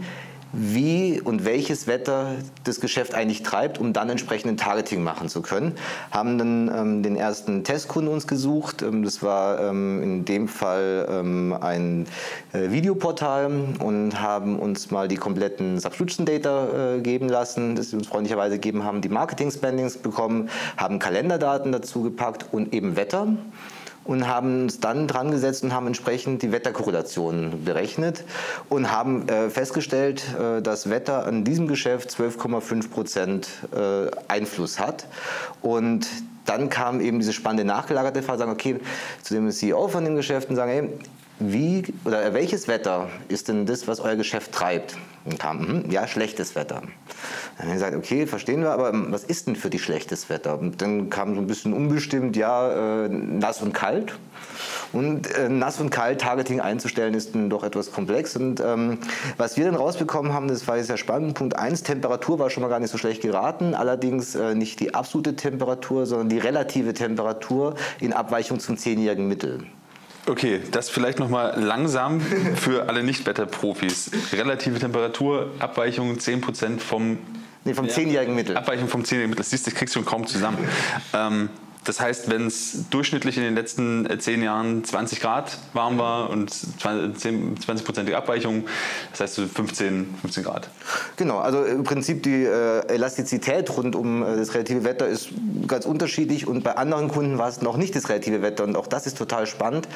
wie 0.53 1.21
und 1.21 1.45
welches 1.45 1.87
Wetter 1.87 2.37
das 2.65 2.81
Geschäft 2.81 3.15
eigentlich 3.15 3.43
treibt, 3.43 3.79
um 3.79 3.93
dann 3.93 4.11
entsprechenden 4.11 4.57
Targeting 4.57 5.03
machen 5.03 5.29
zu 5.29 5.43
können. 5.43 5.75
Haben 6.11 6.39
dann 6.39 6.69
ähm, 6.69 7.03
den 7.03 7.17
ersten 7.17 7.65
Testkunden 7.65 8.13
uns 8.13 8.27
gesucht. 8.27 8.83
Ähm, 8.83 9.03
das 9.03 9.23
war 9.23 9.61
ähm, 9.61 10.03
in 10.03 10.25
dem 10.25 10.49
Fall 10.49 11.09
ähm, 11.11 11.57
ein 11.61 12.07
äh, 12.53 12.71
Videoportal 12.71 13.51
und 13.79 14.21
haben 14.21 14.59
uns 14.59 14.91
mal 14.91 15.09
die 15.09 15.17
kompletten 15.17 15.81
Subscription 15.81 16.27
Data 16.27 16.97
äh, 16.97 17.01
geben 17.01 17.29
lassen, 17.29 17.75
das 17.75 17.91
sie 17.91 17.97
uns 17.97 18.07
freundlicherweise 18.07 18.57
gegeben 18.57 18.85
haben, 18.85 19.01
die 19.01 19.09
Marketing 19.09 19.51
Spendings 19.51 19.97
bekommen, 19.97 20.51
haben 20.77 20.99
Kalenderdaten 20.99 21.73
dazu 21.73 22.03
gepackt 22.03 22.47
und 22.53 22.75
eben 22.75 22.97
Wetter 22.97 23.29
und 24.05 24.27
haben 24.27 24.63
uns 24.63 24.81
dann 24.81 25.07
dran 25.07 25.31
gesetzt 25.31 25.63
und 25.63 25.73
haben 25.73 25.87
entsprechend 25.87 26.43
die 26.43 26.53
Wetterkorrelation 26.53 27.65
berechnet 27.65 28.25
und 28.69 28.91
haben 28.91 29.29
äh, 29.29 29.51
festgestellt, 29.51 30.25
äh, 30.39 30.61
dass 30.63 30.91
Wetter 30.91 31.27
an 31.27 31.45
diesem 31.45 31.69
Geschäft 31.69 32.11
12,5 32.11 32.91
Prozent 32.91 33.49
äh, 33.75 34.11
Einfluss 34.29 34.79
hat. 34.79 35.07
Und 35.61 36.07
dann 36.45 36.69
kam 36.69 37.01
eben 37.01 37.21
diese 37.21 37.33
spannende 37.33 37.65
nachgelagerte 37.65 38.23
Phase, 38.23 38.41
sagen, 38.41 38.53
okay, 38.53 38.81
zu 39.23 39.35
dem 39.35 39.51
CEO 39.51 39.89
von 39.89 40.05
dem 40.05 40.17
Geschäft 40.17 40.51
und 40.51 40.57
sagen, 40.57 40.71
hey, 40.71 40.89
wie 41.39 41.83
oder 42.05 42.35
welches 42.35 42.69
Wetter 42.69 43.09
ist 43.29 43.49
denn 43.49 43.67
das, 43.67 43.89
was 43.89 44.01
euer 44.01 44.17
Geschäft 44.17 44.53
treibt? 44.53 44.97
Und 45.25 45.39
kam, 45.39 45.61
hm, 45.61 45.91
ja, 45.91 46.09
schlechtes 46.09 46.57
Wetter. 46.57 46.83
Dann 47.57 47.59
haben 47.59 47.69
wir 47.69 47.75
gesagt, 47.75 47.97
okay, 47.97 48.27
verstehen 48.27 48.63
wir, 48.63 48.73
aber 48.73 48.89
ähm, 48.89 49.07
was 49.11 49.23
ist 49.23 49.47
denn 49.47 49.55
für 49.55 49.71
die 49.71 49.79
schlechtes 49.79 50.29
Wetter? 50.29 50.59
Und 50.59 50.83
dann 50.83 51.11
kam 51.11 51.37
so 51.37 51.41
ein 51.41 51.47
bisschen 51.47 51.73
unbestimmt, 51.73 52.37
ja, 52.37 53.05
äh, 53.05 53.09
nass 53.09 53.63
und 53.63 53.73
kalt. 53.73 54.15
Und 54.93 55.33
äh, 55.37 55.49
nass 55.49 55.81
und 55.81 55.91
kalt 55.91 56.21
Targeting 56.21 56.61
einzustellen 56.61 57.15
ist 57.15 57.37
dann 57.37 57.51
doch 57.51 57.63
etwas 57.63 57.93
komplex. 57.93 58.37
Und 58.37 58.61
ähm, 58.61 58.99
was 59.37 59.57
wir 59.57 59.65
dann 59.65 59.77
rausbekommen 59.77 60.33
haben, 60.33 60.49
das 60.49 60.67
war 60.67 60.83
sehr 60.83 60.97
spannend. 60.97 61.35
Punkt 61.35 61.57
1, 61.57 61.85
Temperatur 61.85 62.41
war 62.41 62.51
schon 62.51 62.63
mal 62.63 62.69
gar 62.69 62.81
nicht 62.81 62.91
so 62.91 62.99
schlecht 62.99 63.23
geraten. 63.23 63.75
Allerdings 63.75 64.35
äh, 64.35 64.57
nicht 64.57 64.81
die 64.81 64.93
absolute 64.93 65.37
Temperatur, 65.37 66.05
sondern 66.05 66.31
die 66.31 66.39
relative 66.39 66.95
Temperatur 66.95 67.75
in 68.01 68.13
Abweichung 68.13 68.59
zum 68.59 68.77
zehnjährigen 68.77 69.29
Mittel. 69.29 69.61
Okay, 70.27 70.61
das 70.71 70.89
vielleicht 70.89 71.19
nochmal 71.19 71.61
langsam 71.61 72.21
für 72.21 72.89
alle 72.89 73.03
Nicht-Wetterprofis. 73.03 74.11
Relative 74.33 74.79
Temperaturabweichung 74.79 76.15
10% 76.17 76.79
vom 76.79 77.19
Nee, 77.65 77.75
vom 77.75 77.89
zehnjährigen 77.89 78.35
Mittel. 78.35 78.57
Abweichung 78.57 78.89
vom 78.89 79.05
zehnjährigen 79.05 79.31
Mittel. 79.31 79.43
Das 79.43 79.51
siehst 79.51 79.67
du, 79.67 79.71
ich 79.71 79.77
kriegst 79.77 79.95
schon 79.95 80.05
kaum 80.05 80.27
zusammen. 80.27 80.59
ähm, 81.13 81.49
das 81.85 82.01
heißt, 82.01 82.31
wenn 82.31 82.47
es 82.47 82.89
durchschnittlich 82.91 83.37
in 83.37 83.43
den 83.43 83.55
letzten 83.55 84.07
äh, 84.07 84.19
zehn 84.19 84.43
Jahren 84.43 84.85
20 84.85 85.21
Grad 85.21 85.59
warm 85.73 85.99
war 85.99 86.31
und 86.31 86.51
20-prozentige 86.51 88.15
Abweichung, 88.15 88.65
das 89.11 89.21
heißt 89.21 89.35
so 89.35 89.47
15, 89.47 90.15
15 90.21 90.45
Grad. 90.45 90.69
Genau, 91.17 91.39
also 91.39 91.65
im 91.65 91.85
Prinzip 91.85 92.23
die 92.23 92.45
äh, 92.45 92.87
Elastizität 92.87 93.71
rund 93.77 93.97
um 93.97 94.23
äh, 94.23 94.37
das 94.37 94.55
relative 94.55 94.85
Wetter 94.85 95.07
ist 95.07 95.29
ganz 95.67 95.87
unterschiedlich 95.87 96.47
und 96.47 96.63
bei 96.63 96.77
anderen 96.77 97.09
Kunden 97.09 97.39
war 97.39 97.49
es 97.49 97.63
noch 97.63 97.77
nicht 97.77 97.95
das 97.97 98.09
relative 98.09 98.43
Wetter 98.43 98.65
und 98.65 98.77
auch 98.77 98.87
das 98.87 99.07
ist 99.07 99.19
total 99.19 99.47
spannend. 99.47 99.89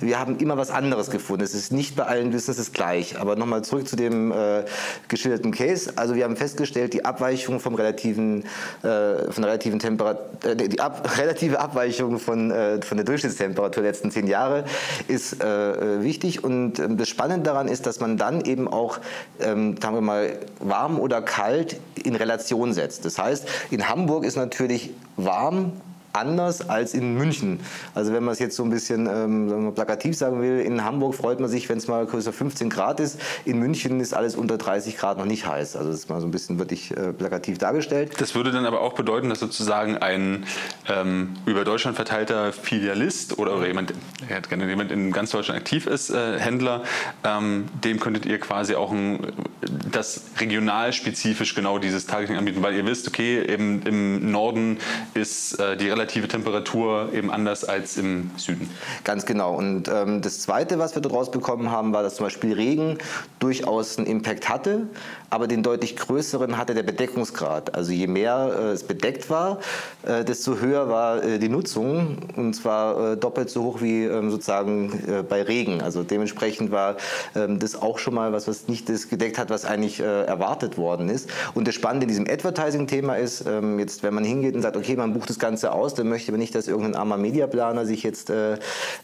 Wir 0.00 0.18
haben 0.18 0.38
immer 0.38 0.56
was 0.56 0.70
anderes 0.70 1.10
gefunden. 1.10 1.44
Es 1.44 1.54
ist 1.54 1.72
nicht 1.72 1.96
bei 1.96 2.04
allen 2.04 2.30
Businesses 2.30 2.72
gleich. 2.72 3.18
Aber 3.18 3.36
nochmal 3.36 3.62
zurück 3.62 3.88
zu 3.88 3.96
dem 3.96 4.32
äh, 4.32 4.64
geschilderten 5.08 5.52
Case. 5.52 5.92
Also 5.96 6.14
wir 6.14 6.24
haben 6.24 6.36
festgestellt, 6.36 6.92
die 6.92 7.04
Abweichung 7.04 7.60
vom 7.60 7.74
relativen, 7.74 8.44
äh, 8.82 9.30
von 9.30 9.44
relativen 9.44 9.78
Temperatur, 9.78 10.24
äh, 10.44 10.56
die 10.68 10.80
Ab 10.80 11.16
relative 11.34 11.58
Abweichung 11.58 12.18
von, 12.18 12.50
äh, 12.50 12.80
von 12.80 12.96
der 12.96 13.04
Durchschnittstemperatur 13.04 13.82
der 13.82 13.90
letzten 13.90 14.10
zehn 14.10 14.26
Jahre 14.26 14.64
ist 15.08 15.42
äh, 15.42 16.02
wichtig. 16.02 16.44
Und 16.44 16.78
ähm, 16.78 16.96
das 16.96 17.08
Spannende 17.08 17.44
daran 17.44 17.66
ist, 17.66 17.86
dass 17.86 18.00
man 18.00 18.16
dann 18.16 18.44
eben 18.44 18.68
auch, 18.68 18.98
ähm, 19.40 19.76
sagen 19.80 19.96
wir 19.96 20.00
mal, 20.00 20.38
warm 20.60 21.00
oder 21.00 21.22
kalt 21.22 21.80
in 22.02 22.14
Relation 22.14 22.72
setzt. 22.72 23.04
Das 23.04 23.18
heißt, 23.18 23.48
in 23.70 23.88
Hamburg 23.88 24.24
ist 24.24 24.36
natürlich 24.36 24.90
warm 25.16 25.72
anders 26.14 26.68
als 26.68 26.94
in 26.94 27.14
München. 27.14 27.60
Also 27.94 28.12
wenn 28.12 28.24
man 28.24 28.32
es 28.32 28.38
jetzt 28.38 28.56
so 28.56 28.62
ein 28.62 28.70
bisschen 28.70 29.06
ähm, 29.06 29.72
plakativ 29.74 30.16
sagen 30.16 30.40
will, 30.40 30.60
in 30.60 30.84
Hamburg 30.84 31.14
freut 31.14 31.40
man 31.40 31.50
sich, 31.50 31.68
wenn 31.68 31.78
es 31.78 31.88
mal 31.88 32.06
größer 32.06 32.32
15 32.32 32.70
Grad 32.70 33.00
ist. 33.00 33.20
In 33.44 33.58
München 33.58 34.00
ist 34.00 34.14
alles 34.14 34.36
unter 34.36 34.56
30 34.56 34.96
Grad 34.96 35.18
noch 35.18 35.24
nicht 35.24 35.46
heiß. 35.46 35.76
Also 35.76 35.90
das 35.90 36.00
ist 36.00 36.08
mal 36.08 36.20
so 36.20 36.26
ein 36.26 36.30
bisschen 36.30 36.58
wirklich 36.58 36.96
äh, 36.96 37.12
plakativ 37.12 37.58
dargestellt. 37.58 38.12
Das 38.18 38.34
würde 38.34 38.52
dann 38.52 38.64
aber 38.64 38.80
auch 38.80 38.92
bedeuten, 38.92 39.28
dass 39.28 39.40
sozusagen 39.40 39.98
ein 39.98 40.44
ähm, 40.88 41.34
über 41.46 41.64
Deutschland 41.64 41.96
verteilter 41.96 42.52
Filialist 42.52 43.38
oder, 43.38 43.56
oder 43.56 43.66
jemand, 43.66 43.92
jemand 44.50 44.92
in 44.92 45.12
ganz 45.12 45.30
Deutschland 45.30 45.60
aktiv 45.60 45.86
ist, 45.86 46.10
äh, 46.10 46.38
Händler, 46.38 46.84
ähm, 47.24 47.66
dem 47.82 47.98
könntet 47.98 48.26
ihr 48.26 48.38
quasi 48.38 48.74
auch 48.74 48.92
ein, 48.92 49.32
das 49.90 50.22
regional 50.38 50.92
spezifisch 50.92 51.54
genau 51.54 51.78
dieses 51.78 52.06
Targeting 52.06 52.36
anbieten, 52.36 52.62
weil 52.62 52.74
ihr 52.74 52.86
wisst, 52.86 53.08
okay, 53.08 53.42
eben 53.44 53.82
im 53.82 54.30
Norden 54.30 54.78
ist 55.14 55.58
äh, 55.58 55.76
die 55.76 55.88
relativ 55.88 56.03
relative 56.04 56.28
Temperatur 56.28 57.10
eben 57.14 57.30
anders 57.30 57.64
als 57.64 57.96
im 57.96 58.30
Süden. 58.36 58.68
Ganz 59.04 59.24
genau. 59.24 59.54
Und 59.54 59.88
ähm, 59.88 60.20
das 60.20 60.40
Zweite, 60.40 60.78
was 60.78 60.94
wir 60.94 61.00
daraus 61.00 61.30
bekommen 61.30 61.70
haben, 61.70 61.92
war, 61.92 62.02
dass 62.02 62.16
zum 62.16 62.26
Beispiel 62.26 62.52
Regen 62.52 62.98
durchaus 63.38 63.96
einen 63.96 64.06
Impact 64.06 64.48
hatte, 64.48 64.86
aber 65.34 65.48
den 65.48 65.64
deutlich 65.64 65.96
größeren 65.96 66.56
hatte 66.56 66.74
der 66.74 66.84
Bedeckungsgrad. 66.84 67.74
Also 67.74 67.90
je 67.90 68.06
mehr 68.06 68.54
äh, 68.56 68.62
es 68.70 68.84
bedeckt 68.84 69.30
war, 69.30 69.58
äh, 70.06 70.24
desto 70.24 70.60
höher 70.60 70.88
war 70.88 71.24
äh, 71.24 71.40
die 71.40 71.48
Nutzung 71.48 72.18
und 72.36 72.54
zwar 72.54 73.14
äh, 73.14 73.16
doppelt 73.16 73.50
so 73.50 73.64
hoch 73.64 73.82
wie 73.82 74.04
ähm, 74.04 74.30
sozusagen 74.30 74.92
äh, 75.08 75.22
bei 75.24 75.42
Regen. 75.42 75.82
Also 75.82 76.04
dementsprechend 76.04 76.70
war 76.70 76.98
ähm, 77.34 77.58
das 77.58 77.74
auch 77.74 77.98
schon 77.98 78.14
mal 78.14 78.32
was, 78.32 78.46
was 78.46 78.68
nicht 78.68 78.88
das 78.88 79.08
gedeckt 79.08 79.36
hat, 79.36 79.50
was 79.50 79.64
eigentlich 79.64 79.98
äh, 79.98 80.04
erwartet 80.04 80.78
worden 80.78 81.08
ist. 81.08 81.28
Und 81.52 81.66
das 81.66 81.74
Spannende 81.74 82.04
in 82.04 82.10
diesem 82.10 82.28
Advertising-Thema 82.30 83.16
ist, 83.16 83.44
ähm, 83.44 83.80
jetzt 83.80 84.04
wenn 84.04 84.14
man 84.14 84.22
hingeht 84.22 84.54
und 84.54 84.62
sagt, 84.62 84.76
okay, 84.76 84.94
man 84.94 85.14
bucht 85.14 85.30
das 85.30 85.40
Ganze 85.40 85.72
aus, 85.72 85.94
dann 85.94 86.08
möchte 86.08 86.30
man 86.30 86.38
nicht, 86.38 86.54
dass 86.54 86.68
irgendein 86.68 86.94
armer 86.94 87.16
Mediaplaner 87.16 87.86
sich 87.86 88.04
jetzt 88.04 88.30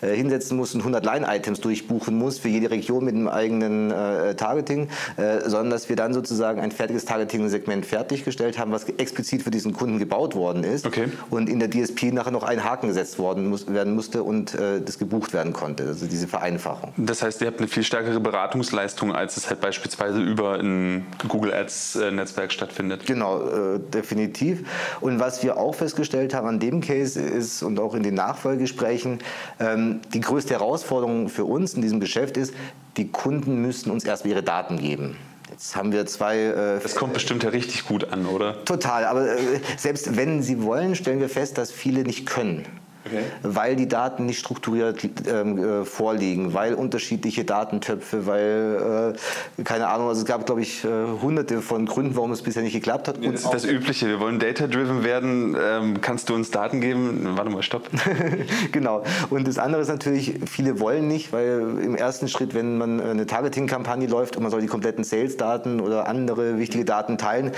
hinsetzen 0.00 0.56
muss 0.56 0.74
und 0.74 0.80
100 0.80 1.04
Line-Items 1.04 1.60
durchbuchen 1.60 2.16
muss 2.16 2.38
für 2.38 2.48
jede 2.48 2.70
Region 2.70 3.04
mit 3.04 3.14
einem 3.14 3.28
eigenen 3.28 3.92
Targeting, 4.36 4.88
sondern 5.16 5.70
dass 5.70 5.88
wir 5.88 5.96
dann 5.96 6.12
sozusagen 6.20 6.60
ein 6.60 6.70
fertiges 6.70 7.06
Targeting-Segment 7.06 7.86
fertiggestellt 7.86 8.58
haben, 8.58 8.72
was 8.72 8.84
explizit 8.84 9.42
für 9.42 9.50
diesen 9.50 9.72
Kunden 9.72 9.98
gebaut 9.98 10.34
worden 10.34 10.64
ist 10.64 10.86
okay. 10.86 11.08
und 11.30 11.48
in 11.48 11.58
der 11.58 11.70
DSP 11.70 12.12
nachher 12.12 12.30
noch 12.30 12.42
ein 12.42 12.62
Haken 12.62 12.88
gesetzt 12.88 13.18
worden 13.18 13.48
muss, 13.48 13.72
werden 13.72 13.94
musste 13.94 14.22
und 14.22 14.54
äh, 14.54 14.82
das 14.82 14.98
gebucht 14.98 15.32
werden 15.32 15.52
konnte. 15.52 15.84
Also 15.84 16.06
diese 16.06 16.28
Vereinfachung. 16.28 16.92
Das 16.98 17.22
heißt, 17.22 17.40
ihr 17.40 17.46
habt 17.46 17.58
eine 17.58 17.68
viel 17.68 17.82
stärkere 17.84 18.20
Beratungsleistung, 18.20 19.14
als 19.14 19.38
es 19.38 19.48
halt 19.48 19.60
beispielsweise 19.62 20.20
über 20.20 20.58
ein 20.58 21.06
Google 21.26 21.54
Ads-Netzwerk 21.54 22.52
stattfindet. 22.52 23.06
Genau, 23.06 23.40
äh, 23.40 23.78
definitiv. 23.78 24.64
Und 25.00 25.20
was 25.20 25.42
wir 25.42 25.56
auch 25.56 25.74
festgestellt 25.74 26.34
haben 26.34 26.46
an 26.46 26.60
dem 26.60 26.82
Case 26.82 27.18
ist 27.18 27.62
und 27.62 27.80
auch 27.80 27.94
in 27.94 28.02
den 28.02 28.14
Nachfolgegesprächen, 28.14 29.20
ähm, 29.58 30.00
die 30.12 30.20
größte 30.20 30.52
Herausforderung 30.52 31.30
für 31.30 31.46
uns 31.46 31.74
in 31.74 31.80
diesem 31.80 32.00
Geschäft 32.00 32.36
ist, 32.36 32.52
die 32.96 33.08
Kunden 33.08 33.62
müssen 33.62 33.90
uns 33.90 34.04
erstmal 34.04 34.32
ihre 34.32 34.42
Daten 34.42 34.76
geben. 34.76 35.16
Jetzt 35.60 35.76
haben 35.76 35.92
wir 35.92 36.06
zwei. 36.06 36.38
Äh, 36.38 36.80
das 36.82 36.94
kommt 36.94 37.12
bestimmt 37.12 37.42
ja 37.42 37.50
richtig 37.50 37.84
gut 37.84 38.10
an, 38.10 38.24
oder? 38.24 38.64
Total. 38.64 39.04
Aber 39.04 39.28
äh, 39.28 39.60
selbst 39.76 40.16
wenn 40.16 40.42
sie 40.42 40.62
wollen, 40.62 40.94
stellen 40.94 41.20
wir 41.20 41.28
fest, 41.28 41.58
dass 41.58 41.70
viele 41.70 42.02
nicht 42.02 42.24
können. 42.24 42.64
Okay. 43.10 43.24
Weil 43.42 43.76
die 43.76 43.88
Daten 43.88 44.26
nicht 44.26 44.38
strukturiert 44.38 44.98
ähm, 45.28 45.58
äh, 45.58 45.84
vorliegen, 45.84 46.54
weil 46.54 46.74
unterschiedliche 46.74 47.44
Datentöpfe, 47.44 48.26
weil, 48.26 49.14
äh, 49.58 49.62
keine 49.62 49.88
Ahnung, 49.88 50.08
also 50.08 50.20
es 50.20 50.26
gab, 50.26 50.46
glaube 50.46 50.62
ich, 50.62 50.84
äh, 50.84 50.88
hunderte 51.20 51.62
von 51.62 51.86
Gründen, 51.86 52.16
warum 52.16 52.32
es 52.32 52.42
bisher 52.42 52.62
nicht 52.62 52.72
geklappt 52.72 53.08
hat. 53.08 53.18
Und 53.18 53.32
das 53.32 53.44
ist 53.44 53.54
das 53.54 53.64
Übliche, 53.64 54.06
wir 54.06 54.20
wollen 54.20 54.38
data-driven 54.38 55.04
werden. 55.04 55.56
Ähm, 55.60 56.00
kannst 56.00 56.28
du 56.28 56.34
uns 56.34 56.50
Daten 56.50 56.80
geben? 56.80 57.36
Warte 57.36 57.50
mal, 57.50 57.62
stopp. 57.62 57.88
genau. 58.72 59.02
Und 59.30 59.46
das 59.48 59.58
andere 59.58 59.82
ist 59.82 59.88
natürlich, 59.88 60.34
viele 60.46 60.80
wollen 60.80 61.08
nicht, 61.08 61.32
weil 61.32 61.78
im 61.82 61.94
ersten 61.94 62.28
Schritt, 62.28 62.54
wenn 62.54 62.78
man 62.78 63.00
eine 63.00 63.26
Targeting-Kampagne 63.26 64.06
läuft 64.06 64.36
und 64.36 64.42
man 64.42 64.50
soll 64.50 64.60
die 64.60 64.66
kompletten 64.66 65.04
Sales-Daten 65.04 65.80
oder 65.80 66.08
andere 66.08 66.58
wichtige 66.58 66.84
Daten 66.84 67.18
teilen, 67.18 67.52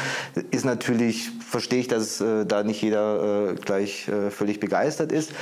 ist 0.50 0.64
natürlich, 0.64 1.30
verstehe 1.46 1.80
ich, 1.80 1.88
dass 1.88 2.20
äh, 2.20 2.44
da 2.46 2.62
nicht 2.62 2.82
jeder 2.82 3.50
äh, 3.50 3.54
gleich 3.54 4.08
äh, 4.08 4.30
völlig 4.30 4.60
begeistert 4.60 5.12
ist. 5.12 5.32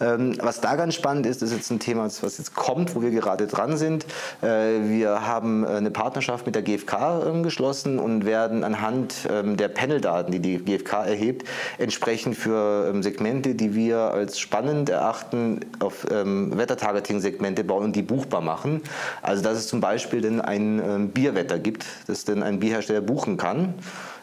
Ähm, 0.00 0.36
was 0.40 0.60
da 0.60 0.76
ganz 0.76 0.94
spannend 0.94 1.26
ist, 1.26 1.42
ist 1.42 1.52
jetzt 1.52 1.70
ein 1.70 1.80
Thema, 1.80 2.04
was 2.04 2.38
jetzt 2.38 2.54
kommt, 2.54 2.94
wo 2.94 3.02
wir 3.02 3.10
gerade 3.10 3.46
dran 3.46 3.76
sind. 3.76 4.06
Äh, 4.42 4.88
wir 4.88 5.26
haben 5.26 5.64
äh, 5.64 5.68
eine 5.68 5.90
Partnerschaft 5.90 6.46
mit 6.46 6.54
der 6.54 6.62
GfK 6.62 7.22
ähm, 7.26 7.42
geschlossen 7.42 7.98
und 7.98 8.24
werden 8.24 8.64
anhand 8.64 9.28
ähm, 9.30 9.56
der 9.56 9.68
Paneldaten, 9.68 10.32
die 10.32 10.40
die 10.40 10.58
GfK 10.58 11.04
erhebt, 11.06 11.48
entsprechend 11.78 12.36
für 12.36 12.94
Segmente, 13.02 13.54
die 13.54 13.74
wir 13.74 13.98
als 13.98 14.38
spannend 14.38 14.88
erachten, 14.88 15.60
auf 15.80 16.04
Wettertargeting-Segmente 16.04 17.64
bauen 17.64 17.84
und 17.84 17.96
die 17.96 18.02
buchbar 18.02 18.40
machen. 18.40 18.82
Also 19.22 19.42
dass 19.42 19.58
es 19.58 19.68
zum 19.68 19.80
Beispiel 19.80 20.20
denn 20.20 20.40
ein 20.40 21.10
Bierwetter 21.10 21.58
gibt, 21.58 21.86
das 22.06 22.24
denn 22.24 22.42
ein 22.42 22.60
Bierhersteller 22.60 23.00
buchen 23.00 23.36
kann, 23.36 23.74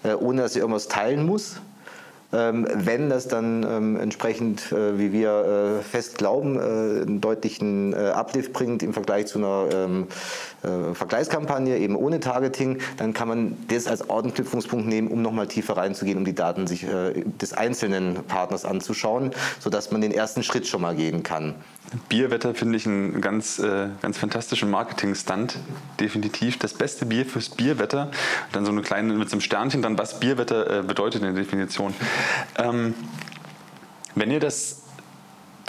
äh, 0.04 0.14
ohne 0.14 0.44
dass 0.44 0.56
er 0.56 0.62
irgendwas 0.62 0.88
teilen 0.88 1.26
muss 1.26 1.58
wenn 2.32 3.10
das 3.10 3.28
dann 3.28 3.64
ähm, 3.64 4.00
entsprechend, 4.00 4.72
äh, 4.72 4.98
wie 4.98 5.12
wir 5.12 5.80
äh, 5.80 5.84
fest 5.84 6.18
glauben, 6.18 6.58
äh, 6.58 6.62
einen 6.62 7.22
deutlichen 7.22 7.94
Uplift 7.94 8.52
bringt 8.54 8.84
im 8.84 8.94
Vergleich 8.94 9.28
zu 9.28 9.40
einer 9.40 9.68
ähm, 9.74 10.08
äh, 10.64 10.94
Vergleichskampagne, 10.94 11.78
eben 11.78 11.96
ohne 11.96 12.20
Targeting, 12.20 12.80
dann 12.98 13.14
kann 13.14 13.28
man 13.28 13.58
das 13.70 13.88
als 13.88 14.10
Ordenknüpfungspunkt 14.10 14.88
nehmen, 14.88 15.08
um 15.08 15.22
nochmal 15.22 15.48
tiefer 15.48 15.78
reinzugehen, 15.78 16.18
um 16.18 16.26
die 16.26 16.36
Daten 16.36 16.68
sich 16.68 16.86
des 17.42 17.54
einzelnen 17.54 18.24
Partners 18.28 18.66
anzuschauen, 18.66 19.32
sodass 19.60 19.92
man 19.92 20.02
den 20.02 20.12
ersten 20.12 20.44
Schritt 20.44 20.68
schon 20.68 20.82
mal 20.82 20.96
gehen 20.96 21.24
kann. 21.24 21.56
Bierwetter 22.10 22.54
finde 22.56 22.78
ich 22.78 22.86
einen 22.86 23.22
ganz, 23.22 23.60
äh, 23.60 23.90
ganz 24.02 24.18
fantastischen 24.18 24.70
Marketing-Stunt. 24.70 25.58
Definitiv 26.00 26.58
das 26.58 26.74
beste 26.74 27.06
Bier 27.06 27.26
fürs 27.26 27.50
Bierwetter. 27.50 28.12
Dann 28.52 28.66
so 28.66 28.72
eine 28.72 28.82
kleine 28.82 29.14
mit 29.14 29.30
so 29.30 29.36
einem 29.36 29.42
Sternchen 29.42 29.82
dann, 29.82 29.98
was 29.98 30.20
Bierwetter 30.20 30.80
äh, 30.80 30.84
bedeutet 30.84 31.22
in 31.22 31.34
der 31.34 31.44
Definition. 31.44 31.94
Ähm, 32.58 32.94
wenn 34.16 34.32
ihr 34.32 34.40
das 34.40 34.82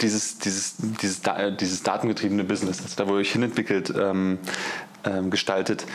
dieses, 0.01 0.37
dieses, 0.37 0.75
dieses, 0.77 1.21
dieses 1.59 1.83
datengetriebene 1.83 2.43
Business, 2.43 2.81
also 2.81 2.95
da 2.95 3.09
wo 3.09 3.13
ihr 3.13 3.21
euch 3.21 3.31
hinentwickelt, 3.31 3.93
ähm, 3.97 4.39
ähm, 5.03 5.29
gestaltet, 5.29 5.85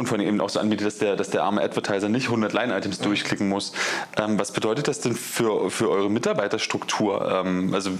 und 0.00 0.06
vor 0.06 0.18
allem 0.18 0.26
eben 0.26 0.40
auch 0.40 0.48
so 0.48 0.58
anbietet, 0.58 0.86
dass 0.86 0.98
der, 0.98 1.16
dass 1.16 1.30
der 1.30 1.44
arme 1.44 1.62
Advertiser 1.62 2.08
nicht 2.08 2.26
100 2.26 2.52
Line-Items 2.52 2.98
durchklicken 2.98 3.48
muss. 3.48 3.72
Ähm, 4.16 4.38
was 4.38 4.52
bedeutet 4.52 4.88
das 4.88 5.00
denn 5.00 5.14
für, 5.14 5.70
für 5.70 5.90
eure 5.90 6.10
Mitarbeiterstruktur? 6.10 7.42
Ähm, 7.44 7.72
also 7.74 7.90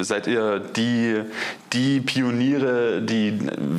seid 0.00 0.26
ihr 0.26 0.60
die, 0.60 1.22
die 1.72 2.00
Pioniere, 2.00 3.02
die 3.02 3.38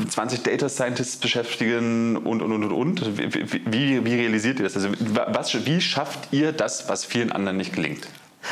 20 0.09 0.43
Data 0.43 0.67
Scientists 0.69 1.17
beschäftigen 1.17 2.17
und, 2.17 2.41
und, 2.41 2.51
und, 2.51 2.63
und, 2.63 2.71
und? 2.71 3.17
Wie, 3.17 3.61
wie, 3.65 4.05
wie 4.05 4.15
realisiert 4.15 4.59
ihr 4.59 4.63
das? 4.63 4.75
Also 4.75 4.89
was, 4.99 5.65
wie 5.65 5.79
schafft 5.79 6.29
ihr 6.31 6.51
das, 6.51 6.89
was 6.89 7.05
vielen 7.05 7.31
anderen 7.31 7.57
nicht 7.57 7.73
gelingt? 7.73 8.07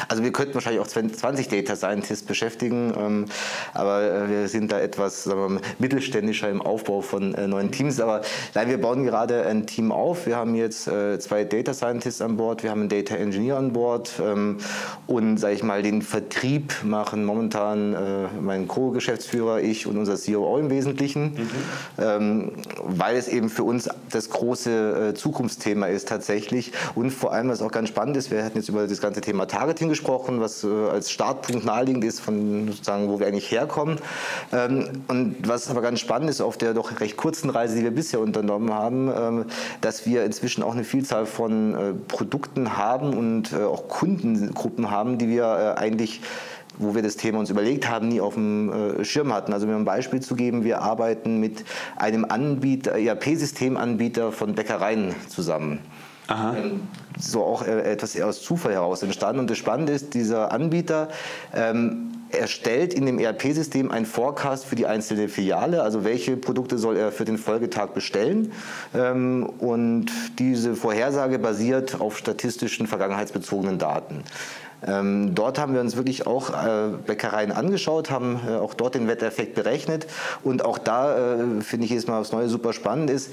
Also 0.07 0.23
wir 0.23 0.31
könnten 0.31 0.53
wahrscheinlich 0.53 0.81
auch 0.81 0.87
20 0.87 1.47
Data 1.47 1.75
Scientists 1.75 2.25
beschäftigen, 2.25 2.93
ähm, 2.97 3.25
aber 3.73 4.03
äh, 4.03 4.29
wir 4.29 4.47
sind 4.47 4.71
da 4.71 4.79
etwas 4.79 5.27
wir, 5.27 5.59
mittelständischer 5.79 6.49
im 6.49 6.61
Aufbau 6.61 7.01
von 7.01 7.33
äh, 7.35 7.47
neuen 7.47 7.71
Teams. 7.71 7.99
Aber 7.99 8.21
nein, 8.53 8.69
wir 8.69 8.79
bauen 8.79 9.05
gerade 9.05 9.45
ein 9.45 9.65
Team 9.67 9.91
auf. 9.91 10.25
Wir 10.25 10.35
haben 10.35 10.55
jetzt 10.55 10.87
äh, 10.87 11.19
zwei 11.19 11.43
Data 11.43 11.73
Scientists 11.73 12.21
an 12.21 12.37
Bord, 12.37 12.63
wir 12.63 12.71
haben 12.71 12.81
einen 12.81 12.89
Data 12.89 13.15
Engineer 13.15 13.57
an 13.57 13.73
Bord 13.73 14.13
ähm, 14.21 14.57
und, 15.07 15.37
sage 15.37 15.55
ich 15.55 15.63
mal, 15.63 15.81
den 15.81 16.01
Vertrieb 16.01 16.83
machen 16.83 17.25
momentan 17.25 17.95
mein 18.41 18.67
Co-Geschäftsführer, 18.67 19.61
ich 19.61 19.87
und 19.87 19.97
unser 19.97 20.17
COO 20.17 20.57
im 20.57 20.69
Wesentlichen, 20.69 21.33
mhm. 21.33 21.49
ähm, 21.97 22.51
weil 22.83 23.15
es 23.15 23.27
eben 23.27 23.49
für 23.49 23.63
uns 23.63 23.89
das 24.09 24.29
große 24.29 25.13
Zukunftsthema 25.15 25.87
ist 25.87 26.07
tatsächlich 26.07 26.71
und 26.95 27.11
vor 27.11 27.33
allem, 27.33 27.49
was 27.49 27.61
auch 27.61 27.71
ganz 27.71 27.89
spannend 27.89 28.17
ist, 28.17 28.31
wir 28.31 28.43
hatten 28.43 28.57
jetzt 28.57 28.69
über 28.69 28.87
das 28.87 29.01
ganze 29.01 29.21
Thema 29.21 29.45
Targeting 29.45 29.84
Marketing 29.85 29.89
gesprochen, 29.89 30.41
was 30.41 30.63
äh, 30.63 30.67
als 30.67 31.11
Startpunkt 31.11 31.65
naheliegend 31.65 32.03
ist, 32.03 32.19
von 32.19 32.67
sozusagen, 32.67 33.09
wo 33.09 33.19
wir 33.19 33.27
eigentlich 33.27 33.51
herkommen. 33.51 33.97
Ähm, 34.51 34.89
und 35.07 35.47
was 35.47 35.69
aber 35.69 35.81
ganz 35.81 35.99
spannend 35.99 36.29
ist 36.29 36.41
auf 36.41 36.57
der 36.57 36.73
doch 36.73 36.99
recht 36.99 37.17
kurzen 37.17 37.49
Reise, 37.49 37.75
die 37.75 37.83
wir 37.83 37.91
bisher 37.91 38.19
unternommen 38.19 38.73
haben, 38.73 39.11
ähm, 39.15 39.45
dass 39.81 40.05
wir 40.05 40.23
inzwischen 40.23 40.63
auch 40.63 40.73
eine 40.73 40.83
Vielzahl 40.83 41.25
von 41.25 41.75
äh, 41.75 41.93
Produkten 42.07 42.77
haben 42.77 43.15
und 43.15 43.53
äh, 43.53 43.63
auch 43.63 43.87
Kundengruppen 43.87 44.91
haben, 44.91 45.17
die 45.17 45.29
wir 45.29 45.77
eigentlich 45.77 46.21
wo 46.77 46.93
wir 46.93 47.01
das 47.01 47.15
Thema 47.15 47.39
uns 47.39 47.49
überlegt 47.49 47.87
haben, 47.87 48.09
nie 48.09 48.19
auf 48.19 48.33
dem 48.33 48.99
Schirm 49.03 49.31
hatten. 49.31 49.53
Also 49.53 49.65
um 49.65 49.73
ein 49.73 49.85
Beispiel 49.85 50.19
zu 50.19 50.35
geben, 50.35 50.65
wir 50.65 50.81
arbeiten 50.81 51.39
mit 51.39 51.63
einem 51.95 52.25
Anbieter, 52.25 52.95
ERP-Systemanbieter 52.95 54.33
von 54.33 54.55
Bäckereien 54.55 55.15
zusammen. 55.29 55.79
Ähm, 56.29 56.87
so 57.19 57.43
auch 57.43 57.65
äh, 57.65 57.81
etwas 57.91 58.15
eher 58.15 58.27
aus 58.27 58.41
Zufall 58.41 58.73
heraus 58.73 59.03
entstanden. 59.03 59.39
Und 59.39 59.49
das 59.49 59.57
Spannende 59.57 59.93
ist, 59.93 60.13
dieser 60.13 60.51
Anbieter 60.51 61.09
ähm, 61.53 62.11
erstellt 62.31 62.93
in 62.93 63.05
dem 63.05 63.19
ERP-System 63.19 63.91
einen 63.91 64.05
Forecast 64.05 64.65
für 64.65 64.75
die 64.75 64.87
einzelne 64.87 65.29
Filiale, 65.29 65.83
also 65.83 66.03
welche 66.03 66.35
Produkte 66.37 66.77
soll 66.77 66.97
er 66.97 67.11
für 67.11 67.25
den 67.25 67.37
Folgetag 67.37 67.87
bestellen. 67.93 68.51
Ähm, 68.93 69.49
und 69.59 70.07
diese 70.39 70.75
Vorhersage 70.75 71.39
basiert 71.39 72.01
auf 72.01 72.17
statistischen, 72.17 72.87
vergangenheitsbezogenen 72.87 73.77
Daten. 73.77 74.23
Ähm, 74.85 75.33
dort 75.33 75.57
haben 75.57 75.73
wir 75.73 75.81
uns 75.81 75.95
wirklich 75.95 76.27
auch 76.27 76.49
äh, 76.49 76.89
Bäckereien 77.05 77.51
angeschaut, 77.51 78.11
haben 78.11 78.39
äh, 78.47 78.55
auch 78.55 78.73
dort 78.73 78.95
den 78.95 79.07
Wetteffekt 79.07 79.55
berechnet. 79.55 80.05
Und 80.43 80.65
auch 80.65 80.77
da 80.77 81.37
finde 81.61 81.85
ich 81.85 81.91
jetzt 81.91 82.07
mal 82.07 82.19
aufs 82.19 82.31
Neue 82.31 82.49
super 82.49 82.73
spannend 82.73 83.09
ist, 83.09 83.31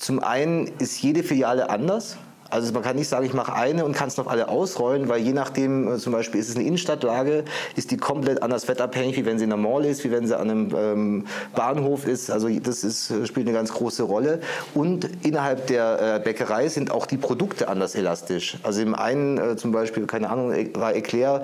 zum 0.00 0.18
einen 0.20 0.66
ist 0.78 1.00
jede 1.02 1.22
Filiale 1.22 1.68
anders. 1.68 2.16
Also 2.50 2.72
man 2.72 2.82
kann 2.82 2.96
nicht 2.96 3.08
sagen, 3.08 3.24
ich 3.24 3.32
mache 3.32 3.54
eine 3.54 3.84
und 3.84 3.94
kann 3.94 4.08
es 4.08 4.16
noch 4.16 4.26
alle 4.26 4.48
ausrollen, 4.48 5.08
weil 5.08 5.20
je 5.20 5.32
nachdem, 5.32 5.94
äh, 5.94 5.98
zum 5.98 6.12
Beispiel 6.12 6.40
ist 6.40 6.48
es 6.48 6.56
eine 6.56 6.64
Innenstadtlage, 6.64 7.44
ist 7.76 7.90
die 7.90 7.96
komplett 7.96 8.42
anders 8.42 8.66
wettabhängig, 8.68 9.16
wie 9.16 9.24
wenn 9.24 9.38
sie 9.38 9.44
in 9.44 9.52
einer 9.52 9.62
Mall 9.62 9.84
ist, 9.84 10.04
wie 10.04 10.10
wenn 10.10 10.26
sie 10.26 10.38
an 10.38 10.50
einem 10.50 10.74
ähm, 10.76 11.26
Bahnhof 11.54 12.06
ist. 12.06 12.30
Also 12.30 12.48
das 12.48 12.82
ist, 12.82 13.10
äh, 13.10 13.26
spielt 13.26 13.46
eine 13.46 13.56
ganz 13.56 13.72
große 13.72 14.02
Rolle. 14.02 14.40
Und 14.74 15.08
innerhalb 15.22 15.68
der 15.68 16.16
äh, 16.16 16.20
Bäckerei 16.20 16.68
sind 16.68 16.90
auch 16.90 17.06
die 17.06 17.16
Produkte 17.16 17.68
anders 17.68 17.94
elastisch. 17.94 18.58
Also 18.64 18.82
im 18.82 18.94
einen 18.94 19.38
äh, 19.38 19.56
zum 19.56 19.70
Beispiel, 19.70 20.06
keine 20.06 20.30
Ahnung, 20.30 20.52
e-, 20.52 20.70
war 20.74 20.94
Eclair 20.94 21.42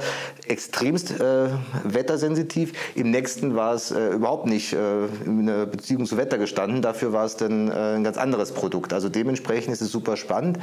extremst 0.49 1.21
äh, 1.21 1.49
wettersensitiv, 1.85 2.73
im 2.95 3.11
nächsten 3.11 3.55
war 3.55 3.75
es 3.75 3.93
äh, 3.93 4.09
überhaupt 4.09 4.47
nicht 4.47 4.73
in 4.73 5.49
einer 5.49 5.67
Beziehung 5.67 6.07
zu 6.07 6.17
Wetter 6.17 6.39
gestanden, 6.39 6.83
dafür 6.83 7.13
war 7.13 7.25
es 7.25 7.37
dann 7.37 7.71
ein 7.71 8.05
ganz 8.05 8.17
anderes 8.17 8.53
Produkt. 8.53 8.93
Also 8.93 9.09
dementsprechend 9.09 9.73
ist 9.73 9.81
es 9.81 9.91
super 9.91 10.17
spannend. 10.17 10.59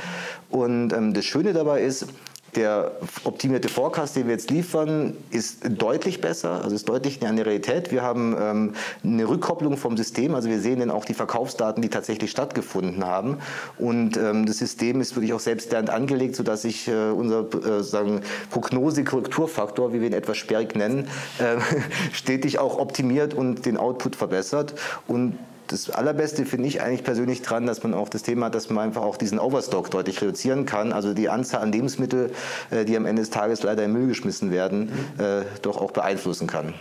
Und 0.49 0.93
ähm, 0.93 1.13
das 1.13 1.25
Schöne 1.25 1.53
dabei 1.53 1.81
ist, 1.81 2.07
der 2.55 2.91
optimierte 3.23 3.69
Forecast, 3.69 4.15
den 4.15 4.27
wir 4.27 4.33
jetzt 4.33 4.51
liefern, 4.51 5.17
ist 5.31 5.61
deutlich 5.67 6.21
besser, 6.21 6.63
also 6.63 6.75
ist 6.75 6.87
deutlich 6.87 7.19
näher 7.19 7.29
an 7.29 7.35
der 7.35 7.45
Realität. 7.45 7.91
Wir 7.91 8.03
haben 8.03 8.35
ähm, 8.39 8.73
eine 9.03 9.27
Rückkopplung 9.27 9.77
vom 9.77 9.97
System, 9.97 10.35
also 10.35 10.49
wir 10.49 10.59
sehen 10.59 10.79
dann 10.79 10.91
auch 10.91 11.05
die 11.05 11.13
Verkaufsdaten, 11.13 11.81
die 11.81 11.89
tatsächlich 11.89 12.31
stattgefunden 12.31 13.03
haben. 13.05 13.39
Und 13.77 14.17
ähm, 14.17 14.45
das 14.45 14.57
System 14.57 15.01
ist 15.01 15.15
wirklich 15.15 15.33
auch 15.33 15.39
selbstlernend 15.39 15.89
angelegt, 15.89 16.35
sodass 16.35 16.61
sich 16.61 16.87
äh, 16.87 17.09
unser 17.09 17.41
äh, 17.41 18.21
Prognose-Korrekturfaktor, 18.51 19.93
wie 19.93 20.01
wir 20.01 20.07
ihn 20.07 20.13
etwas 20.13 20.37
sperrig 20.37 20.75
nennen, 20.75 21.07
äh, 21.39 21.57
stetig 22.11 22.59
auch 22.59 22.77
optimiert 22.77 23.33
und 23.33 23.65
den 23.65 23.77
Output 23.77 24.15
verbessert. 24.15 24.75
Und 25.07 25.37
das 25.73 25.89
Allerbeste 25.89 26.45
finde 26.45 26.67
ich 26.67 26.81
eigentlich 26.81 27.03
persönlich 27.03 27.41
dran, 27.41 27.65
dass 27.65 27.81
man 27.81 27.95
auch 27.95 28.07
das 28.07 28.21
Thema 28.21 28.45
hat, 28.45 28.55
dass 28.55 28.69
man 28.69 28.85
einfach 28.85 29.01
auch 29.01 29.17
diesen 29.17 29.39
Overstock 29.39 29.89
deutlich 29.89 30.21
reduzieren 30.21 30.65
kann. 30.65 30.93
Also 30.93 31.13
die 31.13 31.29
Anzahl 31.29 31.61
an 31.61 31.71
Lebensmitteln, 31.71 32.29
äh, 32.69 32.85
die 32.85 32.95
am 32.95 33.07
Ende 33.07 33.23
des 33.23 33.31
Tages 33.31 33.63
leider 33.63 33.83
im 33.83 33.93
Müll 33.93 34.07
geschmissen 34.07 34.51
werden, 34.51 34.89
äh, 35.17 35.41
doch 35.63 35.77
auch 35.81 35.91
beeinflussen 35.91 36.45
kann. 36.45 36.75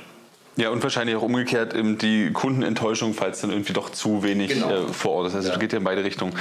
Ja, 0.56 0.68
und 0.68 0.82
wahrscheinlich 0.82 1.16
auch 1.16 1.22
umgekehrt 1.22 1.74
die 1.74 2.30
Kundenenttäuschung, 2.30 3.14
falls 3.14 3.40
dann 3.40 3.50
irgendwie 3.50 3.72
doch 3.72 3.88
zu 3.88 4.22
wenig 4.22 4.52
genau. 4.52 4.70
äh, 4.70 4.92
vor 4.92 5.12
Ort 5.12 5.28
ist. 5.28 5.34
Also 5.36 5.48
ja. 5.48 5.56
geht 5.56 5.72
ja 5.72 5.78
in 5.78 5.84
beide 5.84 6.04
Richtungen. 6.04 6.34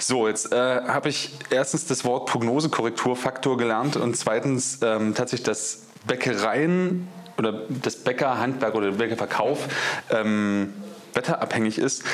So, 0.00 0.26
jetzt 0.26 0.52
äh, 0.52 0.56
habe 0.56 1.08
ich 1.08 1.30
erstens 1.50 1.86
das 1.86 2.04
Wort 2.04 2.28
Prognosekorrekturfaktor 2.28 3.56
gelernt 3.56 3.96
und 3.96 4.16
zweitens 4.16 4.80
ähm, 4.82 5.14
tatsächlich 5.14 5.46
das 5.46 5.84
Bäckereien 6.08 7.06
oder 7.38 7.62
das 7.68 7.94
Bäckerhandwerk 7.94 8.74
oder 8.74 8.90
der 8.90 8.98
Bäckerverkauf 8.98 9.68
ähm, 10.10 10.72
wetterabhängig 11.14 11.78
ist. 11.78 12.04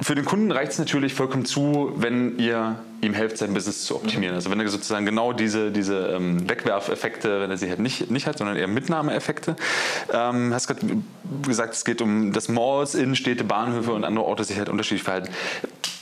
Für 0.00 0.14
den 0.14 0.26
Kunden 0.26 0.52
reicht 0.52 0.72
es 0.72 0.78
natürlich 0.78 1.14
vollkommen 1.14 1.46
zu, 1.46 1.92
wenn 1.96 2.38
ihr 2.38 2.78
ihm 3.00 3.14
helft, 3.14 3.38
sein 3.38 3.54
Business 3.54 3.84
zu 3.84 3.96
optimieren. 3.96 4.34
Also 4.34 4.50
wenn 4.50 4.60
er 4.60 4.68
sozusagen 4.68 5.06
genau 5.06 5.32
diese, 5.32 5.70
diese 5.70 6.08
ähm, 6.08 6.48
Wegwerfeffekte, 6.48 7.40
wenn 7.40 7.50
er 7.50 7.56
sie 7.56 7.70
halt 7.70 7.78
nicht, 7.78 8.10
nicht 8.10 8.26
hat, 8.26 8.36
sondern 8.36 8.56
eher 8.56 8.68
Mitnahmeeffekte. 8.68 9.56
Ähm, 10.12 10.52
hast 10.52 10.66
gerade 10.66 11.02
gesagt, 11.46 11.74
es 11.74 11.84
geht 11.84 12.02
um 12.02 12.32
das 12.32 12.48
Malls, 12.48 12.94
Innenstädte, 12.94 13.44
Bahnhöfe 13.44 13.92
und 13.92 14.04
andere 14.04 14.26
Orte 14.26 14.44
sich 14.44 14.58
halt 14.58 14.68
unterschiedlich 14.68 15.02
verhalten. 15.02 15.30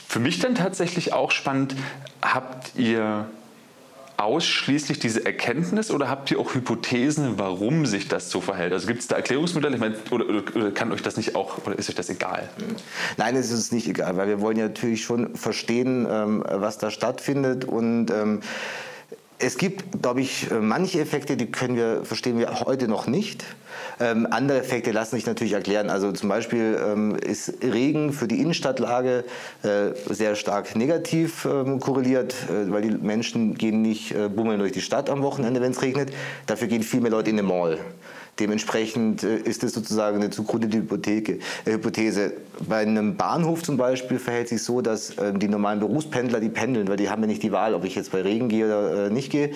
Für 0.08 0.18
mich 0.18 0.40
dann 0.40 0.56
tatsächlich 0.56 1.12
auch 1.12 1.30
spannend, 1.30 1.76
habt 2.20 2.74
ihr 2.76 3.26
ausschließlich 4.16 4.98
diese 4.98 5.24
Erkenntnis 5.24 5.90
oder 5.90 6.08
habt 6.08 6.30
ihr 6.30 6.38
auch 6.38 6.54
Hypothesen, 6.54 7.38
warum 7.38 7.86
sich 7.86 8.08
das 8.08 8.30
so 8.30 8.40
verhält? 8.40 8.72
Also 8.72 8.86
gibt 8.86 9.00
es 9.00 9.08
da 9.08 9.16
Erklärungsmodelle? 9.16 9.74
Ich 9.74 9.80
meine, 9.80 9.96
oder, 10.10 10.26
oder, 10.28 10.70
kann 10.70 10.92
euch 10.92 11.02
das 11.02 11.16
nicht 11.16 11.34
auch, 11.34 11.58
oder 11.66 11.78
ist 11.78 11.88
euch 11.88 11.94
das 11.94 12.08
egal? 12.10 12.48
Nein, 13.16 13.36
es 13.36 13.46
ist 13.46 13.52
uns 13.52 13.72
nicht 13.72 13.88
egal, 13.88 14.16
weil 14.16 14.28
wir 14.28 14.40
wollen 14.40 14.56
ja 14.56 14.64
natürlich 14.64 15.04
schon 15.04 15.34
verstehen, 15.34 16.06
ähm, 16.08 16.44
was 16.48 16.78
da 16.78 16.90
stattfindet 16.90 17.64
und 17.64 18.10
ähm, 18.10 18.40
es 19.38 19.58
gibt, 19.58 20.02
glaube 20.02 20.20
ich, 20.20 20.48
manche 20.50 21.00
Effekte, 21.00 21.36
die 21.36 21.46
können 21.46 21.76
wir, 21.76 22.04
verstehen 22.04 22.38
wir 22.38 22.60
heute 22.60 22.88
noch 22.88 23.06
nicht. 23.06 23.44
Ähm, 24.00 24.26
andere 24.30 24.58
Effekte 24.58 24.92
lassen 24.92 25.16
sich 25.16 25.26
natürlich 25.26 25.52
erklären. 25.52 25.90
Also 25.90 26.12
zum 26.12 26.28
Beispiel 26.28 26.78
ähm, 26.84 27.16
ist 27.16 27.62
Regen 27.62 28.12
für 28.12 28.28
die 28.28 28.40
Innenstadtlage 28.40 29.24
äh, 29.62 29.90
sehr 30.12 30.36
stark 30.36 30.76
negativ 30.76 31.44
ähm, 31.44 31.80
korreliert, 31.80 32.34
äh, 32.48 32.70
weil 32.70 32.82
die 32.82 32.90
Menschen 32.90 33.54
gehen 33.54 33.82
nicht 33.82 34.12
äh, 34.12 34.28
bummeln 34.28 34.58
durch 34.58 34.72
die 34.72 34.80
Stadt 34.80 35.10
am 35.10 35.22
Wochenende, 35.22 35.60
wenn 35.60 35.72
es 35.72 35.82
regnet. 35.82 36.12
Dafür 36.46 36.68
gehen 36.68 36.82
viel 36.82 37.00
mehr 37.00 37.10
Leute 37.10 37.30
in 37.30 37.38
eine 37.38 37.46
Mall. 37.46 37.78
Dementsprechend 38.38 39.22
äh, 39.22 39.36
ist 39.36 39.62
es 39.62 39.72
sozusagen 39.72 40.16
eine 40.16 40.30
zugrunde 40.30 40.68
Hypotheke, 40.76 41.38
äh, 41.64 41.72
Hypothese. 41.72 42.32
Bei 42.68 42.78
einem 42.78 43.16
Bahnhof 43.16 43.62
zum 43.62 43.76
Beispiel 43.76 44.18
verhält 44.18 44.48
sich 44.48 44.62
so, 44.62 44.80
dass 44.80 45.10
äh, 45.18 45.32
die 45.32 45.48
normalen 45.48 45.80
Berufspendler, 45.80 46.40
die 46.40 46.48
pendeln, 46.48 46.88
weil 46.88 46.96
die 46.96 47.10
haben 47.10 47.22
ja 47.22 47.28
nicht 47.28 47.42
die 47.42 47.52
Wahl, 47.52 47.74
ob 47.74 47.84
ich 47.84 47.94
jetzt 47.94 48.12
bei 48.12 48.22
Regen 48.22 48.48
gehe 48.48 48.66
oder 48.66 49.06
äh, 49.06 49.10
nicht 49.10 49.30
gehe. 49.30 49.50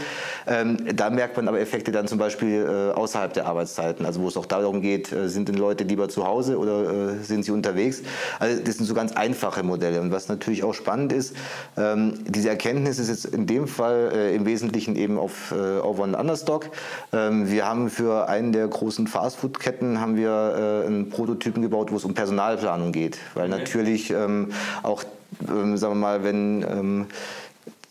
Ähm, 0.46 0.78
da 0.94 1.10
merkt 1.10 1.36
man 1.36 1.48
aber 1.48 1.60
Effekte 1.60 1.92
dann 1.92 2.06
zum 2.06 2.18
Beispiel 2.18 2.66
äh, 2.66 2.94
außerhalb 2.94 3.32
der 3.32 3.46
Arbeitszeiten, 3.46 4.06
also 4.06 4.22
wo 4.22 4.28
es 4.28 4.36
auch 4.36 4.46
darum 4.46 4.80
geht, 4.80 5.12
äh, 5.12 5.28
sind 5.28 5.48
denn 5.48 5.56
Leute 5.56 5.84
lieber 5.84 6.08
zu 6.08 6.26
Hause 6.26 6.58
oder 6.58 7.14
sind 7.22 7.44
sie 7.44 7.52
unterwegs? 7.52 8.02
Also 8.38 8.62
das 8.62 8.76
sind 8.76 8.86
so 8.86 8.94
ganz 8.94 9.12
einfache 9.12 9.62
Modelle. 9.62 10.00
Und 10.00 10.12
was 10.12 10.28
natürlich 10.28 10.64
auch 10.64 10.74
spannend 10.74 11.12
ist, 11.12 11.34
ähm, 11.76 12.14
diese 12.26 12.48
Erkenntnis 12.48 12.98
ist 12.98 13.08
jetzt 13.08 13.26
in 13.26 13.46
dem 13.46 13.66
Fall 13.66 14.32
im 14.34 14.46
Wesentlichen 14.46 14.96
eben 14.96 15.18
auf 15.18 15.52
Over 15.52 16.04
and 16.04 16.16
Understock. 16.16 16.70
Ähm, 17.12 17.50
wir 17.50 17.66
haben 17.66 17.90
für 17.90 18.28
einen 18.28 18.52
der 18.52 18.67
großen 18.68 19.06
Fastfood-Ketten 19.06 20.00
haben 20.00 20.16
wir 20.16 20.82
äh, 20.84 20.86
einen 20.86 21.10
Prototypen 21.10 21.62
gebaut, 21.62 21.90
wo 21.92 21.96
es 21.96 22.04
um 22.04 22.14
Personalplanung 22.14 22.92
geht. 22.92 23.18
Weil 23.34 23.50
okay. 23.50 23.60
natürlich 23.60 24.10
ähm, 24.10 24.52
auch, 24.82 25.04
ähm, 25.48 25.76
sagen 25.76 25.94
wir 25.94 26.00
mal, 26.00 26.24
wenn 26.24 26.62
ähm, 26.62 27.06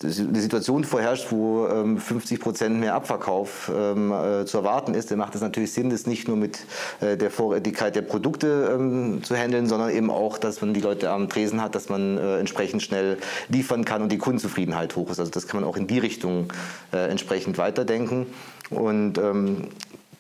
eine 0.03 0.11
Situation 0.39 0.83
vorherrscht, 0.83 1.31
wo 1.31 1.67
ähm, 1.67 1.97
50 1.97 2.39
Prozent 2.39 2.79
mehr 2.79 2.93
Abverkauf 2.93 3.71
ähm, 3.75 4.11
äh, 4.11 4.45
zu 4.45 4.57
erwarten 4.57 4.93
ist, 4.93 5.09
dann 5.09 5.17
macht 5.17 5.33
es 5.33 5.41
natürlich 5.41 5.71
Sinn, 5.71 5.89
das 5.89 6.05
nicht 6.05 6.27
nur 6.27 6.37
mit 6.37 6.59
äh, 7.01 7.17
der 7.17 7.31
Vorrätigkeit 7.31 7.95
der 7.95 8.03
Produkte 8.03 8.75
ähm, 8.75 9.23
zu 9.23 9.35
handeln, 9.35 9.65
sondern 9.65 9.89
eben 9.89 10.11
auch, 10.11 10.37
dass 10.37 10.61
man 10.61 10.75
die 10.75 10.81
Leute 10.81 11.09
am 11.09 11.29
Tresen 11.29 11.63
hat, 11.63 11.73
dass 11.73 11.89
man 11.89 12.19
äh, 12.19 12.37
entsprechend 12.37 12.83
schnell 12.83 13.17
liefern 13.49 13.85
kann 13.85 14.03
und 14.03 14.11
die 14.11 14.19
Kundenzufriedenheit 14.19 14.95
hoch 14.95 15.09
ist. 15.09 15.19
Also 15.19 15.31
das 15.31 15.47
kann 15.47 15.61
man 15.61 15.67
auch 15.67 15.77
in 15.77 15.87
die 15.87 15.99
Richtung 15.99 16.53
äh, 16.93 17.09
entsprechend 17.09 17.57
weiterdenken. 17.57 18.27
Und 18.69 19.17
ähm, 19.17 19.69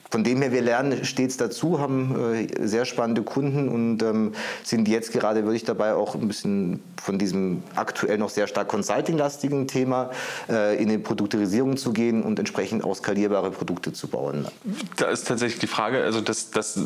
von 0.09 0.23
dem 0.23 0.41
her, 0.41 0.51
wir 0.51 0.61
lernen 0.61 1.03
stets 1.03 1.37
dazu, 1.37 1.79
haben 1.79 2.33
äh, 2.33 2.67
sehr 2.67 2.85
spannende 2.85 3.23
Kunden 3.23 3.69
und 3.69 4.01
ähm, 4.03 4.33
sind 4.63 4.87
jetzt 4.87 5.11
gerade 5.11 5.43
wirklich 5.43 5.65
dabei, 5.65 5.93
auch 5.93 6.15
ein 6.15 6.27
bisschen 6.27 6.81
von 7.01 7.17
diesem 7.17 7.63
aktuell 7.75 8.17
noch 8.17 8.29
sehr 8.29 8.47
stark 8.47 8.67
consulting-lastigen 8.67 9.67
Thema 9.67 10.11
äh, 10.49 10.81
in 10.81 10.89
die 10.89 10.97
Produkterisierung 10.97 11.77
zu 11.77 11.93
gehen 11.93 12.23
und 12.23 12.39
entsprechend 12.39 12.83
auch 12.83 12.95
skalierbare 12.95 13.51
Produkte 13.51 13.93
zu 13.93 14.07
bauen. 14.07 14.47
Da 14.95 15.07
ist 15.07 15.27
tatsächlich 15.27 15.59
die 15.59 15.67
Frage, 15.67 16.03
also 16.03 16.21
das, 16.21 16.51
das 16.51 16.79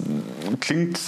klingt 0.59 0.99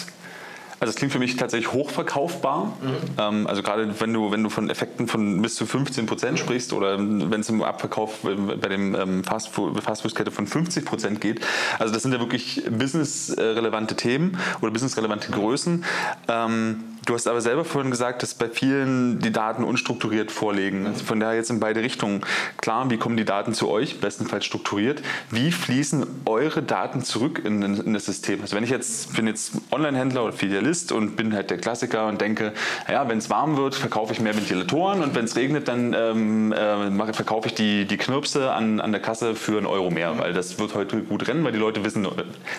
also 0.84 0.90
es 0.90 0.98
klingt 0.98 1.14
für 1.14 1.20
mich 1.20 1.38
tatsächlich 1.38 1.72
hochverkaufbar. 1.72 2.66
Mhm. 2.66 2.96
Ähm, 3.18 3.48
also 3.48 3.64
gerade 3.64 4.02
wenn 4.02 4.14
du, 4.14 4.32
wenn 4.32 4.44
du 4.44 4.50
von 4.50 4.70
Effekten 4.70 5.08
von 5.08 5.42
bis 5.42 5.56
zu 5.56 5.66
15 5.66 6.08
Prozent 6.08 6.40
sprichst 6.40 6.74
oder 6.74 7.00
wenn 7.00 7.40
es 7.40 7.50
im 7.50 7.64
Abverkauf 7.64 8.20
bei 8.22 8.68
dem 8.68 8.94
ähm, 8.94 9.24
Fastfood-Kette 9.24 10.32
von 10.32 10.46
50 10.46 10.84
Prozent 10.84 11.22
geht. 11.22 11.40
Also 11.80 11.94
das 11.94 12.04
sind 12.04 12.12
ja 12.12 12.20
wirklich 12.20 12.64
businessrelevante 12.70 13.96
Themen 13.96 14.38
oder 14.62 14.72
businessrelevante 14.72 15.32
Größen. 15.32 15.86
Ähm, 16.28 16.84
Du 17.06 17.16
hast 17.16 17.28
aber 17.28 17.42
selber 17.42 17.66
vorhin 17.66 17.92
gesagt, 17.92 18.24
dass 18.24 18.34
bei 18.34 18.48
vielen 18.48 19.20
die 19.20 19.32
Daten 19.32 19.66
unstrukturiert 19.66 20.32
vorliegen. 20.32 20.88
Also 20.88 21.04
von 21.04 21.20
daher 21.20 21.36
jetzt 21.36 21.50
in 21.50 21.60
beide 21.60 21.82
Richtungen. 21.82 22.22
Klar, 22.58 22.90
wie 22.90 22.98
kommen 22.98 23.18
die 23.18 23.26
Daten 23.26 23.54
zu 23.54 23.70
euch? 23.70 24.00
Bestenfalls 24.00 24.46
strukturiert. 24.46 25.02
Wie 25.30 25.52
fließen 25.52 26.06
eure 26.26 26.62
Daten 26.62 27.04
zurück 27.04 27.42
in, 27.44 27.62
in 27.62 27.94
das 27.94 28.06
System? 28.06 28.40
Also 28.42 28.56
wenn 28.56 28.64
ich 28.64 28.70
jetzt 28.70 29.16
bin 29.18 29.28
jetzt 29.28 29.52
Online-Händler 29.72 30.24
oder 30.24 30.34
Filialist 30.34 30.94
und 30.94 31.18
bin 31.18 31.34
halt 31.34 31.50
der 31.50 31.58
Klassiker 31.58 32.08
und 32.08 32.22
denke, 32.22 32.54
ja, 32.90 33.08
wenn 33.10 33.18
es 33.18 33.30
warm 33.30 33.58
wird, 33.58 33.76
verkaufe 33.76 34.14
ich 34.14 34.22
mehr 34.22 34.36
Ventilatoren 34.36 35.04
und 35.04 35.14
wenn 35.14 35.26
es 35.26 35.36
regnet, 35.36 35.68
dann 35.68 35.94
ähm, 35.94 36.54
äh, 36.54 37.14
verkaufe 37.14 37.50
ich 37.50 37.54
die, 37.54 37.84
die 37.86 37.98
Knirpse 37.98 38.54
an, 38.54 38.80
an 38.80 38.94
der 38.94 39.02
Kasse 39.02 39.36
für 39.36 39.58
einen 39.58 39.66
Euro 39.66 39.92
mehr, 39.92 40.18
weil 40.20 40.32
das 40.32 40.58
wird 40.58 40.74
heute 40.74 41.02
gut 41.02 41.28
rennen, 41.28 41.44
weil 41.44 41.52
die 41.52 41.60
Leute 41.60 41.84
wissen, 41.84 42.08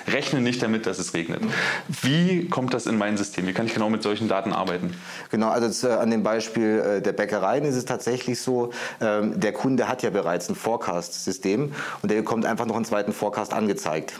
rechnen 0.06 0.42
nicht 0.42 0.62
damit, 0.62 0.84
dass 0.84 0.98
es 0.98 1.14
regnet. 1.14 1.40
Wie 2.02 2.46
kommt 2.50 2.74
das 2.74 2.86
in 2.86 2.98
mein 2.98 3.16
System? 3.16 3.46
Wie 3.46 3.54
kann 3.54 3.64
ich 3.64 3.72
genau 3.72 3.88
mit 3.88 4.02
solchen 4.02 4.28
Daten 4.28 4.33
Daten 4.34 4.52
arbeiten? 4.52 4.94
Genau, 5.30 5.48
also 5.48 5.90
an 5.90 6.10
dem 6.10 6.22
Beispiel 6.22 6.96
äh, 6.98 7.02
der 7.02 7.12
Bäckereien 7.12 7.64
ist 7.64 7.76
es 7.76 7.84
tatsächlich 7.84 8.40
so, 8.40 8.70
ähm, 9.00 9.38
der 9.38 9.52
Kunde 9.52 9.88
hat 9.88 10.02
ja 10.02 10.10
bereits 10.10 10.48
ein 10.48 10.56
Forecast-System 10.56 11.72
und 12.02 12.10
der 12.10 12.16
bekommt 12.16 12.44
einfach 12.44 12.66
noch 12.66 12.76
einen 12.76 12.84
zweiten 12.84 13.12
Forecast 13.12 13.52
angezeigt. 13.52 14.14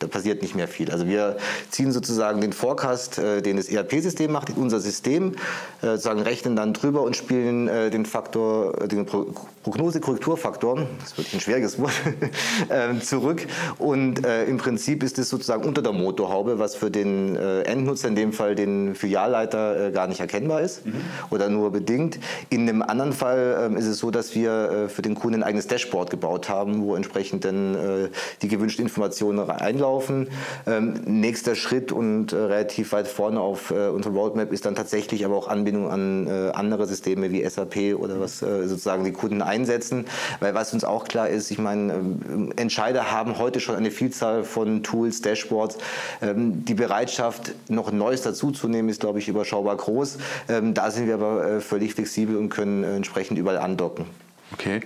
Da 0.00 0.08
passiert 0.08 0.42
nicht 0.42 0.54
mehr 0.54 0.66
viel. 0.68 0.90
Also 0.90 1.06
wir 1.06 1.36
ziehen 1.70 1.92
sozusagen 1.92 2.40
den 2.40 2.52
Forecast, 2.52 3.18
äh, 3.18 3.42
den 3.42 3.56
das 3.56 3.68
ERP-System 3.68 4.32
macht, 4.32 4.50
in 4.50 4.56
unser 4.56 4.80
System, 4.80 5.34
äh, 5.82 5.86
sozusagen 5.86 6.20
rechnen 6.20 6.56
dann 6.56 6.72
drüber 6.72 7.02
und 7.02 7.16
spielen 7.16 7.68
äh, 7.68 7.90
den 7.90 8.06
Faktor, 8.06 8.86
den 8.88 9.06
Pro 9.06 9.26
Prognose-Korrekturfaktor, 9.64 10.86
das 11.00 11.16
wird 11.16 11.32
ein 11.32 11.40
schwieriges 11.40 11.78
Wort, 11.78 11.94
äh, 12.68 13.00
zurück. 13.00 13.46
Und 13.78 14.20
im 14.46 14.58
Prinzip 14.58 15.02
ist 15.02 15.18
es 15.18 15.30
sozusagen 15.30 15.64
unter 15.64 15.80
der 15.80 15.92
Motorhaube, 15.92 16.58
was 16.58 16.76
für 16.76 16.90
den 16.90 17.34
Endnutzer, 17.36 18.08
in 18.08 18.14
dem 18.14 18.34
Fall 18.34 18.56
den 18.56 18.94
Filialleiter, 18.94 19.90
gar 19.90 20.06
nicht 20.06 20.20
erkennbar 20.20 20.60
ist 20.60 20.84
mhm. 20.84 21.00
oder 21.30 21.48
nur 21.48 21.72
bedingt. 21.72 22.18
In 22.50 22.68
einem 22.68 22.82
anderen 22.82 23.14
Fall 23.14 23.68
ähm, 23.70 23.76
ist 23.78 23.86
es 23.86 23.98
so, 23.98 24.10
dass 24.10 24.34
wir 24.34 24.90
für 24.94 25.00
den 25.00 25.14
Kunden 25.14 25.40
ein 25.40 25.42
eigenes 25.42 25.66
Dashboard 25.66 26.10
gebaut 26.10 26.50
haben, 26.50 26.82
wo 26.82 26.94
entsprechend 26.94 27.46
dann 27.46 28.10
die 28.42 28.48
gewünschten 28.48 28.84
Informationen 28.84 29.48
einlaufen 29.48 29.83
laufen. 29.84 30.28
Ähm, 30.66 30.94
nächster 31.04 31.54
Schritt 31.54 31.92
und 31.92 32.32
äh, 32.32 32.36
relativ 32.36 32.92
weit 32.92 33.06
vorne 33.06 33.40
auf 33.40 33.70
äh, 33.70 33.88
unserer 33.88 34.14
Roadmap 34.14 34.52
ist 34.52 34.64
dann 34.64 34.74
tatsächlich 34.74 35.24
aber 35.24 35.36
auch 35.36 35.48
Anbindung 35.48 35.90
an 35.90 36.26
äh, 36.26 36.50
andere 36.54 36.86
Systeme 36.86 37.30
wie 37.30 37.46
SAP 37.48 37.98
oder 37.98 38.18
was 38.18 38.42
äh, 38.42 38.66
sozusagen 38.66 39.04
die 39.04 39.12
Kunden 39.12 39.42
einsetzen. 39.42 40.06
Weil 40.40 40.54
was 40.54 40.72
uns 40.72 40.84
auch 40.84 41.04
klar 41.04 41.28
ist, 41.28 41.50
ich 41.50 41.58
meine, 41.58 41.92
ähm, 41.92 42.52
Entscheider 42.56 43.12
haben 43.12 43.38
heute 43.38 43.60
schon 43.60 43.76
eine 43.76 43.90
Vielzahl 43.90 44.44
von 44.44 44.82
Tools, 44.82 45.20
Dashboards. 45.20 45.76
Ähm, 46.22 46.64
die 46.64 46.74
Bereitschaft, 46.74 47.52
noch 47.68 47.92
Neues 47.92 48.22
dazuzunehmen, 48.22 48.88
ist, 48.88 49.00
glaube 49.00 49.18
ich, 49.18 49.28
überschaubar 49.28 49.76
groß. 49.76 50.18
Ähm, 50.48 50.72
da 50.72 50.90
sind 50.90 51.06
wir 51.06 51.14
aber 51.14 51.44
äh, 51.44 51.60
völlig 51.60 51.94
flexibel 51.94 52.36
und 52.36 52.48
können 52.48 52.84
äh, 52.84 52.96
entsprechend 52.96 53.38
überall 53.38 53.58
andocken. 53.58 54.06
Okay. 54.52 54.80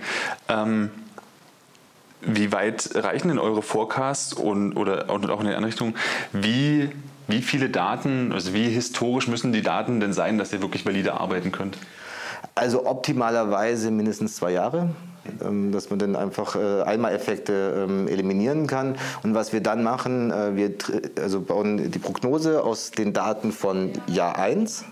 Ähm 0.49 0.89
wie 2.21 2.51
weit 2.51 2.89
reichen 2.95 3.29
denn 3.29 3.39
eure 3.39 3.61
Forecasts 3.61 4.33
und, 4.33 4.75
oder 4.75 5.09
und 5.09 5.29
auch 5.29 5.39
in 5.39 5.47
die 5.47 5.53
andere 5.53 5.67
Richtung? 5.67 5.95
Wie, 6.33 6.89
wie 7.27 7.41
viele 7.41 7.69
Daten, 7.69 8.31
also 8.31 8.53
wie 8.53 8.69
historisch 8.69 9.27
müssen 9.27 9.53
die 9.53 9.61
Daten 9.61 9.99
denn 9.99 10.13
sein, 10.13 10.37
dass 10.37 10.51
ihr 10.51 10.61
wirklich 10.61 10.85
valide 10.85 11.13
arbeiten 11.13 11.51
könnt? 11.51 11.77
Also 12.55 12.85
optimalerweise 12.85 13.91
mindestens 13.91 14.35
zwei 14.35 14.51
Jahre 14.51 14.89
ähm, 15.43 15.71
dass 15.71 15.89
man 15.89 15.99
dann 15.99 16.15
einfach 16.15 16.55
äh, 16.55 16.81
Einmaleffekte 16.81 17.85
ähm, 17.87 18.07
eliminieren 18.07 18.67
kann. 18.67 18.95
Und 19.23 19.35
was 19.35 19.53
wir 19.53 19.61
dann 19.61 19.83
machen, 19.83 20.31
äh, 20.31 20.55
wir 20.55 20.73
also 21.21 21.41
bauen 21.41 21.91
die 21.91 21.99
Prognose 21.99 22.63
aus 22.63 22.91
den 22.91 23.13
Daten 23.13 23.51
von 23.51 23.91
Jahr 24.07 24.37
1 24.37 24.85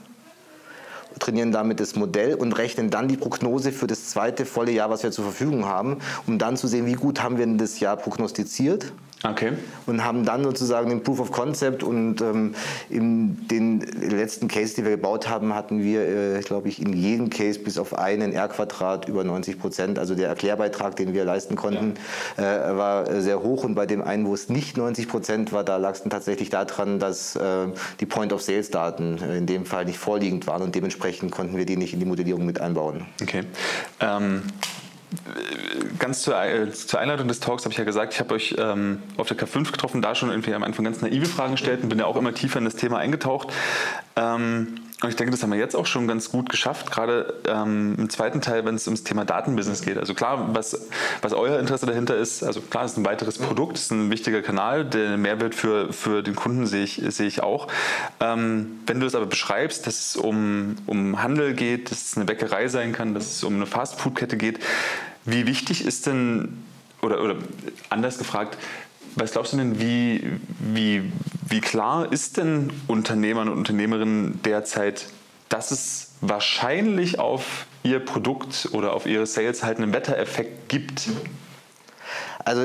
trainieren 1.20 1.51
damit 1.51 1.80
das 1.80 1.95
Modell 1.95 2.36
und 2.36 2.53
rechnen 2.53 2.89
dann 2.89 3.07
die 3.07 3.18
Prognose 3.18 3.72
für 3.72 3.88
das 3.88 4.07
zweite 4.07 4.45
volle 4.45 4.72
Jahr, 4.72 4.89
was 4.89 5.03
wir 5.03 5.11
zur 5.11 5.26
Verfügung 5.26 5.65
haben, 5.65 5.97
um 6.26 6.38
dann 6.38 6.57
zu 6.57 6.68
sehen, 6.68 6.86
wie 6.86 6.93
gut 6.93 7.22
haben 7.22 7.38
wir 7.38 7.45
denn 7.45 7.57
das 7.57 7.80
Jahr 7.80 7.97
prognostiziert 7.97 8.91
Okay. 9.24 9.53
Und 9.88 10.03
haben 10.03 10.26
dann 10.26 10.43
sozusagen 10.43 10.89
den 10.89 11.01
Proof 11.01 11.20
of 11.20 11.32
Concept 11.32 11.82
und 11.82 12.22
ähm, 12.22 12.53
in 12.89 13.47
den 13.47 13.80
letzten 13.80 14.47
Case, 14.47 14.76
die 14.76 14.84
wir 14.84 14.91
gebaut 14.91 15.28
haben, 15.28 15.55
hatten 15.55 15.82
wir, 15.82 16.01
äh, 16.07 16.39
glaube 16.41 16.70
ich, 16.70 16.80
in 16.80 16.93
jedem 16.93 17.32
Case 17.32 17.57
bis 17.59 17.80
auf 17.80 17.97
einen 17.97 18.32
R-Quadrat 18.32 19.07
über 19.07 19.24
90 19.24 19.59
Prozent. 19.59 19.97
Also 19.97 20.13
der 20.13 20.28
Erklärbeitrag, 20.30 20.95
den 20.95 21.13
wir 21.13 21.26
leisten 21.26 21.55
konnten, 21.55 21.95
ja. 22.38 22.72
äh, 22.72 22.78
war 22.78 23.22
sehr 23.22 23.41
hoch. 23.41 23.63
Und 23.63 23.74
bei 23.74 23.88
dem 23.88 24.03
einen, 24.03 24.28
wo 24.28 24.36
es 24.36 24.49
nicht 24.49 24.78
90 24.78 25.07
Prozent 25.07 25.51
war, 25.51 25.63
da 25.63 25.78
lag 25.78 25.93
es 25.93 26.01
dann 26.01 26.11
tatsächlich 26.11 26.49
daran, 26.49 26.99
dass 26.99 27.36
äh, 27.36 27.68
die 27.99 28.05
Point-of-Sales-Daten 28.05 29.18
äh, 29.18 29.38
in 29.38 29.47
dem 29.47 29.65
Fall 29.65 29.86
nicht 29.86 29.97
vorliegend 29.97 30.45
waren 30.45 30.61
und 30.61 30.76
dementsprechend 30.76 31.32
konnten 31.32 31.57
wir 31.57 31.65
die 31.65 31.78
nicht 31.78 31.93
in 31.93 31.99
die 31.99 32.05
Modellierung 32.05 32.45
mit 32.45 32.61
einbauen. 32.61 33.07
Okay. 33.22 33.43
Ähm 33.99 34.43
ganz 35.99 36.22
zur, 36.22 36.41
äh, 36.41 36.72
zur, 36.72 36.99
Einleitung 36.99 37.28
des 37.28 37.39
Talks 37.39 37.64
habe 37.64 37.72
ich 37.72 37.78
ja 37.78 37.86
gesagt, 37.86 38.14
ich 38.14 38.20
habe 38.20 38.36
euch 38.36 38.55
ähm, 38.58 39.01
auf 39.16 39.28
der 39.28 39.38
K5 39.38 39.72
getroffen, 39.72 40.01
da 40.01 40.16
schon 40.16 40.30
irgendwie 40.30 40.53
am 40.53 40.64
Anfang 40.64 40.86
ganz 40.86 41.01
naive 41.01 41.26
Fragen 41.26 41.53
gestellt 41.53 41.82
und 41.84 41.89
bin 41.89 41.99
ja 41.99 42.05
auch 42.05 42.18
immer 42.18 42.34
tiefer 42.34 42.60
in 42.60 42.66
das 42.66 42.76
Thema 42.76 42.97
eingetaucht. 42.97 43.53
Ähm, 44.16 44.76
und 45.04 45.10
ich 45.10 45.16
denke, 45.16 45.30
das 45.32 45.43
haben 45.43 45.52
wir 45.52 45.60
jetzt 45.60 45.76
auch 45.76 45.86
schon 45.86 46.08
ganz 46.08 46.32
gut 46.32 46.50
geschafft, 46.50 46.89
gerade 46.89 47.36
ähm, 47.48 47.93
im 48.00 48.10
zweiten 48.10 48.41
Teil, 48.41 48.66
wenn 48.66 48.74
es 48.74 48.88
ums 48.88 49.04
Thema 49.04 49.26
Datenbusiness 49.26 49.84
geht. 49.84 49.95
Also 49.95 50.16
klar, 50.16 50.56
was, 50.56 50.88
was 51.22 51.34
euer 51.34 51.60
Interesse 51.60 51.86
dahinter 51.86 52.16
ist, 52.16 52.43
also 52.43 52.62
klar, 52.62 52.86
es 52.86 52.93
ist 52.93 52.98
ein 52.98 53.06
weiteres 53.06 53.38
Produkt, 53.38 53.78
es 53.78 53.84
ist 53.84 53.91
ein 53.91 54.10
wichtiger 54.10 54.41
Kanal, 54.41 54.86
der 54.86 55.18
Mehrwert 55.18 55.54
für, 55.54 55.93
für 55.93 56.24
den 56.24 56.36
Kunden 56.36 56.66
sehe 56.66 56.84
ich, 56.84 57.00
sehe 57.10 57.28
ich 57.28 57.43
auch. 57.43 57.68
Ähm, 58.20 58.80
wenn 58.88 59.00
du 59.00 59.06
es 59.06 59.14
aber 59.14 59.28
beschreibst, 59.28 59.86
dass 59.86 60.00
es 60.00 60.16
um, 60.16 60.78
um 60.88 61.22
Handel 61.22 61.54
geht, 61.54 61.91
dass 61.91 62.08
es 62.08 62.18
eine 62.18 62.26
Bäckerei 62.26 62.68
sein 62.68 62.91
kann, 62.91 63.14
dass 63.14 63.28
es 63.28 63.43
um 63.43 63.54
eine 63.54 63.68
Fastfood-Kette 63.68 64.36
geht, 64.36 64.60
wie 65.26 65.45
wichtig 65.45 65.86
ist 65.86 66.08
denn, 66.08 66.64
oder, 67.04 67.22
oder 67.22 67.36
anders 67.91 68.18
gefragt, 68.18 68.58
was 69.18 69.32
glaubst 69.32 69.53
du 69.53 69.57
denn, 69.57 69.80
wie, 69.80 70.39
wie, 70.59 71.11
wie 71.49 71.61
klar 71.61 72.11
ist 72.11 72.38
denn 72.38 72.72
Unternehmern 72.88 73.49
und 73.49 73.57
Unternehmerinnen 73.57 74.41
derzeit, 74.43 75.07
dass 75.49 75.72
es 75.72 76.11
wahrscheinlich 76.22 77.20
auf 77.20 77.65
ihr 77.84 77.99
Produkt 77.99 78.70
oder 78.74 78.93
auf 78.93 79.05
ihre 79.05 79.26
Sales 79.26 79.63
halt 79.63 79.78
einen 79.78 79.93
Wettereffekt 79.93 80.70
gibt? 80.70 81.09
Also 82.48 82.62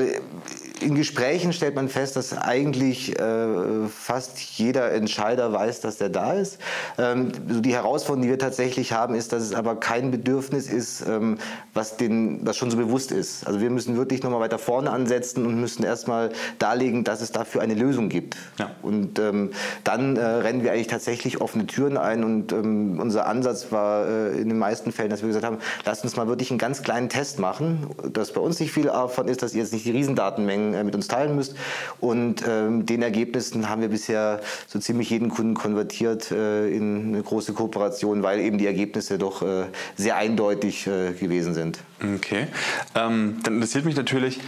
in 0.79 0.95
Gesprächen 0.95 1.51
stellt 1.51 1.75
man 1.75 1.89
fest, 1.89 2.15
dass 2.15 2.37
eigentlich 2.37 3.19
äh, 3.19 3.87
fast 3.87 4.39
jeder 4.39 4.91
Entscheider 4.91 5.51
weiß, 5.51 5.81
dass 5.81 5.97
der 5.97 6.09
da 6.09 6.33
ist. 6.33 6.57
Ähm, 6.97 7.31
so 7.49 7.59
die 7.59 7.73
Herausforderung, 7.73 8.23
die 8.23 8.29
wir 8.29 8.39
tatsächlich 8.39 8.93
haben, 8.93 9.13
ist, 9.13 9.33
dass 9.33 9.43
es 9.43 9.53
aber 9.53 9.75
kein 9.75 10.11
Bedürfnis 10.11 10.67
ist, 10.67 11.05
ähm, 11.07 11.37
was, 11.73 11.97
den, 11.97 12.45
was 12.45 12.55
schon 12.57 12.71
so 12.71 12.77
bewusst 12.77 13.11
ist. 13.11 13.45
Also 13.45 13.59
wir 13.59 13.69
müssen 13.69 13.97
wirklich 13.97 14.23
nochmal 14.23 14.39
weiter 14.39 14.57
vorne 14.57 14.89
ansetzen 14.89 15.45
und 15.45 15.59
müssen 15.59 15.83
erstmal 15.83 16.31
darlegen, 16.59 17.03
dass 17.03 17.21
es 17.21 17.31
dafür 17.31 17.61
eine 17.61 17.73
Lösung 17.73 18.07
gibt. 18.07 18.37
Ja. 18.57 18.71
Und 18.81 19.19
ähm, 19.19 19.51
dann 19.83 20.15
äh, 20.15 20.23
rennen 20.23 20.63
wir 20.63 20.71
eigentlich 20.71 20.87
tatsächlich 20.87 21.41
offene 21.41 21.65
Türen 21.65 21.97
ein 21.97 22.23
und 22.23 22.53
ähm, 22.53 22.99
unser 23.01 23.25
Ansatz 23.25 23.71
war 23.71 24.07
äh, 24.07 24.39
in 24.39 24.49
den 24.49 24.59
meisten 24.59 24.93
Fällen, 24.93 25.09
dass 25.09 25.21
wir 25.21 25.27
gesagt 25.27 25.45
haben, 25.45 25.57
lasst 25.85 26.05
uns 26.05 26.15
mal 26.15 26.27
wirklich 26.27 26.51
einen 26.51 26.59
ganz 26.59 26.83
kleinen 26.83 27.09
Test 27.09 27.39
machen, 27.39 27.87
dass 28.11 28.31
bei 28.31 28.41
uns 28.41 28.59
nicht 28.59 28.71
viel 28.71 28.83
davon 28.83 29.27
ist, 29.27 29.41
dass 29.41 29.53
ihr 29.53 29.61
jetzt 29.61 29.72
nicht 29.73 29.85
die 29.85 29.91
Riesendatenmengen 29.91 30.73
äh, 30.73 30.83
mit 30.83 30.95
uns 30.95 31.07
teilen 31.07 31.35
müsst. 31.35 31.55
Und 31.99 32.43
ähm, 32.47 32.85
den 32.85 33.01
Ergebnissen 33.01 33.69
haben 33.69 33.81
wir 33.81 33.89
bisher 33.89 34.39
so 34.67 34.79
ziemlich 34.79 35.09
jeden 35.09 35.29
Kunden 35.29 35.53
konvertiert 35.53 36.31
äh, 36.31 36.69
in 36.69 37.07
eine 37.07 37.23
große 37.23 37.53
Kooperation, 37.53 38.23
weil 38.23 38.39
eben 38.39 38.57
die 38.57 38.67
Ergebnisse 38.67 39.17
doch 39.17 39.41
äh, 39.41 39.65
sehr 39.95 40.15
eindeutig 40.15 40.87
äh, 40.87 41.13
gewesen 41.13 41.53
sind. 41.53 41.79
Okay, 42.15 42.47
ähm, 42.95 43.39
dann 43.43 43.55
interessiert 43.55 43.85
mich 43.85 43.95
natürlich, 43.95 44.39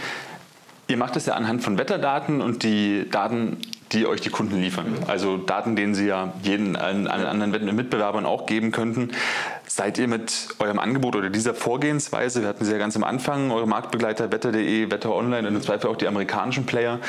Ihr 0.88 0.96
macht 0.96 1.16
es 1.16 1.26
ja 1.26 1.34
anhand 1.34 1.64
von 1.64 1.78
Wetterdaten 1.78 2.40
und 2.40 2.62
die 2.62 3.06
Daten, 3.10 3.56
die 3.92 4.06
euch 4.06 4.20
die 4.20 4.30
Kunden 4.30 4.60
liefern. 4.60 4.96
Also 5.06 5.36
Daten, 5.36 5.76
denen 5.76 5.94
Sie 5.94 6.06
ja 6.06 6.32
jeden 6.42 6.76
allen, 6.76 7.06
allen 7.06 7.26
anderen 7.26 7.76
Mitbewerbern 7.76 8.26
auch 8.26 8.46
geben 8.46 8.72
könnten. 8.72 9.10
Seid 9.66 9.98
ihr 9.98 10.08
mit 10.08 10.48
eurem 10.58 10.78
Angebot 10.78 11.16
oder 11.16 11.30
dieser 11.30 11.54
Vorgehensweise, 11.54 12.42
wir 12.42 12.48
hatten 12.48 12.64
sie 12.64 12.72
ja 12.72 12.78
ganz 12.78 12.96
am 12.96 13.04
Anfang, 13.04 13.50
eure 13.50 13.66
Marktbegleiter 13.66 14.32
Wetter.de, 14.32 14.90
Wetter 14.90 15.14
Online 15.14 15.48
und 15.48 15.54
im 15.54 15.62
Zweifel 15.62 15.90
auch 15.90 15.96
die 15.96 16.08
amerikanischen 16.08 16.66
Player, 16.66 17.00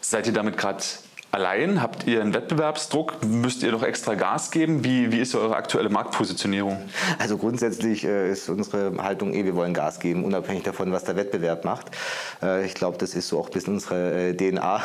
seid 0.00 0.26
ihr 0.26 0.32
damit 0.32 0.56
gerade 0.56 0.82
allein? 1.30 1.82
Habt 1.82 2.06
ihr 2.06 2.20
einen 2.20 2.32
Wettbewerbsdruck? 2.34 3.24
Müsst 3.24 3.62
ihr 3.62 3.72
noch 3.72 3.82
extra 3.82 4.14
Gas 4.14 4.50
geben? 4.50 4.84
Wie, 4.84 5.12
wie 5.12 5.18
ist 5.18 5.34
eure 5.34 5.56
aktuelle 5.56 5.90
Marktpositionierung? 5.90 6.78
Also 7.18 7.36
grundsätzlich 7.36 8.04
äh, 8.04 8.30
ist 8.30 8.48
unsere 8.48 8.92
Haltung 9.02 9.34
eh, 9.34 9.44
wir 9.44 9.54
wollen 9.54 9.74
Gas 9.74 10.00
geben, 10.00 10.24
unabhängig 10.24 10.62
davon, 10.62 10.90
was 10.92 11.04
der 11.04 11.16
Wettbewerb 11.16 11.64
macht. 11.64 11.88
Äh, 12.42 12.64
ich 12.64 12.74
glaube, 12.74 12.98
das 12.98 13.14
ist 13.14 13.28
so 13.28 13.38
auch 13.38 13.46
ein 13.46 13.52
bisschen 13.52 13.74
unsere 13.74 14.30
äh, 14.30 14.34
DNA 14.34 14.82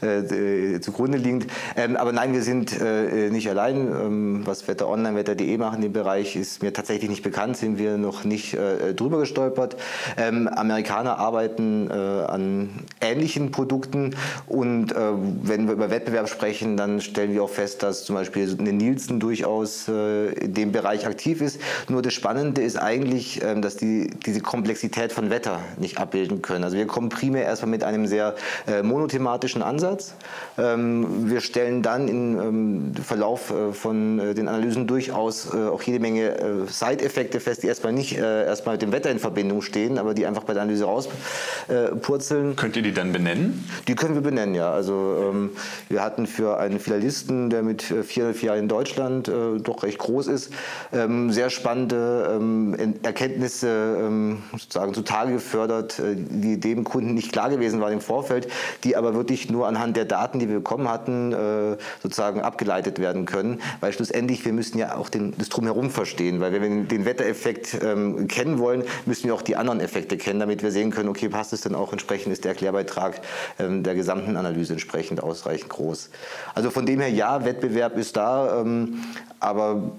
zugrunde 0.80 1.18
liegend. 1.18 1.46
Ähm, 1.76 1.96
aber 1.96 2.12
nein, 2.12 2.32
wir 2.32 2.42
sind 2.42 2.80
nicht 2.80 3.48
allein. 3.48 3.76
Ähm, 3.76 4.42
was 4.44 4.68
Wetter 4.68 4.88
Online, 4.88 5.16
Wetter.de 5.16 5.58
machen 5.58 5.76
in 5.76 5.82
dem 5.82 5.92
Bereich, 5.92 6.36
ist 6.36 6.62
mir 6.62 6.72
tatsächlich 6.72 7.10
nicht 7.10 7.22
bekannt, 7.22 7.56
sind 7.56 7.78
wir 7.78 7.96
noch 7.96 8.24
nicht 8.24 8.56
drüber 8.96 9.18
gestolpert. 9.18 9.76
Ähm, 10.16 10.48
Amerikaner 10.48 11.18
arbeiten 11.18 11.90
an 11.90 12.70
ähnlichen 13.00 13.50
Produkten 13.50 14.14
und 14.46 14.94
wenn 14.94 15.68
wir 15.68 15.79
über 15.80 15.90
Wettbewerb 15.90 16.28
sprechen, 16.28 16.76
dann 16.76 17.00
stellen 17.00 17.32
wir 17.32 17.42
auch 17.42 17.48
fest, 17.48 17.82
dass 17.82 18.04
zum 18.04 18.14
Beispiel 18.14 18.54
eine 18.58 18.74
Nielsen 18.74 19.18
durchaus 19.18 19.88
äh, 19.88 20.26
in 20.34 20.52
dem 20.52 20.72
Bereich 20.72 21.06
aktiv 21.06 21.40
ist. 21.40 21.58
Nur 21.88 22.02
das 22.02 22.12
Spannende 22.12 22.60
ist 22.60 22.76
eigentlich, 22.76 23.42
ähm, 23.42 23.62
dass 23.62 23.78
die 23.78 24.10
diese 24.26 24.42
Komplexität 24.42 25.10
von 25.10 25.30
Wetter 25.30 25.60
nicht 25.78 25.98
abbilden 25.98 26.42
können. 26.42 26.64
Also 26.64 26.76
wir 26.76 26.86
kommen 26.86 27.08
primär 27.08 27.44
erstmal 27.44 27.70
mit 27.70 27.82
einem 27.82 28.06
sehr 28.06 28.34
äh, 28.68 28.82
monothematischen 28.82 29.62
Ansatz. 29.62 30.12
Ähm, 30.58 31.30
wir 31.30 31.40
stellen 31.40 31.80
dann 31.80 32.08
im 32.08 32.38
ähm, 32.38 32.92
Verlauf 33.02 33.50
äh, 33.50 33.72
von 33.72 34.18
den 34.34 34.48
Analysen 34.48 34.86
durchaus 34.86 35.50
auch 35.50 35.82
jede 35.82 35.98
Menge 35.98 36.66
Side-Effekte 36.68 37.40
fest, 37.40 37.62
die 37.62 37.68
erstmal 37.68 37.92
nicht 37.92 38.18
erstmal 38.18 38.74
mit 38.74 38.82
dem 38.82 38.92
Wetter 38.92 39.10
in 39.10 39.18
Verbindung 39.18 39.62
stehen, 39.62 39.98
aber 39.98 40.12
die 40.12 40.26
einfach 40.26 40.44
bei 40.44 40.52
der 40.52 40.62
Analyse 40.62 40.84
rauspurzeln. 40.84 42.56
Könnt 42.56 42.76
ihr 42.76 42.82
die 42.82 42.92
dann 42.92 43.12
benennen? 43.12 43.64
Die 43.88 43.94
können 43.94 44.14
wir 44.14 44.22
benennen, 44.22 44.54
ja. 44.54 44.70
Also 44.72 45.48
wir 45.88 46.02
hatten 46.02 46.26
für 46.26 46.58
einen 46.58 46.80
Filialisten, 46.80 47.50
der 47.50 47.62
mit 47.62 47.82
400 47.82 48.18
äh, 48.18 48.38
Filialen 48.38 48.62
in 48.62 48.68
Deutschland 48.68 49.28
äh, 49.28 49.58
doch 49.58 49.82
recht 49.82 49.98
groß 49.98 50.26
ist, 50.26 50.52
ähm, 50.92 51.30
sehr 51.30 51.50
spannende 51.50 52.30
ähm, 52.36 52.94
Erkenntnisse 53.02 53.98
ähm, 54.00 54.42
sozusagen 54.52 54.94
zutage 54.94 55.32
gefördert, 55.32 55.98
äh, 55.98 56.14
die 56.16 56.58
dem 56.60 56.84
Kunden 56.84 57.14
nicht 57.14 57.32
klar 57.32 57.50
gewesen 57.50 57.80
waren 57.80 57.92
im 57.92 58.00
Vorfeld, 58.00 58.48
die 58.84 58.96
aber 58.96 59.14
wirklich 59.14 59.50
nur 59.50 59.66
anhand 59.66 59.96
der 59.96 60.04
Daten, 60.04 60.38
die 60.38 60.48
wir 60.48 60.56
bekommen 60.56 60.88
hatten, 60.88 61.32
äh, 61.32 61.76
sozusagen 62.02 62.40
abgeleitet 62.40 62.98
werden 62.98 63.26
können. 63.26 63.60
Weil 63.80 63.92
schlussendlich, 63.92 64.44
wir 64.44 64.52
müssen 64.52 64.78
ja 64.78 64.96
auch 64.96 65.08
den, 65.08 65.34
das 65.38 65.48
Drumherum 65.48 65.90
verstehen, 65.90 66.40
weil 66.40 66.52
wenn 66.52 66.62
wir 66.62 66.84
den 66.84 67.04
Wettereffekt 67.04 67.78
ähm, 67.82 68.28
kennen 68.28 68.58
wollen, 68.58 68.84
müssen 69.06 69.24
wir 69.24 69.34
auch 69.34 69.42
die 69.42 69.56
anderen 69.56 69.80
Effekte 69.80 70.16
kennen, 70.16 70.40
damit 70.40 70.62
wir 70.62 70.70
sehen 70.70 70.90
können, 70.90 71.08
okay, 71.08 71.28
passt 71.28 71.52
es 71.52 71.62
denn 71.62 71.74
auch 71.74 71.92
entsprechend, 71.92 72.32
ist 72.32 72.44
der 72.44 72.52
Erklärbeitrag 72.52 73.20
ähm, 73.58 73.82
der 73.82 73.94
gesamten 73.94 74.36
Analyse 74.36 74.74
entsprechend 74.74 75.22
ausreichend 75.22 75.59
groß. 75.68 76.10
Also 76.54 76.70
von 76.70 76.86
dem 76.86 77.00
her, 77.00 77.10
ja, 77.10 77.44
Wettbewerb 77.44 77.96
ist 77.96 78.16
da, 78.16 78.60
ähm, 78.60 79.04
aber 79.38 79.92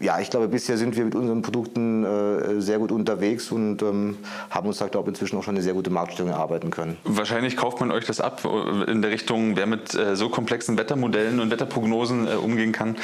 ja, 0.00 0.20
ich 0.20 0.30
glaube, 0.30 0.48
bisher 0.48 0.76
sind 0.76 0.96
wir 0.96 1.04
mit 1.04 1.14
unseren 1.14 1.42
Produkten 1.42 2.04
äh, 2.04 2.60
sehr 2.60 2.78
gut 2.78 2.92
unterwegs 2.92 3.50
und 3.50 3.82
ähm, 3.82 4.18
haben 4.50 4.68
uns 4.68 4.78
da, 4.78 4.88
glaube 4.88 5.10
ich, 5.10 5.14
inzwischen 5.14 5.38
auch 5.38 5.42
schon 5.42 5.54
eine 5.54 5.62
sehr 5.62 5.74
gute 5.74 5.90
Marktstellung 5.90 6.30
erarbeiten 6.30 6.70
können. 6.70 6.96
Wahrscheinlich 7.04 7.56
kauft 7.56 7.80
man 7.80 7.90
euch 7.90 8.04
das 8.04 8.20
ab 8.20 8.42
äh, 8.44 8.90
in 8.90 9.02
der 9.02 9.10
Richtung, 9.10 9.56
wer 9.56 9.66
mit 9.66 9.94
äh, 9.94 10.14
so 10.16 10.28
komplexen 10.28 10.76
Wettermodellen 10.76 11.40
und 11.40 11.50
Wetterprognosen 11.50 12.26
äh, 12.26 12.34
umgehen 12.34 12.72
kann, 12.72 12.96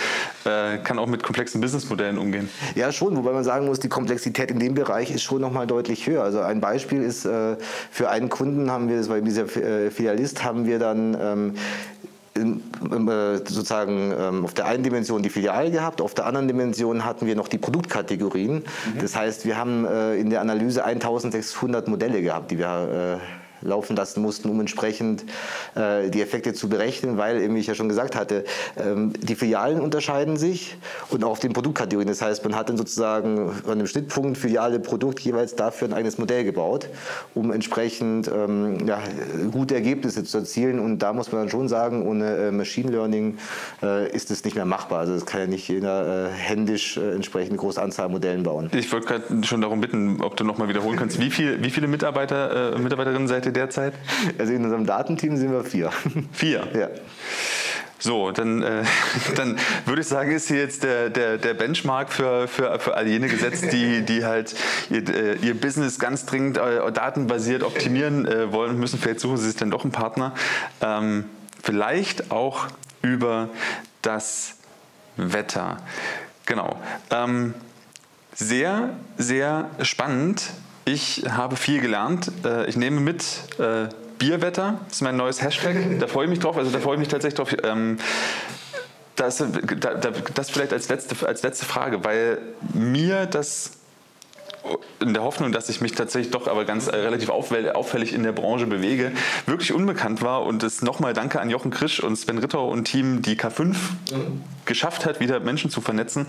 äh, 0.44 0.78
kann 0.78 0.98
auch 0.98 1.06
mit 1.06 1.22
komplexen 1.22 1.60
Businessmodellen 1.60 2.18
umgehen. 2.18 2.48
Ja, 2.74 2.92
schon, 2.92 3.16
wobei 3.16 3.32
man 3.32 3.44
sagen 3.44 3.66
muss, 3.66 3.80
die 3.80 3.88
Komplexität 3.88 4.50
in 4.50 4.58
dem 4.58 4.74
Bereich 4.74 5.10
ist 5.10 5.22
schon 5.22 5.40
nochmal 5.40 5.66
deutlich 5.66 6.06
höher. 6.06 6.22
Also 6.22 6.40
ein 6.40 6.60
Beispiel 6.60 7.02
ist, 7.02 7.24
äh, 7.24 7.56
für 7.90 8.10
einen 8.10 8.28
Kunden 8.28 8.70
haben 8.70 8.88
wir, 8.88 8.98
das 8.98 9.08
war 9.08 9.20
dieser 9.20 9.46
Filialist, 9.46 10.44
haben 10.44 10.66
wir 10.66 10.78
dann 10.78 11.16
ähm, 11.20 11.54
äh, 11.54 12.11
sozusagen 12.34 14.12
ähm, 14.18 14.44
auf 14.44 14.54
der 14.54 14.66
einen 14.66 14.82
Dimension 14.82 15.22
die 15.22 15.30
Filiale 15.30 15.70
gehabt, 15.70 16.00
auf 16.00 16.14
der 16.14 16.26
anderen 16.26 16.48
Dimension 16.48 17.04
hatten 17.04 17.26
wir 17.26 17.36
noch 17.36 17.48
die 17.48 17.58
Produktkategorien. 17.58 18.54
Mhm. 18.54 18.98
Das 19.00 19.16
heißt, 19.16 19.44
wir 19.44 19.56
haben 19.56 19.84
äh, 19.84 20.16
in 20.16 20.30
der 20.30 20.40
Analyse 20.40 20.84
1600 20.84 21.88
Modelle 21.88 22.22
gehabt, 22.22 22.50
die 22.50 22.58
wir 22.58 23.20
äh, 23.20 23.41
laufen 23.62 23.96
lassen 23.96 24.22
mussten, 24.22 24.48
um 24.48 24.60
entsprechend 24.60 25.24
äh, 25.74 26.10
die 26.10 26.20
Effekte 26.20 26.52
zu 26.52 26.68
berechnen, 26.68 27.18
weil, 27.18 27.52
wie 27.54 27.58
ich 27.58 27.66
ja 27.66 27.74
schon 27.74 27.88
gesagt 27.88 28.16
hatte, 28.16 28.44
ähm, 28.76 29.12
die 29.20 29.34
Filialen 29.34 29.80
unterscheiden 29.80 30.36
sich 30.36 30.76
und 31.10 31.24
auch 31.24 31.30
auf 31.30 31.40
den 31.40 31.52
Produktkategorien. 31.52 32.08
Das 32.08 32.22
heißt, 32.22 32.44
man 32.44 32.54
hat 32.54 32.68
dann 32.68 32.76
sozusagen 32.76 33.50
an 33.64 33.72
einem 33.72 33.86
Schnittpunkt 33.86 34.38
Filiale, 34.38 34.80
Produkt 34.80 35.20
jeweils 35.20 35.54
dafür 35.56 35.88
ein 35.88 35.94
eigenes 35.94 36.18
Modell 36.18 36.44
gebaut, 36.44 36.88
um 37.34 37.52
entsprechend 37.52 38.28
ähm, 38.28 38.86
ja, 38.86 39.00
gute 39.50 39.74
Ergebnisse 39.74 40.24
zu 40.24 40.38
erzielen. 40.38 40.78
Und 40.78 40.98
da 40.98 41.12
muss 41.12 41.32
man 41.32 41.42
dann 41.42 41.50
schon 41.50 41.68
sagen, 41.68 42.06
ohne 42.06 42.36
äh, 42.36 42.50
Machine 42.50 42.90
Learning 42.90 43.38
äh, 43.82 44.10
ist 44.14 44.30
es 44.30 44.44
nicht 44.44 44.54
mehr 44.54 44.64
machbar. 44.64 45.00
Also 45.00 45.14
das 45.14 45.26
kann 45.26 45.40
ja 45.40 45.46
nicht 45.46 45.68
jeder 45.68 46.28
händisch 46.30 46.96
entsprechend 46.96 47.56
große 47.58 47.80
Anzahl 47.80 48.08
Modellen 48.08 48.42
bauen. 48.42 48.70
Ich 48.74 48.92
wollte 48.92 49.06
gerade 49.06 49.44
schon 49.44 49.60
darum 49.60 49.80
bitten, 49.80 50.20
ob 50.20 50.36
du 50.36 50.44
nochmal 50.44 50.68
wiederholen 50.68 50.98
kannst, 50.98 51.20
wie, 51.20 51.30
viel, 51.30 51.62
wie 51.62 51.70
viele 51.70 51.88
Mitarbeiter, 51.88 52.78
Mitarbeiterinnen 52.78 53.28
seid 53.28 53.46
ihr 53.46 53.51
derzeit? 53.52 53.94
Also 54.38 54.52
in 54.52 54.64
unserem 54.64 54.86
Datenteam 54.86 55.36
sind 55.36 55.52
wir 55.52 55.64
vier. 55.64 55.90
Vier? 56.32 56.66
Ja. 56.74 56.88
So, 58.02 58.32
dann, 58.32 58.62
äh, 58.62 58.82
dann 59.36 59.58
würde 59.86 60.02
ich 60.02 60.08
sagen, 60.08 60.32
ist 60.32 60.48
hier 60.48 60.58
jetzt 60.58 60.82
der, 60.82 61.08
der, 61.08 61.38
der 61.38 61.54
Benchmark 61.54 62.12
für, 62.12 62.48
für, 62.48 62.80
für 62.80 62.96
all 62.96 63.06
jene 63.06 63.28
gesetzt, 63.28 63.72
die, 63.72 64.02
die 64.02 64.24
halt 64.24 64.56
ihr, 64.90 65.08
äh, 65.08 65.36
ihr 65.36 65.58
Business 65.58 66.00
ganz 66.00 66.26
dringend 66.26 66.58
äh, 66.58 66.90
datenbasiert 66.90 67.62
optimieren 67.62 68.26
äh, 68.26 68.52
wollen 68.52 68.78
müssen. 68.78 68.98
Vielleicht 68.98 69.20
suchen 69.20 69.36
sie 69.36 69.46
sich 69.46 69.56
dann 69.56 69.70
doch 69.70 69.84
einen 69.84 69.92
Partner. 69.92 70.34
Ähm, 70.80 71.26
vielleicht 71.62 72.32
auch 72.32 72.66
über 73.02 73.50
das 74.02 74.56
Wetter. 75.16 75.76
Genau. 76.46 76.80
Ähm, 77.10 77.54
sehr, 78.34 78.90
sehr 79.16 79.70
spannend 79.82 80.50
ich 80.84 81.24
habe 81.28 81.56
viel 81.56 81.80
gelernt. 81.80 82.30
Äh, 82.44 82.66
ich 82.66 82.76
nehme 82.76 83.00
mit 83.00 83.24
äh, 83.58 83.88
Bierwetter, 84.18 84.80
das 84.86 84.96
ist 84.96 85.02
mein 85.02 85.16
neues 85.16 85.42
Hashtag. 85.42 85.76
Da 85.98 86.06
freue 86.06 86.24
ich 86.24 86.30
mich 86.30 86.38
drauf. 86.38 86.56
Also 86.56 86.70
da 86.70 86.78
freue 86.78 86.94
ich 86.94 87.00
mich 87.00 87.08
tatsächlich 87.08 87.36
drauf. 87.36 87.54
Ähm, 87.64 87.98
das, 89.16 89.44
das 90.34 90.50
vielleicht 90.50 90.72
als 90.72 90.88
letzte, 90.88 91.26
als 91.26 91.42
letzte 91.42 91.66
Frage, 91.66 92.02
weil 92.04 92.38
mir 92.72 93.26
das 93.26 93.72
in 95.00 95.12
der 95.12 95.22
Hoffnung, 95.22 95.52
dass 95.52 95.68
ich 95.68 95.80
mich 95.80 95.92
tatsächlich 95.92 96.30
doch 96.30 96.46
aber 96.46 96.64
ganz 96.64 96.86
äh, 96.86 96.96
relativ 96.96 97.28
auffällig 97.28 98.12
in 98.12 98.22
der 98.22 98.32
Branche 98.32 98.66
bewege, 98.66 99.12
wirklich 99.46 99.72
unbekannt 99.72 100.22
war 100.22 100.44
und 100.44 100.62
es 100.62 100.82
nochmal 100.82 101.12
Danke 101.12 101.40
an 101.40 101.50
Jochen 101.50 101.70
Krisch 101.70 102.02
und 102.02 102.16
Sven 102.16 102.38
Ritter 102.38 102.62
und 102.62 102.84
Team, 102.84 103.22
die 103.22 103.36
K5 103.36 103.64
mhm. 103.64 103.76
geschafft 104.64 105.04
hat, 105.04 105.18
wieder 105.18 105.40
Menschen 105.40 105.70
zu 105.70 105.80
vernetzen. 105.80 106.26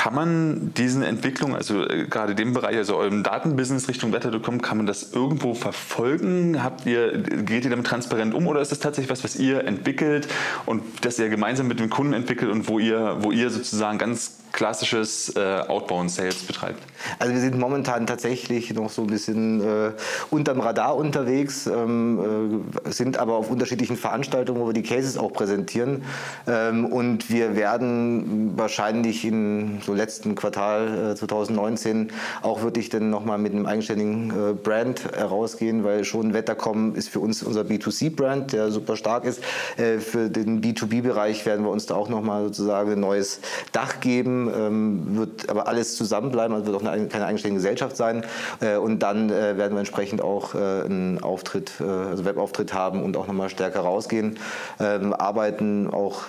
Kann 0.00 0.14
man 0.14 0.72
diesen 0.72 1.02
Entwicklungen, 1.02 1.54
also 1.54 1.86
äh, 1.86 2.06
gerade 2.06 2.34
dem 2.34 2.54
Bereich, 2.54 2.74
also 2.74 2.96
eurem 2.96 3.22
Datenbusiness 3.22 3.86
Richtung 3.86 4.14
Wetter.com, 4.14 4.62
kann 4.62 4.78
man 4.78 4.86
das 4.86 5.12
irgendwo 5.12 5.52
verfolgen? 5.52 6.64
Habt 6.64 6.86
ihr, 6.86 7.18
geht 7.18 7.64
ihr 7.64 7.70
damit 7.70 7.86
transparent 7.86 8.32
um 8.32 8.46
oder 8.46 8.62
ist 8.62 8.72
das 8.72 8.78
tatsächlich 8.78 9.10
was, 9.10 9.22
was 9.24 9.36
ihr 9.36 9.62
entwickelt 9.64 10.26
und 10.64 10.82
das 11.02 11.18
ihr 11.18 11.28
gemeinsam 11.28 11.68
mit 11.68 11.80
dem 11.80 11.90
Kunden 11.90 12.14
entwickelt 12.14 12.50
und 12.50 12.66
wo 12.66 12.78
ihr, 12.78 13.18
wo 13.20 13.30
ihr 13.30 13.50
sozusagen 13.50 13.98
ganz 13.98 14.38
klassisches 14.52 15.34
äh, 15.36 15.60
Outbound 15.68 16.10
Sales 16.10 16.42
betreibt? 16.44 16.82
Also 17.18 17.34
wir 17.34 17.40
sind 17.40 17.58
momentan 17.58 18.06
tatsächlich 18.06 18.72
noch 18.74 18.90
so 18.90 19.02
ein 19.02 19.08
bisschen 19.08 19.60
äh, 19.60 19.92
unterm 20.30 20.60
Radar 20.60 20.96
unterwegs, 20.96 21.66
ähm, 21.66 22.64
äh, 22.84 22.90
sind 22.90 23.18
aber 23.18 23.34
auf 23.34 23.50
unterschiedlichen 23.50 23.96
Veranstaltungen, 23.96 24.60
wo 24.60 24.66
wir 24.66 24.72
die 24.72 24.82
Cases 24.82 25.16
auch 25.16 25.32
präsentieren. 25.32 26.02
Ähm, 26.46 26.86
und 26.86 27.30
wir 27.30 27.56
werden 27.56 28.52
wahrscheinlich 28.56 29.24
im 29.24 29.80
so 29.82 29.89
letzten 29.94 30.34
Quartal 30.34 31.16
2019 31.16 32.08
äh, 32.08 32.12
auch 32.42 32.62
wirklich 32.62 32.88
dann 32.88 33.10
nochmal 33.10 33.38
mit 33.38 33.52
einem 33.52 33.66
eigenständigen 33.66 34.30
äh, 34.30 34.52
Brand 34.54 35.12
herausgehen, 35.16 35.84
weil 35.84 36.04
schon 36.04 36.32
Wettercom 36.32 36.94
ist 36.94 37.08
für 37.08 37.20
uns 37.20 37.42
unser 37.42 37.62
B2C-Brand, 37.62 38.52
der 38.52 38.70
super 38.70 38.96
stark 38.96 39.24
ist. 39.24 39.42
Äh, 39.76 39.98
für 39.98 40.30
den 40.30 40.60
B2B-Bereich 40.60 41.46
werden 41.46 41.64
wir 41.64 41.70
uns 41.70 41.86
da 41.86 41.94
auch 41.94 42.08
nochmal 42.08 42.44
sozusagen 42.44 42.92
ein 42.92 43.00
neues 43.00 43.40
Dach 43.72 44.00
geben, 44.00 44.50
ähm, 44.54 45.16
wird 45.16 45.48
aber 45.48 45.68
alles 45.68 45.96
zusammenbleiben, 45.96 46.54
also 46.54 46.66
wird 46.66 46.76
auch 46.76 46.86
eine, 46.86 47.08
keine 47.08 47.26
eigenständige 47.26 47.62
Gesellschaft 47.62 47.96
sein. 47.96 48.24
Äh, 48.60 48.76
und 48.76 49.00
dann 49.00 49.30
äh, 49.30 49.56
werden 49.56 49.72
wir 49.72 49.80
entsprechend 49.80 50.22
auch 50.22 50.54
einen 50.54 51.22
Auftritt, 51.22 51.80
also 51.80 52.24
Webauftritt 52.24 52.72
haben 52.74 53.02
und 53.02 53.16
auch 53.16 53.26
nochmal 53.26 53.48
stärker 53.48 53.80
rausgehen. 53.80 54.38
Ähm, 54.78 55.12
arbeiten 55.12 55.88
auch 55.90 56.24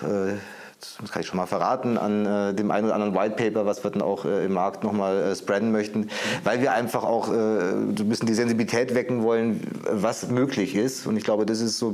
das 1.00 1.12
kann 1.12 1.22
ich 1.22 1.28
schon 1.28 1.38
mal 1.38 1.46
verraten, 1.46 1.98
an 1.98 2.26
äh, 2.26 2.54
dem 2.54 2.72
einen 2.72 2.86
oder 2.86 2.96
anderen 2.96 3.16
White 3.16 3.36
Paper, 3.36 3.66
was 3.66 3.84
wir 3.84 3.92
dann 3.92 4.02
auch 4.02 4.26
äh, 4.26 4.46
im 4.46 4.54
Markt 4.54 4.84
nochmal 4.84 5.18
äh, 5.22 5.36
spreaden 5.36 5.72
möchten, 5.72 6.10
weil 6.44 6.62
wir 6.62 6.74
einfach 6.74 7.04
auch 7.04 7.30
äh, 7.30 7.32
so 7.32 8.04
ein 8.04 8.10
bisschen 8.10 8.28
die 8.28 8.34
Sensibilität 8.34 8.96
wecken 8.96 9.24
wollen, 9.24 9.62
was 9.90 10.30
möglich 10.30 10.76
ist. 10.76 11.06
Und 11.06 11.18
ich 11.18 11.24
glaube, 11.24 11.46
das 11.46 11.62
ist 11.62 11.78
so 11.78 11.94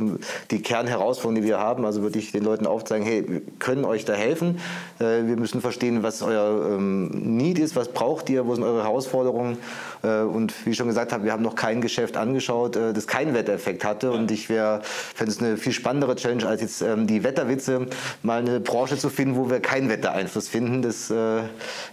die 0.52 0.62
Kernherausforderung, 0.62 1.42
die 1.42 1.48
wir 1.48 1.60
haben. 1.60 1.86
Also 1.86 2.02
würde 2.02 2.20
ich 2.20 2.32
den 2.32 2.44
Leuten 2.44 2.66
aufzeigen, 2.66 3.06
hey, 3.06 3.26
wir 3.28 3.42
können 3.60 3.86
euch 3.86 4.06
da 4.06 4.14
helfen. 4.14 4.60
Äh, 5.00 5.26
wir 5.26 5.38
müssen 5.38 5.62
verstehen, 5.62 6.04
was 6.04 6.22
euer 6.22 6.76
ähm, 6.76 7.10
Need 7.10 7.60
ist, 7.60 7.76
was 7.76 7.90
braucht 7.90 8.30
ihr, 8.30 8.48
wo 8.48 8.56
sind 8.56 8.64
eure 8.64 8.84
Herausforderungen. 8.84 9.58
Äh, 10.04 10.22
und 10.22 10.54
wie 10.66 10.72
ich 10.72 10.78
schon 10.78 10.88
gesagt 10.88 11.14
habe, 11.14 11.24
wir 11.24 11.32
haben 11.32 11.44
noch 11.44 11.56
kein 11.56 11.82
Geschäft 11.82 12.18
angeschaut, 12.18 12.76
äh, 12.76 12.94
das 12.94 13.08
keinen 13.08 13.34
Wettereffekt 13.34 13.84
hatte. 13.84 14.12
Und 14.12 14.32
ich 14.32 14.48
fände 14.48 14.82
es 15.28 15.40
eine 15.40 15.58
viel 15.58 15.74
spannendere 15.74 16.16
Challenge 16.16 16.46
als 16.48 16.62
jetzt 16.62 16.82
ähm, 16.82 17.08
die 17.08 17.24
Wetterwitze, 17.24 17.88
mal 18.24 18.40
eine 18.40 18.60
Branche 18.60 18.98
zu 18.98 19.10
finden, 19.10 19.36
wo 19.36 19.50
wir 19.50 19.60
keinen 19.60 19.90
Wettereinfluss 19.90 20.48
finden. 20.48 20.82
Das 20.82 21.10
äh, 21.10 21.42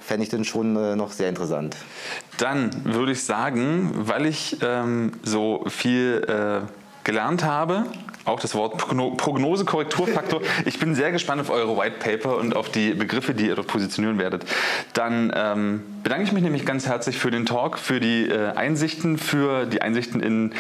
fände 0.00 0.24
ich 0.24 0.28
dann 0.28 0.44
schon 0.44 0.74
noch 0.96 1.12
sehr 1.12 1.28
interessant. 1.28 1.76
Dann 2.38 2.70
würde 2.84 3.12
ich 3.12 3.22
sagen, 3.22 3.90
weil 3.94 4.26
ich 4.26 4.59
ähm, 4.62 5.12
so 5.22 5.64
viel 5.68 6.24
äh, 6.26 6.66
gelernt 7.05 7.44
habe, 7.44 7.86
auch 8.24 8.40
das 8.40 8.54
Wort 8.54 8.78
Prognose, 8.78 9.64
Korrekturfaktor. 9.64 10.40
Ich 10.64 10.78
bin 10.78 10.94
sehr 10.94 11.12
gespannt 11.12 11.40
auf 11.40 11.50
eure 11.50 11.76
White 11.76 11.96
Paper 11.98 12.38
und 12.38 12.56
auf 12.56 12.70
die 12.70 12.94
Begriffe, 12.94 13.34
die 13.34 13.48
ihr 13.48 13.56
dort 13.56 13.68
positionieren 13.68 14.18
werdet. 14.18 14.44
Dann 14.92 15.32
ähm, 15.34 15.82
bedanke 16.02 16.24
ich 16.24 16.32
mich 16.32 16.42
nämlich 16.42 16.64
ganz 16.64 16.86
herzlich 16.86 17.18
für 17.18 17.30
den 17.30 17.46
Talk, 17.46 17.78
für 17.78 18.00
die 18.00 18.28
äh, 18.28 18.52
Einsichten, 18.52 19.18
für 19.18 19.66
die 19.66 19.82
Einsichten 19.82 20.20
in 20.20 20.52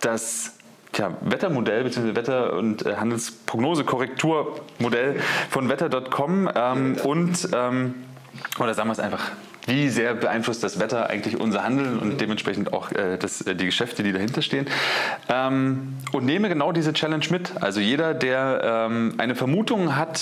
das 0.00 0.54
tja, 0.92 1.16
Wettermodell 1.20 1.84
bzw. 1.84 2.14
Wetter- 2.14 2.54
und 2.54 2.84
äh, 2.84 2.96
Handelsprognose-Korrekturmodell 2.96 5.20
von 5.48 5.68
wetter.com 5.68 6.50
ähm, 6.54 6.96
und 7.02 7.48
ähm, 7.54 7.94
oder 8.58 8.74
sagen 8.74 8.88
wir 8.88 8.92
es 8.92 9.00
einfach 9.00 9.30
wie 9.66 9.88
sehr 9.88 10.14
beeinflusst 10.14 10.62
das 10.62 10.80
Wetter 10.80 11.10
eigentlich 11.10 11.38
unser 11.38 11.64
Handeln 11.64 11.98
und 11.98 12.20
dementsprechend 12.20 12.72
auch 12.72 12.92
äh, 12.92 13.16
das, 13.18 13.42
äh, 13.42 13.54
die 13.54 13.66
Geschäfte, 13.66 14.02
die 14.02 14.12
dahinter 14.12 14.42
stehen. 14.42 14.66
Ähm, 15.28 15.94
und 16.12 16.24
nehme 16.24 16.48
genau 16.48 16.72
diese 16.72 16.92
Challenge 16.92 17.26
mit. 17.30 17.52
Also 17.60 17.80
jeder, 17.80 18.14
der 18.14 18.88
ähm, 18.88 19.14
eine 19.18 19.34
Vermutung 19.34 19.96
hat, 19.96 20.20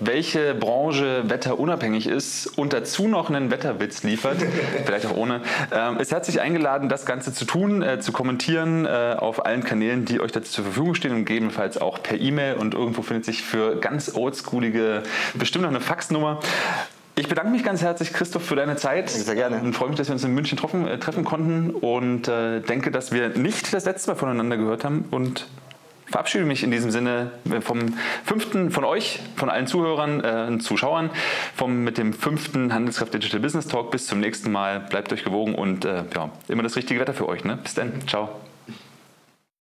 welche 0.00 0.54
Branche 0.54 1.28
wetterunabhängig 1.28 2.06
ist 2.06 2.46
und 2.46 2.72
dazu 2.72 3.08
noch 3.08 3.30
einen 3.30 3.50
Wetterwitz 3.50 4.02
liefert, 4.02 4.36
vielleicht 4.84 5.06
auch 5.06 5.16
ohne, 5.16 5.42
ähm, 5.72 5.98
ist 5.98 6.12
herzlich 6.12 6.40
eingeladen, 6.40 6.88
das 6.88 7.04
Ganze 7.04 7.32
zu 7.32 7.44
tun, 7.44 7.82
äh, 7.82 8.00
zu 8.00 8.12
kommentieren 8.12 8.86
äh, 8.86 9.16
auf 9.18 9.44
allen 9.44 9.64
Kanälen, 9.64 10.04
die 10.04 10.20
euch 10.20 10.32
dazu 10.32 10.52
zur 10.52 10.64
Verfügung 10.64 10.94
stehen 10.94 11.12
und 11.12 11.24
gegebenenfalls 11.24 11.78
auch 11.78 12.02
per 12.02 12.20
E-Mail 12.20 12.54
und 12.54 12.74
irgendwo 12.74 13.02
findet 13.02 13.24
sich 13.24 13.42
für 13.42 13.76
ganz 13.76 14.14
oldschoolige 14.14 15.02
bestimmt 15.34 15.62
noch 15.62 15.70
eine 15.70 15.80
Faxnummer. 15.80 16.40
Ich 17.18 17.26
bedanke 17.26 17.50
mich 17.50 17.64
ganz 17.64 17.82
herzlich, 17.82 18.12
Christoph, 18.12 18.44
für 18.44 18.54
deine 18.54 18.76
Zeit. 18.76 19.10
Sehr 19.10 19.34
gerne. 19.34 19.60
Und 19.60 19.72
freue 19.72 19.88
mich, 19.88 19.98
dass 19.98 20.06
wir 20.06 20.12
uns 20.12 20.22
in 20.22 20.34
München 20.34 20.56
treffen, 20.56 20.86
äh, 20.86 20.98
treffen 20.98 21.24
konnten 21.24 21.70
und 21.70 22.28
äh, 22.28 22.60
denke, 22.60 22.92
dass 22.92 23.10
wir 23.10 23.30
nicht 23.30 23.74
das 23.74 23.86
letzte 23.86 24.12
Mal 24.12 24.16
voneinander 24.16 24.56
gehört 24.56 24.84
haben 24.84 25.04
und 25.10 25.48
verabschiede 26.06 26.44
mich 26.44 26.62
in 26.62 26.70
diesem 26.70 26.92
Sinne 26.92 27.32
äh, 27.50 27.60
vom 27.60 27.94
fünften, 28.24 28.70
von 28.70 28.84
euch, 28.84 29.18
von 29.34 29.50
allen 29.50 29.66
Zuhörern 29.66 30.22
äh, 30.22 30.46
und 30.46 30.60
Zuschauern, 30.60 31.10
vom, 31.56 31.82
mit 31.82 31.98
dem 31.98 32.12
fünften 32.12 32.72
Handelskraft 32.72 33.12
Digital 33.12 33.40
Business 33.40 33.66
Talk. 33.66 33.90
Bis 33.90 34.06
zum 34.06 34.20
nächsten 34.20 34.52
Mal. 34.52 34.78
Bleibt 34.78 35.12
euch 35.12 35.24
gewogen 35.24 35.56
und 35.56 35.84
äh, 35.84 36.04
ja, 36.14 36.30
immer 36.46 36.62
das 36.62 36.76
richtige 36.76 37.00
Wetter 37.00 37.14
für 37.14 37.28
euch. 37.28 37.42
Ne? 37.42 37.58
Bis 37.60 37.74
dann. 37.74 37.94
Ciao. 38.06 38.28